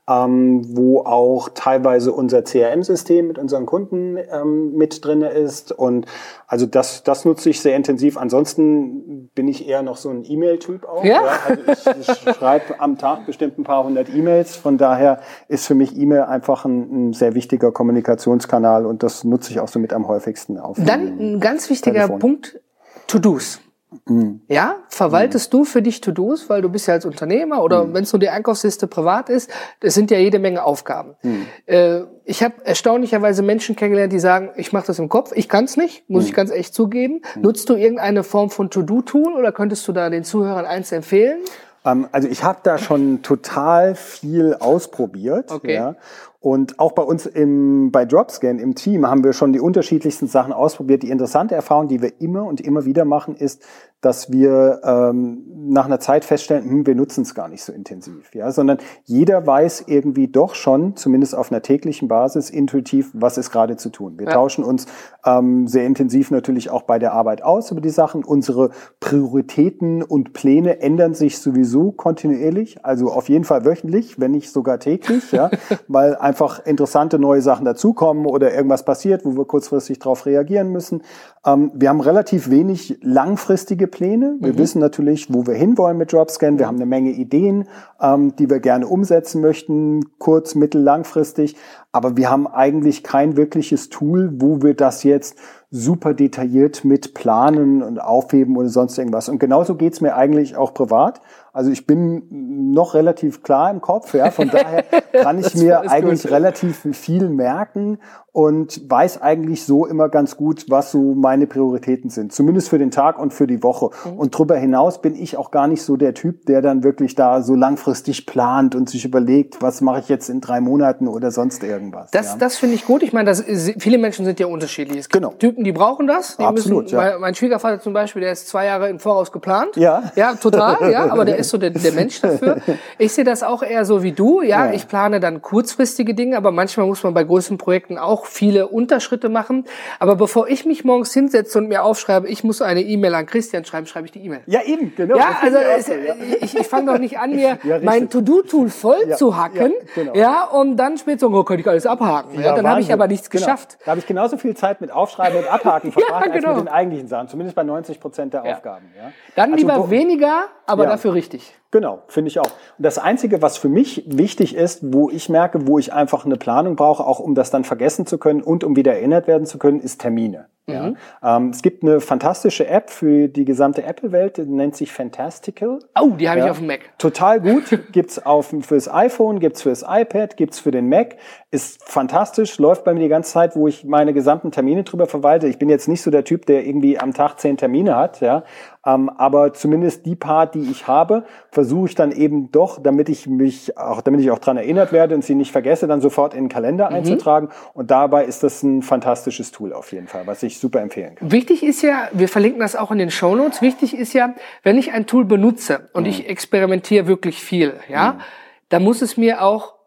ähm, 0.08 0.62
wo 0.74 1.00
auch 1.00 1.50
teilweise 1.50 2.12
unser 2.12 2.42
CRM-System 2.42 3.28
mit 3.28 3.38
unseren 3.38 3.66
Kunden 3.66 4.16
ähm, 4.16 4.72
mit 4.72 5.04
drinne 5.04 5.28
ist. 5.28 5.70
Und 5.70 6.06
also 6.46 6.64
das, 6.64 7.02
das 7.02 7.26
nutze 7.26 7.50
ich 7.50 7.60
sehr 7.60 7.76
intensiv. 7.76 8.16
Ansonsten 8.16 9.28
bin 9.34 9.48
ich 9.48 9.68
eher 9.68 9.82
noch 9.82 9.98
so 9.98 10.08
ein 10.08 10.24
E-Mail-Typ 10.24 10.86
auch. 10.88 11.04
Ja. 11.04 11.24
ja. 11.24 11.38
Also 11.46 11.62
ich, 12.00 12.26
ich 12.26 12.36
schreibe 12.36 12.80
am 12.80 12.96
Tag 12.96 13.26
bestimmt 13.26 13.58
ein 13.58 13.64
paar 13.64 13.84
hundert 13.84 14.08
E-Mails. 14.08 14.56
Von 14.56 14.78
daher 14.78 15.20
ist 15.48 15.57
für 15.66 15.74
mich 15.74 15.96
E-Mail 15.96 16.22
einfach 16.22 16.64
ein, 16.64 17.08
ein, 17.08 17.12
sehr 17.12 17.34
wichtiger 17.34 17.72
Kommunikationskanal 17.72 18.86
und 18.86 19.02
das 19.02 19.24
nutze 19.24 19.50
ich 19.50 19.60
auch 19.60 19.68
so 19.68 19.78
mit 19.78 19.92
am 19.92 20.08
häufigsten 20.08 20.58
auf. 20.58 20.78
Dann 20.80 21.18
ein 21.18 21.40
ganz 21.40 21.70
wichtiger 21.70 21.94
Telefon. 21.94 22.18
Punkt, 22.18 22.60
To-Dos. 23.06 23.60
Mhm. 24.06 24.42
Ja, 24.48 24.76
verwaltest 24.88 25.52
mhm. 25.52 25.58
du 25.58 25.64
für 25.64 25.80
dich 25.80 26.00
To-Dos, 26.02 26.50
weil 26.50 26.60
du 26.60 26.68
bist 26.68 26.86
ja 26.88 26.94
als 26.94 27.06
Unternehmer 27.06 27.62
oder 27.62 27.84
mhm. 27.84 27.94
wenn 27.94 28.04
es 28.04 28.12
nur 28.12 28.20
die 28.20 28.28
Einkaufsliste 28.28 28.86
privat 28.86 29.30
ist, 29.30 29.50
das 29.80 29.94
sind 29.94 30.10
ja 30.10 30.18
jede 30.18 30.38
Menge 30.38 30.62
Aufgaben. 30.62 31.16
Mhm. 31.22 31.46
Äh, 31.64 32.02
ich 32.24 32.42
habe 32.42 32.54
erstaunlicherweise 32.64 33.42
Menschen 33.42 33.76
kennengelernt, 33.76 34.12
die 34.12 34.18
sagen, 34.18 34.50
ich 34.56 34.72
mache 34.72 34.86
das 34.88 34.98
im 34.98 35.08
Kopf, 35.08 35.32
ich 35.34 35.48
kann 35.48 35.64
es 35.64 35.78
nicht, 35.78 36.08
muss 36.08 36.24
ich 36.24 36.32
mhm. 36.32 36.36
ganz 36.36 36.50
echt 36.50 36.74
zugeben. 36.74 37.22
Mhm. 37.34 37.42
Nutzt 37.42 37.70
du 37.70 37.76
irgendeine 37.76 38.24
Form 38.24 38.50
von 38.50 38.68
To-Do-Tool 38.68 39.32
oder 39.32 39.52
könntest 39.52 39.88
du 39.88 39.92
da 39.92 40.10
den 40.10 40.24
Zuhörern 40.24 40.66
eins 40.66 40.92
empfehlen? 40.92 41.40
Ähm, 41.88 42.08
also 42.12 42.28
ich 42.28 42.44
habe 42.44 42.60
da 42.62 42.78
schon 42.78 43.22
total 43.22 43.94
viel 43.94 44.54
ausprobiert. 44.54 45.50
Okay. 45.50 45.74
Ja. 45.74 45.96
Und 46.40 46.78
auch 46.78 46.92
bei 46.92 47.02
uns 47.02 47.26
im, 47.26 47.90
bei 47.90 48.04
Dropscan 48.04 48.60
im 48.60 48.76
Team 48.76 49.06
haben 49.06 49.24
wir 49.24 49.32
schon 49.32 49.52
die 49.52 49.60
unterschiedlichsten 49.60 50.28
Sachen 50.28 50.52
ausprobiert. 50.52 51.02
Die 51.02 51.10
interessante 51.10 51.56
Erfahrung, 51.56 51.88
die 51.88 52.00
wir 52.00 52.20
immer 52.20 52.44
und 52.44 52.60
immer 52.60 52.84
wieder 52.84 53.04
machen, 53.04 53.34
ist, 53.34 53.64
dass 54.00 54.30
wir 54.30 54.80
ähm, 54.84 55.44
nach 55.70 55.86
einer 55.86 55.98
Zeit 55.98 56.24
feststellen, 56.24 56.64
hm, 56.64 56.86
wir 56.86 56.94
nutzen 56.94 57.22
es 57.22 57.34
gar 57.34 57.48
nicht 57.48 57.64
so 57.64 57.72
intensiv, 57.72 58.32
ja, 58.32 58.52
sondern 58.52 58.78
jeder 59.04 59.44
weiß 59.44 59.84
irgendwie 59.86 60.28
doch 60.28 60.54
schon, 60.54 60.94
zumindest 60.94 61.34
auf 61.34 61.50
einer 61.50 61.62
täglichen 61.62 62.06
Basis, 62.06 62.48
intuitiv, 62.48 63.10
was 63.12 63.38
ist 63.38 63.50
gerade 63.50 63.76
zu 63.76 63.90
tun. 63.90 64.18
Wir 64.18 64.26
ja. 64.26 64.32
tauschen 64.32 64.62
uns 64.62 64.86
ähm, 65.26 65.66
sehr 65.66 65.84
intensiv 65.84 66.30
natürlich 66.30 66.70
auch 66.70 66.82
bei 66.82 67.00
der 67.00 67.12
Arbeit 67.12 67.42
aus 67.42 67.72
über 67.72 67.80
die 67.80 67.90
Sachen. 67.90 68.22
Unsere 68.22 68.70
Prioritäten 69.00 70.04
und 70.04 70.32
Pläne 70.32 70.80
ändern 70.80 71.14
sich 71.14 71.38
sowieso 71.38 71.90
kontinuierlich, 71.90 72.84
also 72.84 73.10
auf 73.10 73.28
jeden 73.28 73.44
Fall 73.44 73.64
wöchentlich, 73.64 74.20
wenn 74.20 74.30
nicht 74.30 74.52
sogar 74.52 74.78
täglich, 74.78 75.32
ja, 75.32 75.50
weil 75.88 76.14
einfach 76.14 76.64
interessante 76.64 77.18
neue 77.18 77.42
Sachen 77.42 77.64
dazukommen 77.64 78.26
oder 78.26 78.54
irgendwas 78.54 78.84
passiert, 78.84 79.24
wo 79.24 79.36
wir 79.36 79.44
kurzfristig 79.44 79.98
darauf 79.98 80.24
reagieren 80.24 80.70
müssen. 80.70 81.02
Ähm, 81.44 81.72
wir 81.74 81.88
haben 81.88 82.00
relativ 82.00 82.48
wenig 82.48 82.98
langfristige 83.02 83.87
Pläne. 83.88 84.36
Wir 84.40 84.52
mhm. 84.52 84.58
wissen 84.58 84.78
natürlich, 84.78 85.32
wo 85.32 85.46
wir 85.46 85.54
hinwollen 85.54 85.98
mit 85.98 86.12
Dropscan. 86.12 86.58
Wir 86.58 86.66
haben 86.68 86.76
eine 86.76 86.86
Menge 86.86 87.10
Ideen, 87.10 87.66
ähm, 88.00 88.36
die 88.36 88.48
wir 88.48 88.60
gerne 88.60 88.86
umsetzen 88.86 89.40
möchten, 89.40 90.04
kurz-, 90.18 90.54
mittel-, 90.54 90.82
langfristig. 90.82 91.56
Aber 91.90 92.16
wir 92.16 92.30
haben 92.30 92.46
eigentlich 92.46 93.02
kein 93.02 93.36
wirkliches 93.36 93.88
Tool, 93.88 94.30
wo 94.34 94.62
wir 94.62 94.74
das 94.74 95.02
jetzt 95.02 95.36
super 95.70 96.14
detailliert 96.14 96.84
mit 96.84 97.12
planen 97.12 97.82
und 97.82 97.98
aufheben 97.98 98.56
oder 98.56 98.68
sonst 98.68 98.96
irgendwas. 98.96 99.28
Und 99.28 99.38
genauso 99.38 99.74
geht's 99.74 100.00
mir 100.00 100.14
eigentlich 100.14 100.56
auch 100.56 100.72
privat. 100.72 101.20
Also 101.52 101.70
ich 101.70 101.86
bin 101.86 102.72
noch 102.72 102.94
relativ 102.94 103.42
klar 103.42 103.70
im 103.70 103.80
Kopf, 103.80 104.14
ja. 104.14 104.30
Von 104.30 104.48
daher 104.52 104.84
kann 105.12 105.38
ich 105.38 105.54
mir 105.54 105.90
eigentlich 105.90 106.22
gut. 106.22 106.30
relativ 106.30 106.86
viel 106.92 107.28
merken 107.28 107.98
und 108.38 108.88
weiß 108.88 109.20
eigentlich 109.20 109.64
so 109.64 109.84
immer 109.84 110.08
ganz 110.08 110.36
gut, 110.36 110.66
was 110.68 110.92
so 110.92 111.16
meine 111.16 111.48
Prioritäten 111.48 112.08
sind. 112.08 112.32
Zumindest 112.32 112.68
für 112.68 112.78
den 112.78 112.92
Tag 112.92 113.18
und 113.18 113.34
für 113.34 113.48
die 113.48 113.64
Woche. 113.64 113.90
Mhm. 114.04 114.16
Und 114.16 114.32
darüber 114.32 114.54
hinaus 114.54 115.02
bin 115.02 115.16
ich 115.16 115.36
auch 115.36 115.50
gar 115.50 115.66
nicht 115.66 115.82
so 115.82 115.96
der 115.96 116.14
Typ, 116.14 116.46
der 116.46 116.62
dann 116.62 116.84
wirklich 116.84 117.16
da 117.16 117.42
so 117.42 117.56
langfristig 117.56 118.26
plant 118.26 118.76
und 118.76 118.88
sich 118.88 119.04
überlegt, 119.04 119.60
was 119.60 119.80
mache 119.80 119.98
ich 119.98 120.08
jetzt 120.08 120.28
in 120.28 120.40
drei 120.40 120.60
Monaten 120.60 121.08
oder 121.08 121.32
sonst 121.32 121.64
irgendwas. 121.64 122.12
Das, 122.12 122.26
ja. 122.26 122.36
das 122.38 122.58
finde 122.58 122.76
ich 122.76 122.84
gut. 122.84 123.02
Ich 123.02 123.12
meine, 123.12 123.34
viele 123.34 123.98
Menschen 123.98 124.24
sind 124.24 124.38
ja 124.38 124.46
unterschiedlich. 124.46 125.00
Es 125.00 125.08
gibt 125.08 125.20
genau. 125.20 125.34
Typen, 125.36 125.64
die 125.64 125.72
brauchen 125.72 126.06
das. 126.06 126.36
Die 126.36 126.44
Absolut, 126.44 126.84
müssen, 126.84 126.94
ja. 126.96 127.18
Mein 127.18 127.34
Schwiegervater 127.34 127.80
zum 127.80 127.92
Beispiel, 127.92 128.22
der 128.22 128.30
ist 128.30 128.46
zwei 128.46 128.66
Jahre 128.66 128.88
im 128.88 129.00
Voraus 129.00 129.32
geplant. 129.32 129.74
Ja. 129.74 130.12
Ja, 130.14 130.34
total, 130.34 130.92
ja. 130.92 131.10
Aber 131.10 131.24
der 131.24 131.38
ist 131.38 131.48
so 131.50 131.58
der, 131.58 131.70
der 131.70 131.90
Mensch 131.90 132.20
dafür. 132.20 132.58
Ich 132.98 133.12
sehe 133.12 133.24
das 133.24 133.42
auch 133.42 133.64
eher 133.64 133.84
so 133.84 134.04
wie 134.04 134.12
du. 134.12 134.42
Ja, 134.42 134.66
ja, 134.66 134.72
ich 134.74 134.86
plane 134.86 135.18
dann 135.18 135.42
kurzfristige 135.42 136.14
Dinge, 136.14 136.36
aber 136.36 136.52
manchmal 136.52 136.86
muss 136.86 137.02
man 137.02 137.14
bei 137.14 137.24
größeren 137.24 137.58
Projekten 137.58 137.98
auch 137.98 138.27
viele 138.28 138.68
Unterschritte 138.68 139.28
machen. 139.28 139.64
Aber 139.98 140.16
bevor 140.16 140.48
ich 140.48 140.64
mich 140.64 140.84
morgens 140.84 141.12
hinsetze 141.12 141.58
und 141.58 141.68
mir 141.68 141.84
aufschreibe, 141.84 142.28
ich 142.28 142.44
muss 142.44 142.62
eine 142.62 142.82
E-Mail 142.82 143.14
an 143.14 143.26
Christian 143.26 143.64
schreiben, 143.64 143.86
schreibe 143.86 144.06
ich 144.06 144.12
die 144.12 144.24
E-Mail. 144.24 144.40
Ja, 144.46 144.62
eben, 144.62 144.94
genau. 144.94 145.16
Ja, 145.16 145.38
also 145.40 145.58
es, 145.58 145.86
so, 145.86 145.92
ja. 145.92 146.14
ich, 146.40 146.56
ich 146.56 146.66
fange 146.66 146.92
doch 146.92 146.98
nicht 146.98 147.18
an, 147.18 147.30
mir 147.34 147.58
ja, 147.62 147.78
mein 147.82 148.08
To-Do-Tool 148.10 148.68
voll 148.70 149.06
ja, 149.08 149.16
zu 149.16 149.36
hacken, 149.36 149.72
ja, 149.72 150.02
genau. 150.02 150.14
ja, 150.14 150.44
um 150.44 150.76
dann 150.76 150.98
später 150.98 151.20
so, 151.20 151.28
oh, 151.28 151.44
könnte 151.44 151.62
ich 151.62 151.68
alles 151.68 151.86
abhaken. 151.86 152.40
Ja, 152.40 152.54
dann 152.54 152.68
habe 152.68 152.80
ich 152.80 152.92
aber 152.92 153.06
nichts 153.08 153.30
genau. 153.30 153.44
geschafft. 153.44 153.78
Da 153.84 153.92
habe 153.92 154.00
ich 154.00 154.06
genauso 154.06 154.36
viel 154.36 154.56
Zeit 154.56 154.80
mit 154.80 154.90
Aufschreiben 154.90 155.38
und 155.38 155.48
Abhaken 155.50 155.92
verbracht, 155.92 156.32
genau. 156.32 156.48
als 156.48 156.56
mit 156.58 156.66
den 156.66 156.72
eigentlichen 156.72 157.08
Sachen, 157.08 157.28
zumindest 157.28 157.56
bei 157.56 157.62
90 157.62 158.00
Prozent 158.00 158.34
der 158.34 158.44
Aufgaben. 158.44 158.86
Ja. 158.96 159.12
Dann 159.34 159.52
also, 159.52 159.66
lieber 159.66 159.90
weniger, 159.90 160.46
aber 160.66 160.86
dafür 160.86 161.14
richtig. 161.14 161.54
Genau, 161.70 162.02
finde 162.08 162.28
ich 162.28 162.40
auch. 162.40 162.46
Und 162.46 162.84
das 162.84 162.96
Einzige, 162.96 163.42
was 163.42 163.58
für 163.58 163.68
mich 163.68 164.04
wichtig 164.06 164.54
ist, 164.54 164.80
wo 164.94 165.10
ich 165.10 165.28
merke, 165.28 165.66
wo 165.66 165.78
ich 165.78 165.92
einfach 165.92 166.24
eine 166.24 166.36
Planung 166.36 166.76
brauche, 166.76 167.04
auch 167.04 167.20
um 167.20 167.34
das 167.34 167.50
dann 167.50 167.64
vergessen 167.64 168.06
zu 168.06 168.16
können 168.16 168.42
und 168.42 168.64
um 168.64 168.74
wieder 168.74 168.94
erinnert 168.94 169.26
werden 169.26 169.46
zu 169.46 169.58
können, 169.58 169.80
ist 169.80 170.00
Termine. 170.00 170.46
Mhm. 170.68 170.96
Ja. 171.22 171.36
Ähm, 171.36 171.50
es 171.50 171.62
gibt 171.62 171.82
eine 171.82 172.00
fantastische 172.00 172.66
App 172.66 172.90
für 172.90 173.28
die 173.28 173.44
gesamte 173.44 173.82
Apple-Welt, 173.82 174.36
die 174.36 174.42
nennt 174.42 174.76
sich 174.76 174.92
Fantastical. 174.92 175.80
Oh, 175.98 176.10
die 176.18 176.28
habe 176.28 176.40
ja. 176.40 176.46
ich 176.46 176.50
auf 176.50 176.58
dem 176.58 176.68
Mac. 176.68 176.80
Total 176.98 177.40
gut. 177.40 177.64
gibt's 177.92 178.24
auf 178.24 178.54
fürs 178.60 178.90
iPhone, 178.90 179.40
gibt's 179.40 179.62
fürs 179.62 179.84
iPad, 179.86 180.36
gibt's 180.36 180.58
für 180.60 180.70
den 180.70 180.88
Mac. 180.88 181.16
Ist 181.50 181.82
fantastisch, 181.82 182.58
läuft 182.58 182.84
bei 182.84 182.92
mir 182.92 183.00
die 183.00 183.08
ganze 183.08 183.32
Zeit, 183.32 183.56
wo 183.56 183.68
ich 183.68 183.82
meine 183.82 184.12
gesamten 184.12 184.50
Termine 184.50 184.82
drüber 184.82 185.06
verwalte. 185.06 185.48
Ich 185.48 185.58
bin 185.58 185.70
jetzt 185.70 185.88
nicht 185.88 186.02
so 186.02 186.10
der 186.10 186.22
Typ, 186.22 186.44
der 186.44 186.66
irgendwie 186.66 186.98
am 186.98 187.14
Tag 187.14 187.40
zehn 187.40 187.56
Termine 187.56 187.96
hat, 187.96 188.20
ja. 188.20 188.44
Ähm, 188.84 189.08
aber 189.08 189.54
zumindest 189.54 190.04
die 190.04 190.14
paar, 190.14 190.46
die 190.46 190.70
ich 190.70 190.88
habe, 190.88 191.24
versuche 191.50 191.88
ich 191.88 191.94
dann 191.94 192.12
eben 192.12 192.52
doch, 192.52 192.82
damit 192.82 193.08
ich 193.08 193.26
mich 193.26 193.78
auch, 193.78 194.02
damit 194.02 194.20
ich 194.20 194.30
auch 194.30 194.40
dran 194.40 194.58
erinnert 194.58 194.92
werde 194.92 195.14
und 195.14 195.24
sie 195.24 195.34
nicht 195.34 195.50
vergesse, 195.50 195.86
dann 195.86 196.02
sofort 196.02 196.34
in 196.34 196.44
den 196.44 196.48
Kalender 196.50 196.90
mhm. 196.90 196.96
einzutragen. 196.96 197.48
Und 197.72 197.90
dabei 197.90 198.26
ist 198.26 198.42
das 198.42 198.62
ein 198.62 198.82
fantastisches 198.82 199.50
Tool 199.50 199.72
auf 199.72 199.90
jeden 199.92 200.06
Fall, 200.06 200.26
was 200.26 200.42
ich 200.42 200.58
super 200.58 200.82
empfehlen 200.82 201.14
kann. 201.14 201.32
Wichtig 201.32 201.62
ist 201.62 201.80
ja, 201.80 202.08
wir 202.12 202.28
verlinken 202.28 202.60
das 202.60 202.76
auch 202.76 202.90
in 202.90 202.98
den 202.98 203.10
Show 203.10 203.34
Notes. 203.34 203.62
Wichtig 203.62 203.96
ist 203.96 204.12
ja, 204.12 204.34
wenn 204.64 204.76
ich 204.76 204.92
ein 204.92 205.06
Tool 205.06 205.24
benutze 205.24 205.88
und 205.94 206.02
mhm. 206.02 206.10
ich 206.10 206.28
experimentiere 206.28 207.06
wirklich 207.06 207.42
viel, 207.42 207.72
ja, 207.88 208.12
mhm. 208.12 208.20
da 208.68 208.80
muss 208.80 209.00
es 209.00 209.16
mir 209.16 209.42
auch 209.42 209.77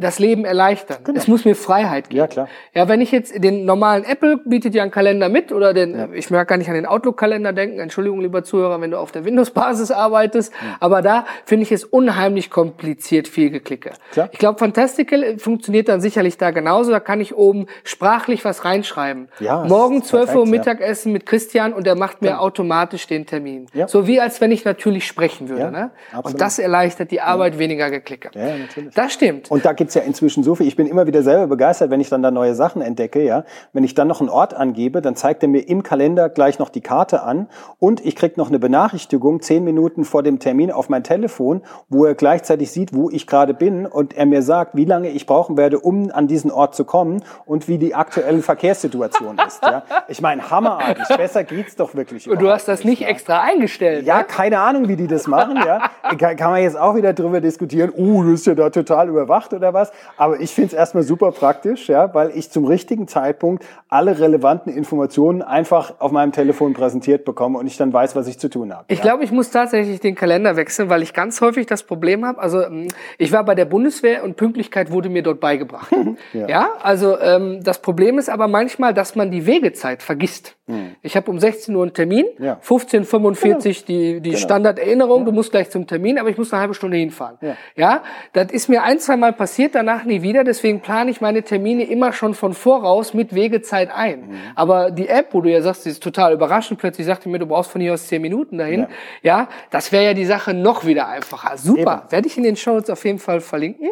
das 0.00 0.18
Leben 0.18 0.44
erleichtern. 0.44 0.98
Genau. 1.04 1.18
Es 1.18 1.28
muss 1.28 1.44
mir 1.44 1.54
Freiheit 1.54 2.10
geben. 2.10 2.18
Ja, 2.18 2.26
klar. 2.26 2.48
Ja, 2.74 2.88
wenn 2.88 3.00
ich 3.00 3.12
jetzt 3.12 3.32
den 3.42 3.64
normalen 3.64 4.04
Apple 4.04 4.38
bietet 4.44 4.74
ja 4.74 4.82
einen 4.82 4.90
Kalender 4.90 5.28
mit 5.28 5.52
oder 5.52 5.74
den, 5.74 5.96
ja. 5.96 6.08
ich 6.12 6.30
mag 6.30 6.48
gar 6.48 6.56
nicht 6.56 6.68
an 6.68 6.74
den 6.74 6.86
Outlook-Kalender 6.86 7.52
denken. 7.52 7.78
Entschuldigung, 7.80 8.20
lieber 8.20 8.42
Zuhörer, 8.42 8.80
wenn 8.80 8.90
du 8.90 8.98
auf 8.98 9.12
der 9.12 9.24
Windows-Basis 9.24 9.90
arbeitest. 9.90 10.52
Ja. 10.52 10.76
Aber 10.80 11.02
da 11.02 11.26
finde 11.44 11.64
ich 11.64 11.72
es 11.72 11.84
unheimlich 11.84 12.50
kompliziert, 12.50 13.28
viel 13.28 13.50
geklicke. 13.50 13.92
Klar. 14.12 14.28
Ich 14.32 14.38
glaube, 14.38 14.58
Fantastical 14.58 15.38
funktioniert 15.38 15.88
dann 15.88 16.00
sicherlich 16.00 16.38
da 16.38 16.50
genauso. 16.50 16.90
Da 16.90 17.00
kann 17.00 17.20
ich 17.20 17.34
oben 17.34 17.66
sprachlich 17.84 18.44
was 18.44 18.64
reinschreiben. 18.64 19.28
Ja, 19.40 19.64
Morgen 19.64 20.02
12 20.02 20.24
perfekt, 20.24 20.38
Uhr 20.38 20.46
Mittagessen 20.46 21.08
ja. 21.10 21.12
mit 21.14 21.26
Christian 21.26 21.72
und 21.72 21.86
der 21.86 21.94
macht 21.94 22.22
mir 22.22 22.28
ja. 22.28 22.38
automatisch 22.38 23.06
den 23.06 23.26
Termin. 23.26 23.66
Ja. 23.74 23.88
So 23.88 24.06
wie 24.06 24.20
als 24.20 24.40
wenn 24.40 24.50
ich 24.50 24.64
natürlich 24.64 25.06
sprechen 25.06 25.48
würde. 25.48 25.70
Ne? 25.70 25.90
Und 26.22 26.40
das 26.40 26.58
erleichtert 26.58 27.10
die 27.10 27.20
Arbeit 27.20 27.58
weniger 27.58 27.90
geklicke. 27.90 28.30
Ja, 28.34 28.56
natürlich. 28.56 28.94
Das 28.94 29.12
stimmt. 29.12 29.50
Und 29.50 29.64
da 29.64 29.72
gibt's 29.90 29.94
ja 29.96 30.02
inzwischen 30.02 30.44
so 30.44 30.54
viel. 30.54 30.68
Ich 30.68 30.76
bin 30.76 30.86
immer 30.86 31.08
wieder 31.08 31.24
selber 31.24 31.48
begeistert, 31.48 31.90
wenn 31.90 32.00
ich 32.00 32.08
dann 32.08 32.22
da 32.22 32.30
neue 32.30 32.54
Sachen 32.54 32.80
entdecke. 32.80 33.24
Ja, 33.24 33.42
wenn 33.72 33.82
ich 33.82 33.94
dann 33.94 34.06
noch 34.06 34.20
einen 34.20 34.28
Ort 34.28 34.54
angebe, 34.54 35.02
dann 35.02 35.16
zeigt 35.16 35.42
er 35.42 35.48
mir 35.48 35.68
im 35.68 35.82
Kalender 35.82 36.28
gleich 36.28 36.60
noch 36.60 36.68
die 36.68 36.80
Karte 36.80 37.22
an 37.24 37.48
und 37.80 38.04
ich 38.06 38.14
krieg 38.14 38.36
noch 38.36 38.48
eine 38.48 38.60
Benachrichtigung 38.60 39.42
zehn 39.42 39.64
Minuten 39.64 40.04
vor 40.04 40.22
dem 40.22 40.38
Termin 40.38 40.70
auf 40.70 40.90
mein 40.90 41.02
Telefon, 41.02 41.62
wo 41.88 42.04
er 42.04 42.14
gleichzeitig 42.14 42.70
sieht, 42.70 42.94
wo 42.94 43.10
ich 43.10 43.26
gerade 43.26 43.52
bin 43.52 43.84
und 43.84 44.16
er 44.16 44.26
mir 44.26 44.42
sagt, 44.42 44.76
wie 44.76 44.84
lange 44.84 45.08
ich 45.08 45.26
brauchen 45.26 45.56
werde, 45.56 45.80
um 45.80 46.12
an 46.12 46.28
diesen 46.28 46.52
Ort 46.52 46.76
zu 46.76 46.84
kommen 46.84 47.24
und 47.44 47.66
wie 47.66 47.78
die 47.78 47.96
aktuelle 47.96 48.42
Verkehrssituation 48.42 49.40
ist. 49.46 49.60
Ja, 49.64 49.82
ich 50.06 50.20
meine, 50.20 50.50
hammerartig. 50.52 51.16
Besser 51.16 51.42
geht's 51.42 51.74
doch 51.74 51.96
wirklich. 51.96 52.30
Und 52.30 52.40
du 52.40 52.48
hast 52.48 52.68
das 52.68 52.84
nicht, 52.84 53.00
nicht 53.00 53.08
extra 53.08 53.40
eingestellt. 53.42 54.06
Ja, 54.06 54.18
ne? 54.18 54.24
keine 54.24 54.60
Ahnung, 54.60 54.86
wie 54.86 54.94
die 54.94 55.08
das 55.08 55.26
machen. 55.26 55.56
Ja, 55.56 55.90
kann, 56.18 56.36
kann 56.36 56.52
man 56.52 56.62
jetzt 56.62 56.78
auch 56.78 56.94
wieder 56.94 57.12
drüber 57.12 57.40
diskutieren. 57.40 57.90
Oh, 57.96 58.22
du 58.22 58.30
bist 58.30 58.46
ja 58.46 58.54
da 58.54 58.70
total 58.70 59.08
überwacht 59.08 59.52
oder 59.52 59.74
was? 59.74 59.79
Aber 60.16 60.40
ich 60.40 60.50
finde 60.50 60.68
es 60.68 60.72
erstmal 60.74 61.02
super 61.02 61.32
praktisch, 61.32 61.88
ja, 61.88 62.12
weil 62.14 62.30
ich 62.36 62.50
zum 62.50 62.64
richtigen 62.64 63.08
Zeitpunkt 63.08 63.64
alle 63.88 64.18
relevanten 64.18 64.72
Informationen 64.72 65.42
einfach 65.42 65.94
auf 65.98 66.12
meinem 66.12 66.32
Telefon 66.32 66.74
präsentiert 66.74 67.24
bekomme 67.24 67.58
und 67.58 67.66
ich 67.66 67.76
dann 67.76 67.92
weiß, 67.92 68.16
was 68.16 68.28
ich 68.28 68.38
zu 68.38 68.48
tun 68.48 68.72
habe. 68.72 68.84
Ich 68.88 68.98
ja. 68.98 69.04
glaube, 69.04 69.24
ich 69.24 69.32
muss 69.32 69.50
tatsächlich 69.50 70.00
den 70.00 70.14
Kalender 70.14 70.56
wechseln, 70.56 70.88
weil 70.90 71.02
ich 71.02 71.12
ganz 71.12 71.40
häufig 71.40 71.66
das 71.66 71.82
Problem 71.82 72.24
habe. 72.24 72.38
Also 72.40 72.62
ähm, 72.62 72.88
ich 73.18 73.32
war 73.32 73.44
bei 73.44 73.54
der 73.54 73.64
Bundeswehr 73.64 74.24
und 74.24 74.36
Pünktlichkeit 74.36 74.90
wurde 74.90 75.08
mir 75.08 75.22
dort 75.22 75.40
beigebracht. 75.40 75.92
ja. 76.32 76.48
ja. 76.48 76.68
also 76.82 77.18
ähm, 77.18 77.62
das 77.62 77.80
Problem 77.80 78.18
ist 78.18 78.28
aber 78.28 78.48
manchmal, 78.48 78.94
dass 78.94 79.16
man 79.16 79.30
die 79.30 79.46
Wegezeit 79.46 80.02
vergisst. 80.02 80.56
Mhm. 80.66 80.96
Ich 81.02 81.16
habe 81.16 81.30
um 81.30 81.38
16 81.38 81.74
Uhr 81.74 81.82
einen 81.82 81.94
Termin, 81.94 82.26
ja. 82.38 82.58
15.45 82.64 83.42
genau. 83.42 83.58
die, 83.88 84.20
die 84.20 84.30
genau. 84.30 84.36
Standarderinnerung, 84.36 85.24
du 85.24 85.32
musst 85.32 85.50
gleich 85.50 85.70
zum 85.70 85.86
Termin, 85.86 86.18
aber 86.18 86.28
ich 86.28 86.38
muss 86.38 86.52
eine 86.52 86.60
halbe 86.60 86.74
Stunde 86.74 86.96
hinfahren. 86.96 87.38
Ja, 87.40 87.56
ja 87.76 88.02
das 88.32 88.52
ist 88.52 88.68
mir 88.68 88.82
ein, 88.82 88.98
zwei 88.98 89.16
Mal 89.16 89.32
passiert, 89.32 89.69
danach 89.74 90.04
nie 90.04 90.22
wieder. 90.22 90.44
Deswegen 90.44 90.80
plane 90.80 91.10
ich 91.10 91.20
meine 91.20 91.42
Termine 91.42 91.84
immer 91.84 92.12
schon 92.12 92.34
von 92.34 92.54
voraus 92.54 93.14
mit 93.14 93.34
Wegezeit 93.34 93.90
ein. 93.90 94.20
Mhm. 94.20 94.40
Aber 94.54 94.90
die 94.90 95.08
App, 95.08 95.28
wo 95.32 95.40
du 95.40 95.50
ja 95.50 95.62
sagst, 95.62 95.84
die 95.84 95.90
ist 95.90 96.02
total 96.02 96.32
überraschend, 96.32 96.80
plötzlich 96.80 97.06
sagte 97.06 97.28
mir, 97.28 97.38
du 97.38 97.46
brauchst 97.46 97.70
von 97.70 97.80
hier 97.80 97.94
aus 97.94 98.06
zehn 98.06 98.22
Minuten 98.22 98.58
dahin. 98.58 98.80
Ja, 98.80 98.88
ja 99.22 99.48
das 99.70 99.92
wäre 99.92 100.04
ja 100.04 100.14
die 100.14 100.26
Sache 100.26 100.54
noch 100.54 100.84
wieder 100.84 101.08
einfacher. 101.08 101.56
Super. 101.56 102.02
Eben. 102.02 102.12
Werde 102.12 102.26
ich 102.28 102.36
in 102.36 102.44
den 102.44 102.56
Show 102.56 102.80
auf 102.88 103.04
jeden 103.04 103.18
Fall 103.18 103.40
verlinken. 103.40 103.90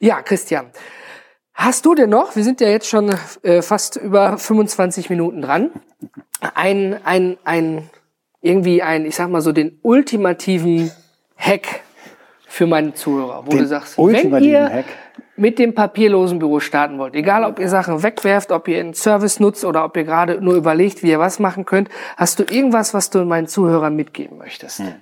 Ja, 0.00 0.22
Christian. 0.22 0.70
Hast 1.54 1.84
du 1.86 1.94
denn 1.96 2.10
noch, 2.10 2.36
wir 2.36 2.44
sind 2.44 2.60
ja 2.60 2.68
jetzt 2.68 2.88
schon 2.88 3.12
äh, 3.42 3.62
fast 3.62 3.96
über 3.96 4.38
25 4.38 5.10
Minuten 5.10 5.42
dran, 5.42 5.72
ein, 6.54 7.00
ein, 7.04 7.36
ein, 7.42 7.90
irgendwie 8.40 8.80
ein, 8.80 9.04
ich 9.04 9.16
sag 9.16 9.28
mal 9.28 9.40
so, 9.40 9.50
den 9.50 9.80
ultimativen 9.82 10.92
Hack 11.36 11.80
für 12.48 12.66
meine 12.66 12.94
Zuhörer, 12.94 13.42
wo 13.44 13.50
Den 13.50 13.60
du 13.60 13.66
sagst, 13.66 13.98
wenn 13.98 14.42
ihr 14.42 14.68
Hack. 14.68 14.86
mit 15.36 15.58
dem 15.58 15.74
papierlosen 15.74 16.38
Büro 16.38 16.60
starten 16.60 16.98
wollt, 16.98 17.14
egal 17.14 17.44
ob 17.44 17.58
ihr 17.58 17.68
Sachen 17.68 18.02
wegwerft, 18.02 18.50
ob 18.50 18.66
ihr 18.68 18.80
einen 18.80 18.94
Service 18.94 19.38
nutzt 19.38 19.64
oder 19.64 19.84
ob 19.84 19.96
ihr 19.96 20.04
gerade 20.04 20.40
nur 20.40 20.54
überlegt, 20.54 21.02
wie 21.02 21.10
ihr 21.10 21.18
was 21.18 21.38
machen 21.38 21.66
könnt, 21.66 21.88
hast 22.16 22.38
du 22.38 22.44
irgendwas, 22.44 22.94
was 22.94 23.10
du 23.10 23.24
meinen 23.24 23.46
Zuhörern 23.46 23.94
mitgeben 23.94 24.38
möchtest? 24.38 24.80
Hm. 24.80 24.94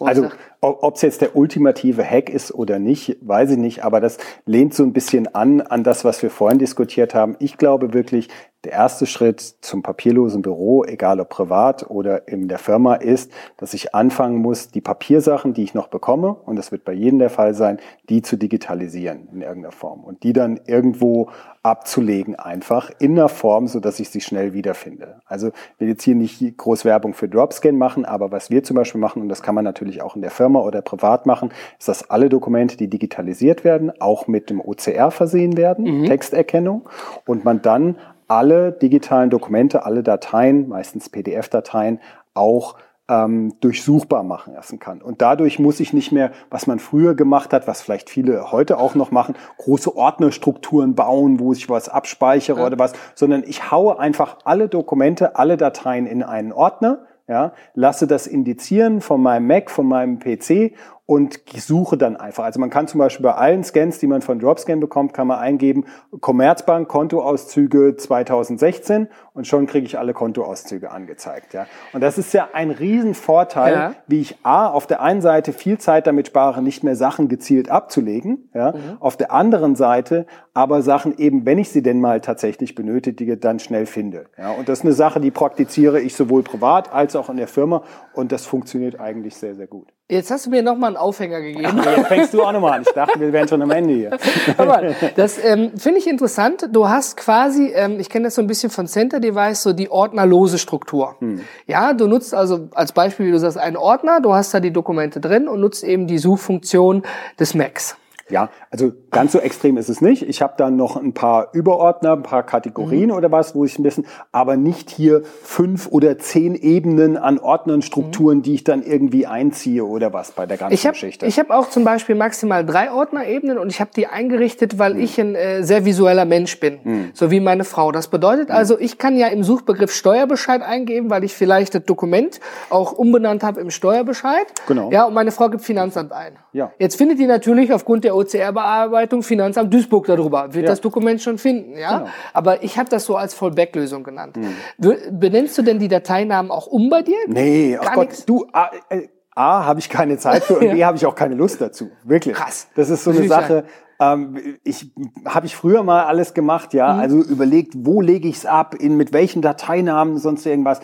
Also 0.00 0.30
ob 0.60 0.96
es 0.96 1.02
jetzt 1.02 1.22
der 1.22 1.36
ultimative 1.36 2.04
Hack 2.04 2.28
ist 2.28 2.52
oder 2.52 2.78
nicht, 2.78 3.16
weiß 3.22 3.52
ich 3.52 3.56
nicht, 3.56 3.84
aber 3.84 4.00
das 4.00 4.18
lehnt 4.44 4.74
so 4.74 4.82
ein 4.82 4.92
bisschen 4.92 5.34
an 5.34 5.62
an 5.62 5.84
das, 5.84 6.04
was 6.04 6.22
wir 6.22 6.30
vorhin 6.30 6.58
diskutiert 6.58 7.14
haben. 7.14 7.36
Ich 7.38 7.56
glaube 7.56 7.94
wirklich, 7.94 8.28
der 8.64 8.72
erste 8.72 9.06
Schritt 9.06 9.40
zum 9.40 9.82
papierlosen 9.82 10.42
Büro, 10.42 10.84
egal 10.84 11.18
ob 11.20 11.30
privat 11.30 11.88
oder 11.88 12.28
in 12.28 12.46
der 12.46 12.58
Firma, 12.58 12.94
ist, 12.96 13.32
dass 13.56 13.72
ich 13.72 13.94
anfangen 13.94 14.36
muss, 14.36 14.68
die 14.68 14.82
Papiersachen, 14.82 15.54
die 15.54 15.62
ich 15.62 15.72
noch 15.72 15.88
bekomme, 15.88 16.34
und 16.34 16.56
das 16.56 16.70
wird 16.70 16.84
bei 16.84 16.92
jedem 16.92 17.18
der 17.20 17.30
Fall 17.30 17.54
sein, 17.54 17.78
die 18.10 18.20
zu 18.20 18.36
digitalisieren 18.36 19.28
in 19.32 19.40
irgendeiner 19.40 19.72
Form 19.72 20.04
und 20.04 20.22
die 20.24 20.34
dann 20.34 20.60
irgendwo 20.66 21.30
abzulegen 21.62 22.36
einfach 22.36 22.90
in 22.98 23.12
einer 23.12 23.28
Form, 23.28 23.66
so 23.66 23.80
dass 23.80 24.00
ich 24.00 24.10
sie 24.10 24.20
schnell 24.20 24.52
wiederfinde. 24.52 25.20
Also 25.26 25.52
will 25.78 25.88
jetzt 25.88 26.02
hier 26.02 26.14
nicht 26.14 26.56
groß 26.56 26.84
Werbung 26.84 27.14
für 27.14 27.28
Dropscan 27.28 27.76
machen, 27.76 28.04
aber 28.04 28.30
was 28.30 28.50
wir 28.50 28.62
zum 28.62 28.76
Beispiel 28.76 29.00
machen, 29.00 29.22
und 29.22 29.28
das 29.28 29.42
kann 29.42 29.54
man 29.54 29.64
natürlich 29.64 30.02
auch 30.02 30.16
in 30.16 30.22
der 30.22 30.30
Firma 30.30 30.49
oder 30.58 30.82
privat 30.82 31.26
machen, 31.26 31.50
ist, 31.78 31.88
dass 31.88 32.10
alle 32.10 32.28
Dokumente, 32.28 32.76
die 32.76 32.88
digitalisiert 32.88 33.64
werden, 33.64 33.92
auch 34.00 34.26
mit 34.26 34.50
dem 34.50 34.60
OCR 34.60 35.10
versehen 35.10 35.56
werden, 35.56 36.00
mhm. 36.00 36.04
Texterkennung, 36.06 36.88
und 37.26 37.44
man 37.44 37.62
dann 37.62 37.96
alle 38.28 38.72
digitalen 38.72 39.30
Dokumente, 39.30 39.84
alle 39.84 40.02
Dateien, 40.02 40.68
meistens 40.68 41.08
PDF-Dateien, 41.08 42.00
auch 42.34 42.76
ähm, 43.10 43.54
durchsuchbar 43.60 44.22
machen 44.22 44.54
lassen 44.54 44.78
kann. 44.78 45.02
Und 45.02 45.20
dadurch 45.20 45.58
muss 45.58 45.80
ich 45.80 45.92
nicht 45.92 46.12
mehr, 46.12 46.30
was 46.48 46.68
man 46.68 46.78
früher 46.78 47.14
gemacht 47.14 47.52
hat, 47.52 47.66
was 47.66 47.82
vielleicht 47.82 48.08
viele 48.08 48.52
heute 48.52 48.78
auch 48.78 48.94
noch 48.94 49.10
machen, 49.10 49.34
große 49.58 49.94
Ordnerstrukturen 49.96 50.94
bauen, 50.94 51.40
wo 51.40 51.52
ich 51.52 51.68
was 51.68 51.88
abspeichere 51.88 52.60
ja. 52.60 52.66
oder 52.66 52.78
was, 52.78 52.92
sondern 53.16 53.42
ich 53.44 53.70
haue 53.72 53.98
einfach 53.98 54.38
alle 54.44 54.68
Dokumente, 54.68 55.34
alle 55.34 55.56
Dateien 55.56 56.06
in 56.06 56.22
einen 56.22 56.52
Ordner, 56.52 57.00
ja, 57.30 57.52
lasse 57.74 58.08
das 58.08 58.26
indizieren 58.26 59.00
von 59.00 59.22
meinem 59.22 59.46
Mac, 59.46 59.70
von 59.70 59.86
meinem 59.86 60.18
PC 60.18 60.72
und 61.10 61.40
suche 61.56 61.98
dann 61.98 62.16
einfach. 62.16 62.44
Also 62.44 62.60
man 62.60 62.70
kann 62.70 62.86
zum 62.86 63.00
Beispiel 63.00 63.24
bei 63.24 63.34
allen 63.34 63.64
Scans, 63.64 63.98
die 63.98 64.06
man 64.06 64.22
von 64.22 64.38
Dropscan 64.38 64.78
bekommt, 64.78 65.12
kann 65.12 65.26
man 65.26 65.40
eingeben 65.40 65.86
Commerzbank 66.20 66.86
Kontoauszüge 66.86 67.96
2016 67.96 69.08
und 69.34 69.44
schon 69.44 69.66
kriege 69.66 69.84
ich 69.84 69.98
alle 69.98 70.12
Kontoauszüge 70.12 70.92
angezeigt. 70.92 71.52
Ja. 71.52 71.66
Und 71.92 72.02
das 72.02 72.16
ist 72.16 72.32
ja 72.32 72.50
ein 72.52 72.70
Riesenvorteil, 72.70 73.74
ja. 73.74 73.94
wie 74.06 74.20
ich 74.20 74.36
A, 74.44 74.68
auf 74.68 74.86
der 74.86 75.02
einen 75.02 75.20
Seite 75.20 75.52
viel 75.52 75.78
Zeit 75.78 76.06
damit 76.06 76.28
spare, 76.28 76.62
nicht 76.62 76.84
mehr 76.84 76.94
Sachen 76.94 77.26
gezielt 77.26 77.72
abzulegen, 77.72 78.48
ja. 78.54 78.70
Mhm. 78.70 78.98
auf 79.00 79.16
der 79.16 79.32
anderen 79.32 79.74
Seite 79.74 80.26
aber 80.54 80.82
Sachen 80.82 81.18
eben, 81.18 81.44
wenn 81.44 81.58
ich 81.58 81.70
sie 81.70 81.82
denn 81.82 82.00
mal 82.00 82.20
tatsächlich 82.20 82.76
benötige, 82.76 83.36
dann 83.36 83.58
schnell 83.58 83.86
finde. 83.86 84.26
Ja. 84.38 84.52
Und 84.52 84.68
das 84.68 84.80
ist 84.80 84.84
eine 84.84 84.94
Sache, 84.94 85.20
die 85.20 85.32
praktiziere 85.32 86.00
ich 86.00 86.14
sowohl 86.14 86.44
privat 86.44 86.92
als 86.92 87.16
auch 87.16 87.30
in 87.30 87.36
der 87.36 87.48
Firma 87.48 87.82
und 88.12 88.30
das 88.30 88.46
funktioniert 88.46 89.00
eigentlich 89.00 89.34
sehr, 89.34 89.56
sehr 89.56 89.66
gut. 89.66 89.92
Jetzt 90.10 90.30
hast 90.32 90.46
du 90.46 90.50
mir 90.50 90.62
nochmal 90.62 90.88
einen 90.88 90.96
Aufhänger 90.96 91.40
gegeben. 91.40 91.80
Ja, 91.84 91.96
jetzt 91.96 92.08
fängst 92.08 92.34
du 92.34 92.42
auch 92.42 92.50
nochmal 92.50 92.78
an. 92.78 92.82
Ich 92.82 92.92
dachte, 92.92 93.20
wir 93.20 93.32
wären 93.32 93.46
schon 93.46 93.62
am 93.62 93.70
Ende 93.70 93.94
hier. 93.94 94.10
Aber 94.56 94.82
das 95.14 95.42
ähm, 95.42 95.70
finde 95.76 96.00
ich 96.00 96.08
interessant. 96.08 96.68
Du 96.72 96.88
hast 96.88 97.16
quasi, 97.16 97.70
ähm, 97.72 98.00
ich 98.00 98.08
kenne 98.08 98.24
das 98.24 98.34
so 98.34 98.42
ein 98.42 98.48
bisschen 98.48 98.70
von 98.70 98.88
Center 98.88 99.20
Device, 99.20 99.62
so 99.62 99.72
die 99.72 99.88
ordnerlose 99.88 100.58
Struktur. 100.58 101.14
Hm. 101.20 101.42
Ja, 101.66 101.92
du 101.92 102.08
nutzt 102.08 102.34
also 102.34 102.68
als 102.74 102.90
Beispiel, 102.90 103.26
wie 103.26 103.30
du 103.30 103.38
sagst, 103.38 103.56
einen 103.56 103.76
Ordner, 103.76 104.20
du 104.20 104.34
hast 104.34 104.52
da 104.52 104.58
die 104.58 104.72
Dokumente 104.72 105.20
drin 105.20 105.46
und 105.46 105.60
nutzt 105.60 105.84
eben 105.84 106.08
die 106.08 106.18
Suchfunktion 106.18 107.04
des 107.38 107.54
Macs. 107.54 107.96
Ja, 108.30 108.50
also 108.70 108.92
ganz 109.10 109.32
so 109.32 109.38
extrem 109.38 109.76
ist 109.76 109.88
es 109.88 110.00
nicht. 110.00 110.22
Ich 110.22 110.42
habe 110.42 110.54
dann 110.56 110.76
noch 110.76 110.96
ein 110.96 111.12
paar 111.12 111.48
Überordner, 111.52 112.12
ein 112.12 112.22
paar 112.22 112.42
Kategorien 112.42 113.10
mhm. 113.10 113.16
oder 113.16 113.32
was, 113.32 113.54
wo 113.54 113.64
ich 113.64 113.78
ein 113.78 113.82
bisschen, 113.82 114.06
aber 114.32 114.56
nicht 114.56 114.90
hier 114.90 115.22
fünf 115.42 115.88
oder 115.88 116.18
zehn 116.18 116.54
Ebenen 116.54 117.16
an 117.16 117.38
Ordnern, 117.38 117.82
Strukturen, 117.82 118.38
mhm. 118.38 118.42
die 118.42 118.54
ich 118.54 118.64
dann 118.64 118.82
irgendwie 118.82 119.26
einziehe 119.26 119.84
oder 119.84 120.12
was 120.12 120.32
bei 120.32 120.46
der 120.46 120.56
ganzen 120.56 120.74
ich 120.74 120.86
hab, 120.86 120.94
Geschichte. 120.94 121.26
Ich 121.26 121.38
habe 121.38 121.54
auch 121.54 121.68
zum 121.70 121.84
Beispiel 121.84 122.14
maximal 122.14 122.64
drei 122.64 122.90
Ordnerebenen 122.92 123.58
und 123.58 123.70
ich 123.70 123.80
habe 123.80 123.90
die 123.94 124.06
eingerichtet, 124.06 124.78
weil 124.78 124.94
mhm. 124.94 125.00
ich 125.00 125.20
ein 125.20 125.34
äh, 125.34 125.62
sehr 125.62 125.84
visueller 125.84 126.24
Mensch 126.24 126.58
bin, 126.60 126.78
mhm. 126.82 127.10
so 127.14 127.30
wie 127.30 127.40
meine 127.40 127.64
Frau. 127.64 127.92
Das 127.92 128.08
bedeutet 128.08 128.48
mhm. 128.48 128.54
also, 128.54 128.78
ich 128.78 128.98
kann 128.98 129.16
ja 129.16 129.28
im 129.28 129.42
Suchbegriff 129.42 129.92
Steuerbescheid 129.92 130.62
eingeben, 130.62 131.10
weil 131.10 131.24
ich 131.24 131.34
vielleicht 131.34 131.74
das 131.74 131.84
Dokument 131.84 132.40
auch 132.68 132.92
umbenannt 132.92 133.42
habe 133.42 133.60
im 133.60 133.70
Steuerbescheid. 133.70 134.46
Genau. 134.66 134.90
Ja, 134.90 135.04
und 135.04 135.14
meine 135.14 135.32
Frau 135.32 135.48
gibt 135.48 135.64
Finanzamt 135.64 136.12
ein. 136.12 136.34
Ja. 136.52 136.72
Jetzt 136.78 136.96
findet 136.96 137.18
die 137.18 137.26
natürlich 137.26 137.72
aufgrund 137.72 138.04
der 138.04 138.14
OCR-Bearbeitung 138.20 139.22
Finanzamt 139.22 139.72
Duisburg 139.72 140.06
darüber, 140.06 140.54
wird 140.54 140.64
ja. 140.64 140.70
das 140.70 140.80
Dokument 140.80 141.20
schon 141.20 141.38
finden. 141.38 141.76
Ja? 141.76 141.98
Genau. 141.98 142.10
Aber 142.32 142.62
ich 142.62 142.78
habe 142.78 142.88
das 142.88 143.04
so 143.04 143.16
als 143.16 143.34
Fallback-Lösung 143.34 144.04
genannt. 144.04 144.36
Mhm. 144.36 145.18
Benennst 145.18 145.56
du 145.58 145.62
denn 145.62 145.78
die 145.78 145.88
Dateinamen 145.88 146.50
auch 146.50 146.66
um 146.66 146.90
bei 146.90 147.02
dir? 147.02 147.18
Nee, 147.26 147.78
Gar 147.80 147.94
Gott, 147.94 148.08
du, 148.26 148.46
A, 148.52 148.70
äh, 148.88 149.08
A 149.34 149.64
habe 149.64 149.80
ich 149.80 149.88
keine 149.88 150.18
Zeit 150.18 150.44
für 150.44 150.58
und 150.58 150.64
ja. 150.64 150.72
B 150.74 150.84
habe 150.84 150.96
ich 150.96 151.06
auch 151.06 151.14
keine 151.14 151.34
Lust 151.34 151.60
dazu. 151.60 151.90
Wirklich. 152.04 152.34
Krass. 152.34 152.68
Das 152.74 152.90
ist 152.90 153.04
so 153.04 153.10
eine 153.10 153.26
Sache. 153.26 153.64
Ähm, 154.00 154.58
ich 154.64 154.92
habe 155.26 155.46
ich 155.46 155.54
früher 155.54 155.82
mal 155.82 156.04
alles 156.04 156.32
gemacht, 156.34 156.72
ja, 156.72 156.94
mhm. 156.94 157.00
also 157.00 157.22
überlegt, 157.22 157.74
wo 157.76 158.00
lege 158.00 158.28
ich 158.28 158.36
es 158.36 158.46
ab, 158.46 158.74
in 158.74 158.96
mit 158.96 159.12
welchen 159.12 159.42
Dateinamen, 159.42 160.16
sonst 160.18 160.46
irgendwas. 160.46 160.80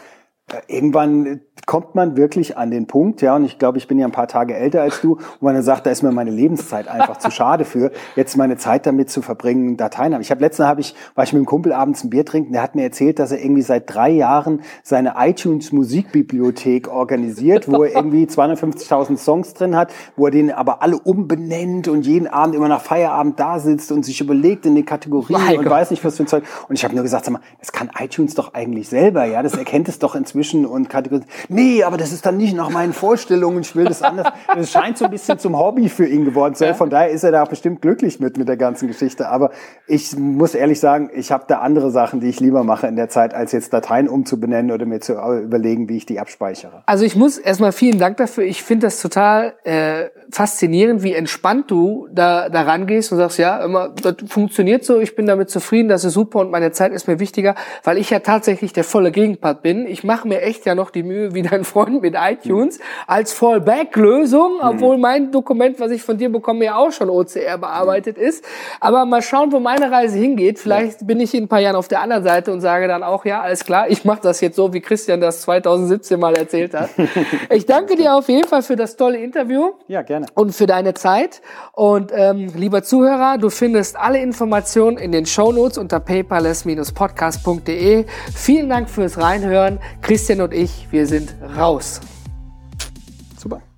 Äh, 0.53 0.61
irgendwann 0.69 1.41
kommt 1.67 1.97
man 1.97 2.17
wirklich 2.17 2.57
an 2.57 2.71
den 2.71 2.87
Punkt, 2.87 3.21
ja, 3.21 3.35
und 3.35 3.45
ich 3.45 3.59
glaube, 3.59 3.79
ich 3.79 3.89
bin 3.89 3.99
ja 3.99 4.07
ein 4.07 4.13
paar 4.13 4.29
Tage 4.29 4.55
älter 4.55 4.83
als 4.83 5.01
du, 5.01 5.17
wo 5.41 5.47
man 5.47 5.55
dann 5.55 5.65
sagt, 5.65 5.87
da 5.87 5.91
ist 5.91 6.03
mir 6.03 6.13
meine 6.13 6.31
Lebenszeit 6.31 6.87
einfach 6.87 7.17
zu 7.17 7.33
schade 7.33 7.65
für, 7.65 7.91
jetzt 8.15 8.37
meine 8.37 8.57
Zeit 8.57 8.87
damit 8.87 9.11
zu 9.11 9.23
verbringen, 9.23 9.77
Dateien 9.77 10.15
haben. 10.15 10.21
Ich 10.21 10.31
habe 10.31 10.41
letztens 10.41 10.69
habe 10.69 10.81
ich, 10.81 10.95
war 11.17 11.25
ich 11.25 11.33
mit 11.33 11.41
einem 11.41 11.47
Kumpel 11.47 11.73
abends 11.73 12.05
ein 12.05 12.11
Bier 12.11 12.25
trinken, 12.25 12.53
der 12.53 12.63
hat 12.63 12.77
mir 12.77 12.85
erzählt, 12.85 13.19
dass 13.19 13.33
er 13.33 13.43
irgendwie 13.43 13.63
seit 13.63 13.93
drei 13.93 14.11
Jahren 14.11 14.63
seine 14.85 15.15
iTunes 15.19 15.73
Musikbibliothek 15.73 16.87
organisiert, 16.87 17.67
wo 17.67 17.83
er 17.83 17.97
irgendwie 17.97 18.27
250.000 18.27 19.17
Songs 19.17 19.55
drin 19.55 19.75
hat, 19.75 19.93
wo 20.15 20.27
er 20.27 20.31
den 20.31 20.53
aber 20.53 20.83
alle 20.83 20.99
umbenennt 21.01 21.89
und 21.89 22.07
jeden 22.07 22.29
Abend 22.29 22.55
immer 22.55 22.69
nach 22.69 22.83
Feierabend 22.83 23.41
da 23.41 23.59
sitzt 23.59 23.91
und 23.91 24.05
sich 24.05 24.21
überlegt 24.21 24.65
in 24.67 24.77
die 24.77 24.85
Kategorien 24.85 25.41
mein 25.41 25.59
und 25.59 25.65
Gott. 25.65 25.73
weiß 25.73 25.91
nicht 25.91 26.05
was 26.05 26.17
für 26.17 26.23
ein 26.23 26.29
Zeug. 26.29 26.45
Und 26.69 26.77
ich 26.77 26.85
habe 26.85 26.95
nur 26.95 27.03
gesagt, 27.03 27.25
sag 27.25 27.33
mal, 27.33 27.41
das 27.59 27.73
kann 27.73 27.91
iTunes 27.99 28.35
doch 28.37 28.55
eigentlich 28.55 28.89
selber, 28.89 29.25
ja, 29.25 29.43
das 29.43 29.57
erkennt 29.57 29.89
es 29.89 29.99
doch 29.99 30.15
inzwischen 30.15 30.36
und 30.45 30.89
kategorisiert 30.89 31.31
nee, 31.49 31.83
aber 31.83 31.97
das 31.97 32.13
ist 32.13 32.25
dann 32.27 32.37
nicht 32.37 32.55
nach 32.55 32.71
meinen 32.71 32.93
Vorstellungen, 32.93 33.61
ich 33.61 33.75
will 33.75 33.85
das 33.85 34.03
anders. 34.03 34.33
Es 34.57 34.71
scheint 34.71 34.99
so 34.99 35.05
ein 35.05 35.11
bisschen 35.11 35.39
zum 35.39 35.59
Hobby 35.59 35.89
für 35.89 36.07
ihn 36.07 36.25
geworden 36.25 36.55
zu 36.55 36.61
sein. 36.65 36.75
Von 36.75 36.91
daher 36.91 37.11
ist 37.11 37.25
er 37.25 37.33
da 37.33 37.45
bestimmt 37.45 37.83
glücklich 37.83 38.21
mit, 38.21 38.37
mit 38.37 38.49
der 38.49 38.57
ganzen 38.57 38.89
Geschichte. 38.89 39.29
Aber 39.29 39.51
ich 39.87 40.17
muss 40.17 40.55
ehrlich 40.55 40.81
sagen, 40.81 41.11
ich 41.15 41.33
habe 41.33 41.45
da 41.49 41.59
andere 41.59 41.91
Sachen, 41.91 42.21
die 42.21 42.29
ich 42.29 42.41
lieber 42.41 42.65
mache 42.65 42.87
in 42.87 42.97
der 42.97 43.09
Zeit, 43.09 43.35
als 43.35 43.53
jetzt 43.53 43.73
Dateien 43.73 44.09
umzubenennen 44.09 44.71
oder 44.71 44.87
mir 44.87 45.01
zu 45.01 45.15
überlegen, 45.15 45.89
wie 45.89 45.97
ich 45.97 46.07
die 46.07 46.21
abspeichere. 46.21 46.83
Also 46.87 47.05
ich 47.05 47.17
muss 47.17 47.39
erstmal 47.39 47.73
vielen 47.73 47.99
Dank 47.99 48.17
dafür. 48.17 48.45
Ich 48.45 48.63
finde 48.63 48.87
das 48.87 49.01
total 49.01 49.55
äh, 49.65 50.07
faszinierend, 50.31 51.03
wie 51.03 51.15
entspannt 51.15 51.71
du 51.71 52.09
da, 52.13 52.49
da 52.49 52.63
rangehst 52.63 53.13
und 53.13 53.19
sagst, 53.19 53.39
ja, 53.39 53.65
immer, 53.65 53.91
das 53.91 54.17
funktioniert 54.29 54.85
so, 54.85 55.01
ich 55.01 55.15
bin 55.17 55.27
damit 55.27 55.51
zufrieden, 55.51 55.89
das 55.89 56.05
ist 56.05 56.15
super 56.15 56.41
und 56.41 56.51
meine 56.51 56.73
Zeit 56.73 56.93
ist 56.93 57.07
mir 57.09 57.21
wichtiger, 57.21 57.55
weil 57.85 57.99
ich 57.99 58.11
ja 58.11 58.21
tatsächlich 58.21 58.73
der 58.73 58.85
volle 58.85 59.13
Gegenpart 59.13 59.63
bin. 59.63 59.87
Ich 59.87 60.05
mache 60.05 60.26
mir 60.27 60.43
echt 60.43 60.67
ja 60.67 60.75
noch 60.75 60.91
die 60.91 61.03
Mühe, 61.03 61.35
wie 61.35 61.43
dein 61.43 61.65
Freund 61.65 62.03
mit 62.03 62.15
iTunes, 62.17 62.79
als 63.07 63.33
Fallback-Lösung, 63.33 64.57
mhm. 64.57 64.69
obwohl 64.69 64.99
mein 64.99 65.33
Dokument, 65.33 65.81
was 65.81 65.91
ich 65.91 66.03
von 66.03 66.19
dir 66.19 66.31
bekomme, 66.31 66.65
ja 66.65 66.77
auch 66.77 66.93
schon 66.93 67.09
OCR 67.09 67.59
bearbeitet 67.59 68.19
ist. 68.19 68.45
Aber 68.81 69.05
mal 69.05 69.23
schauen, 69.23 69.53
wo 69.53 69.61
meine 69.61 69.91
Reise 69.91 70.19
hingeht. 70.19 70.59
Vielleicht 70.59 71.07
bin 71.07 71.21
ich 71.21 71.35
in 71.35 71.45
ein 71.45 71.49
paar 71.49 71.61
Jahren 71.61 71.77
auf 71.77 71.89
der 71.89 72.01
anderen 72.01 72.25
Seite 72.25 72.53
und 72.53 72.61
sage 72.61 72.89
dann 72.89 73.03
auch, 73.03 73.25
ja, 73.25 73.41
alles 73.41 73.65
klar, 73.65 73.89
ich 73.89 74.05
mache 74.05 74.21
das 74.23 74.41
jetzt 74.41 74.57
so, 74.57 74.73
wie 74.73 74.81
Christian 74.81 75.21
das 75.21 75.43
2017 75.43 76.19
mal 76.19 76.35
erzählt 76.35 76.75
hat. 76.75 76.91
ich 77.51 77.67
danke 77.67 77.97
dir 77.97 78.15
auf 78.15 78.29
jeden 78.29 78.49
Fall 78.49 78.63
für 78.63 78.77
das 78.77 78.97
tolle 78.97 79.19
Interview. 79.19 79.73
Ja, 79.89 80.03
gerne. 80.03 80.27
Und 80.35 80.53
für 80.53 80.67
deine 80.67 80.95
Zeit. 80.95 81.43
Und 81.73 82.13
ähm, 82.15 82.53
lieber 82.57 82.83
Zuhörer, 82.83 83.39
du 83.39 83.51
findest 83.51 83.97
alle 83.97 84.21
Informationen 84.21 84.99
in 84.99 85.13
den 85.13 85.27
Shownotes 85.27 85.79
unter 85.79 86.01
paperless-podcast.de. 86.01 88.05
Vielen 88.35 88.69
Dank 88.69 88.91
fürs 88.91 89.19
Reinhören. 89.19 89.79
Christian 90.03 90.16
und 90.41 90.53
ich, 90.53 90.89
wir 90.91 91.07
sind 91.07 91.35
raus. 91.57 92.01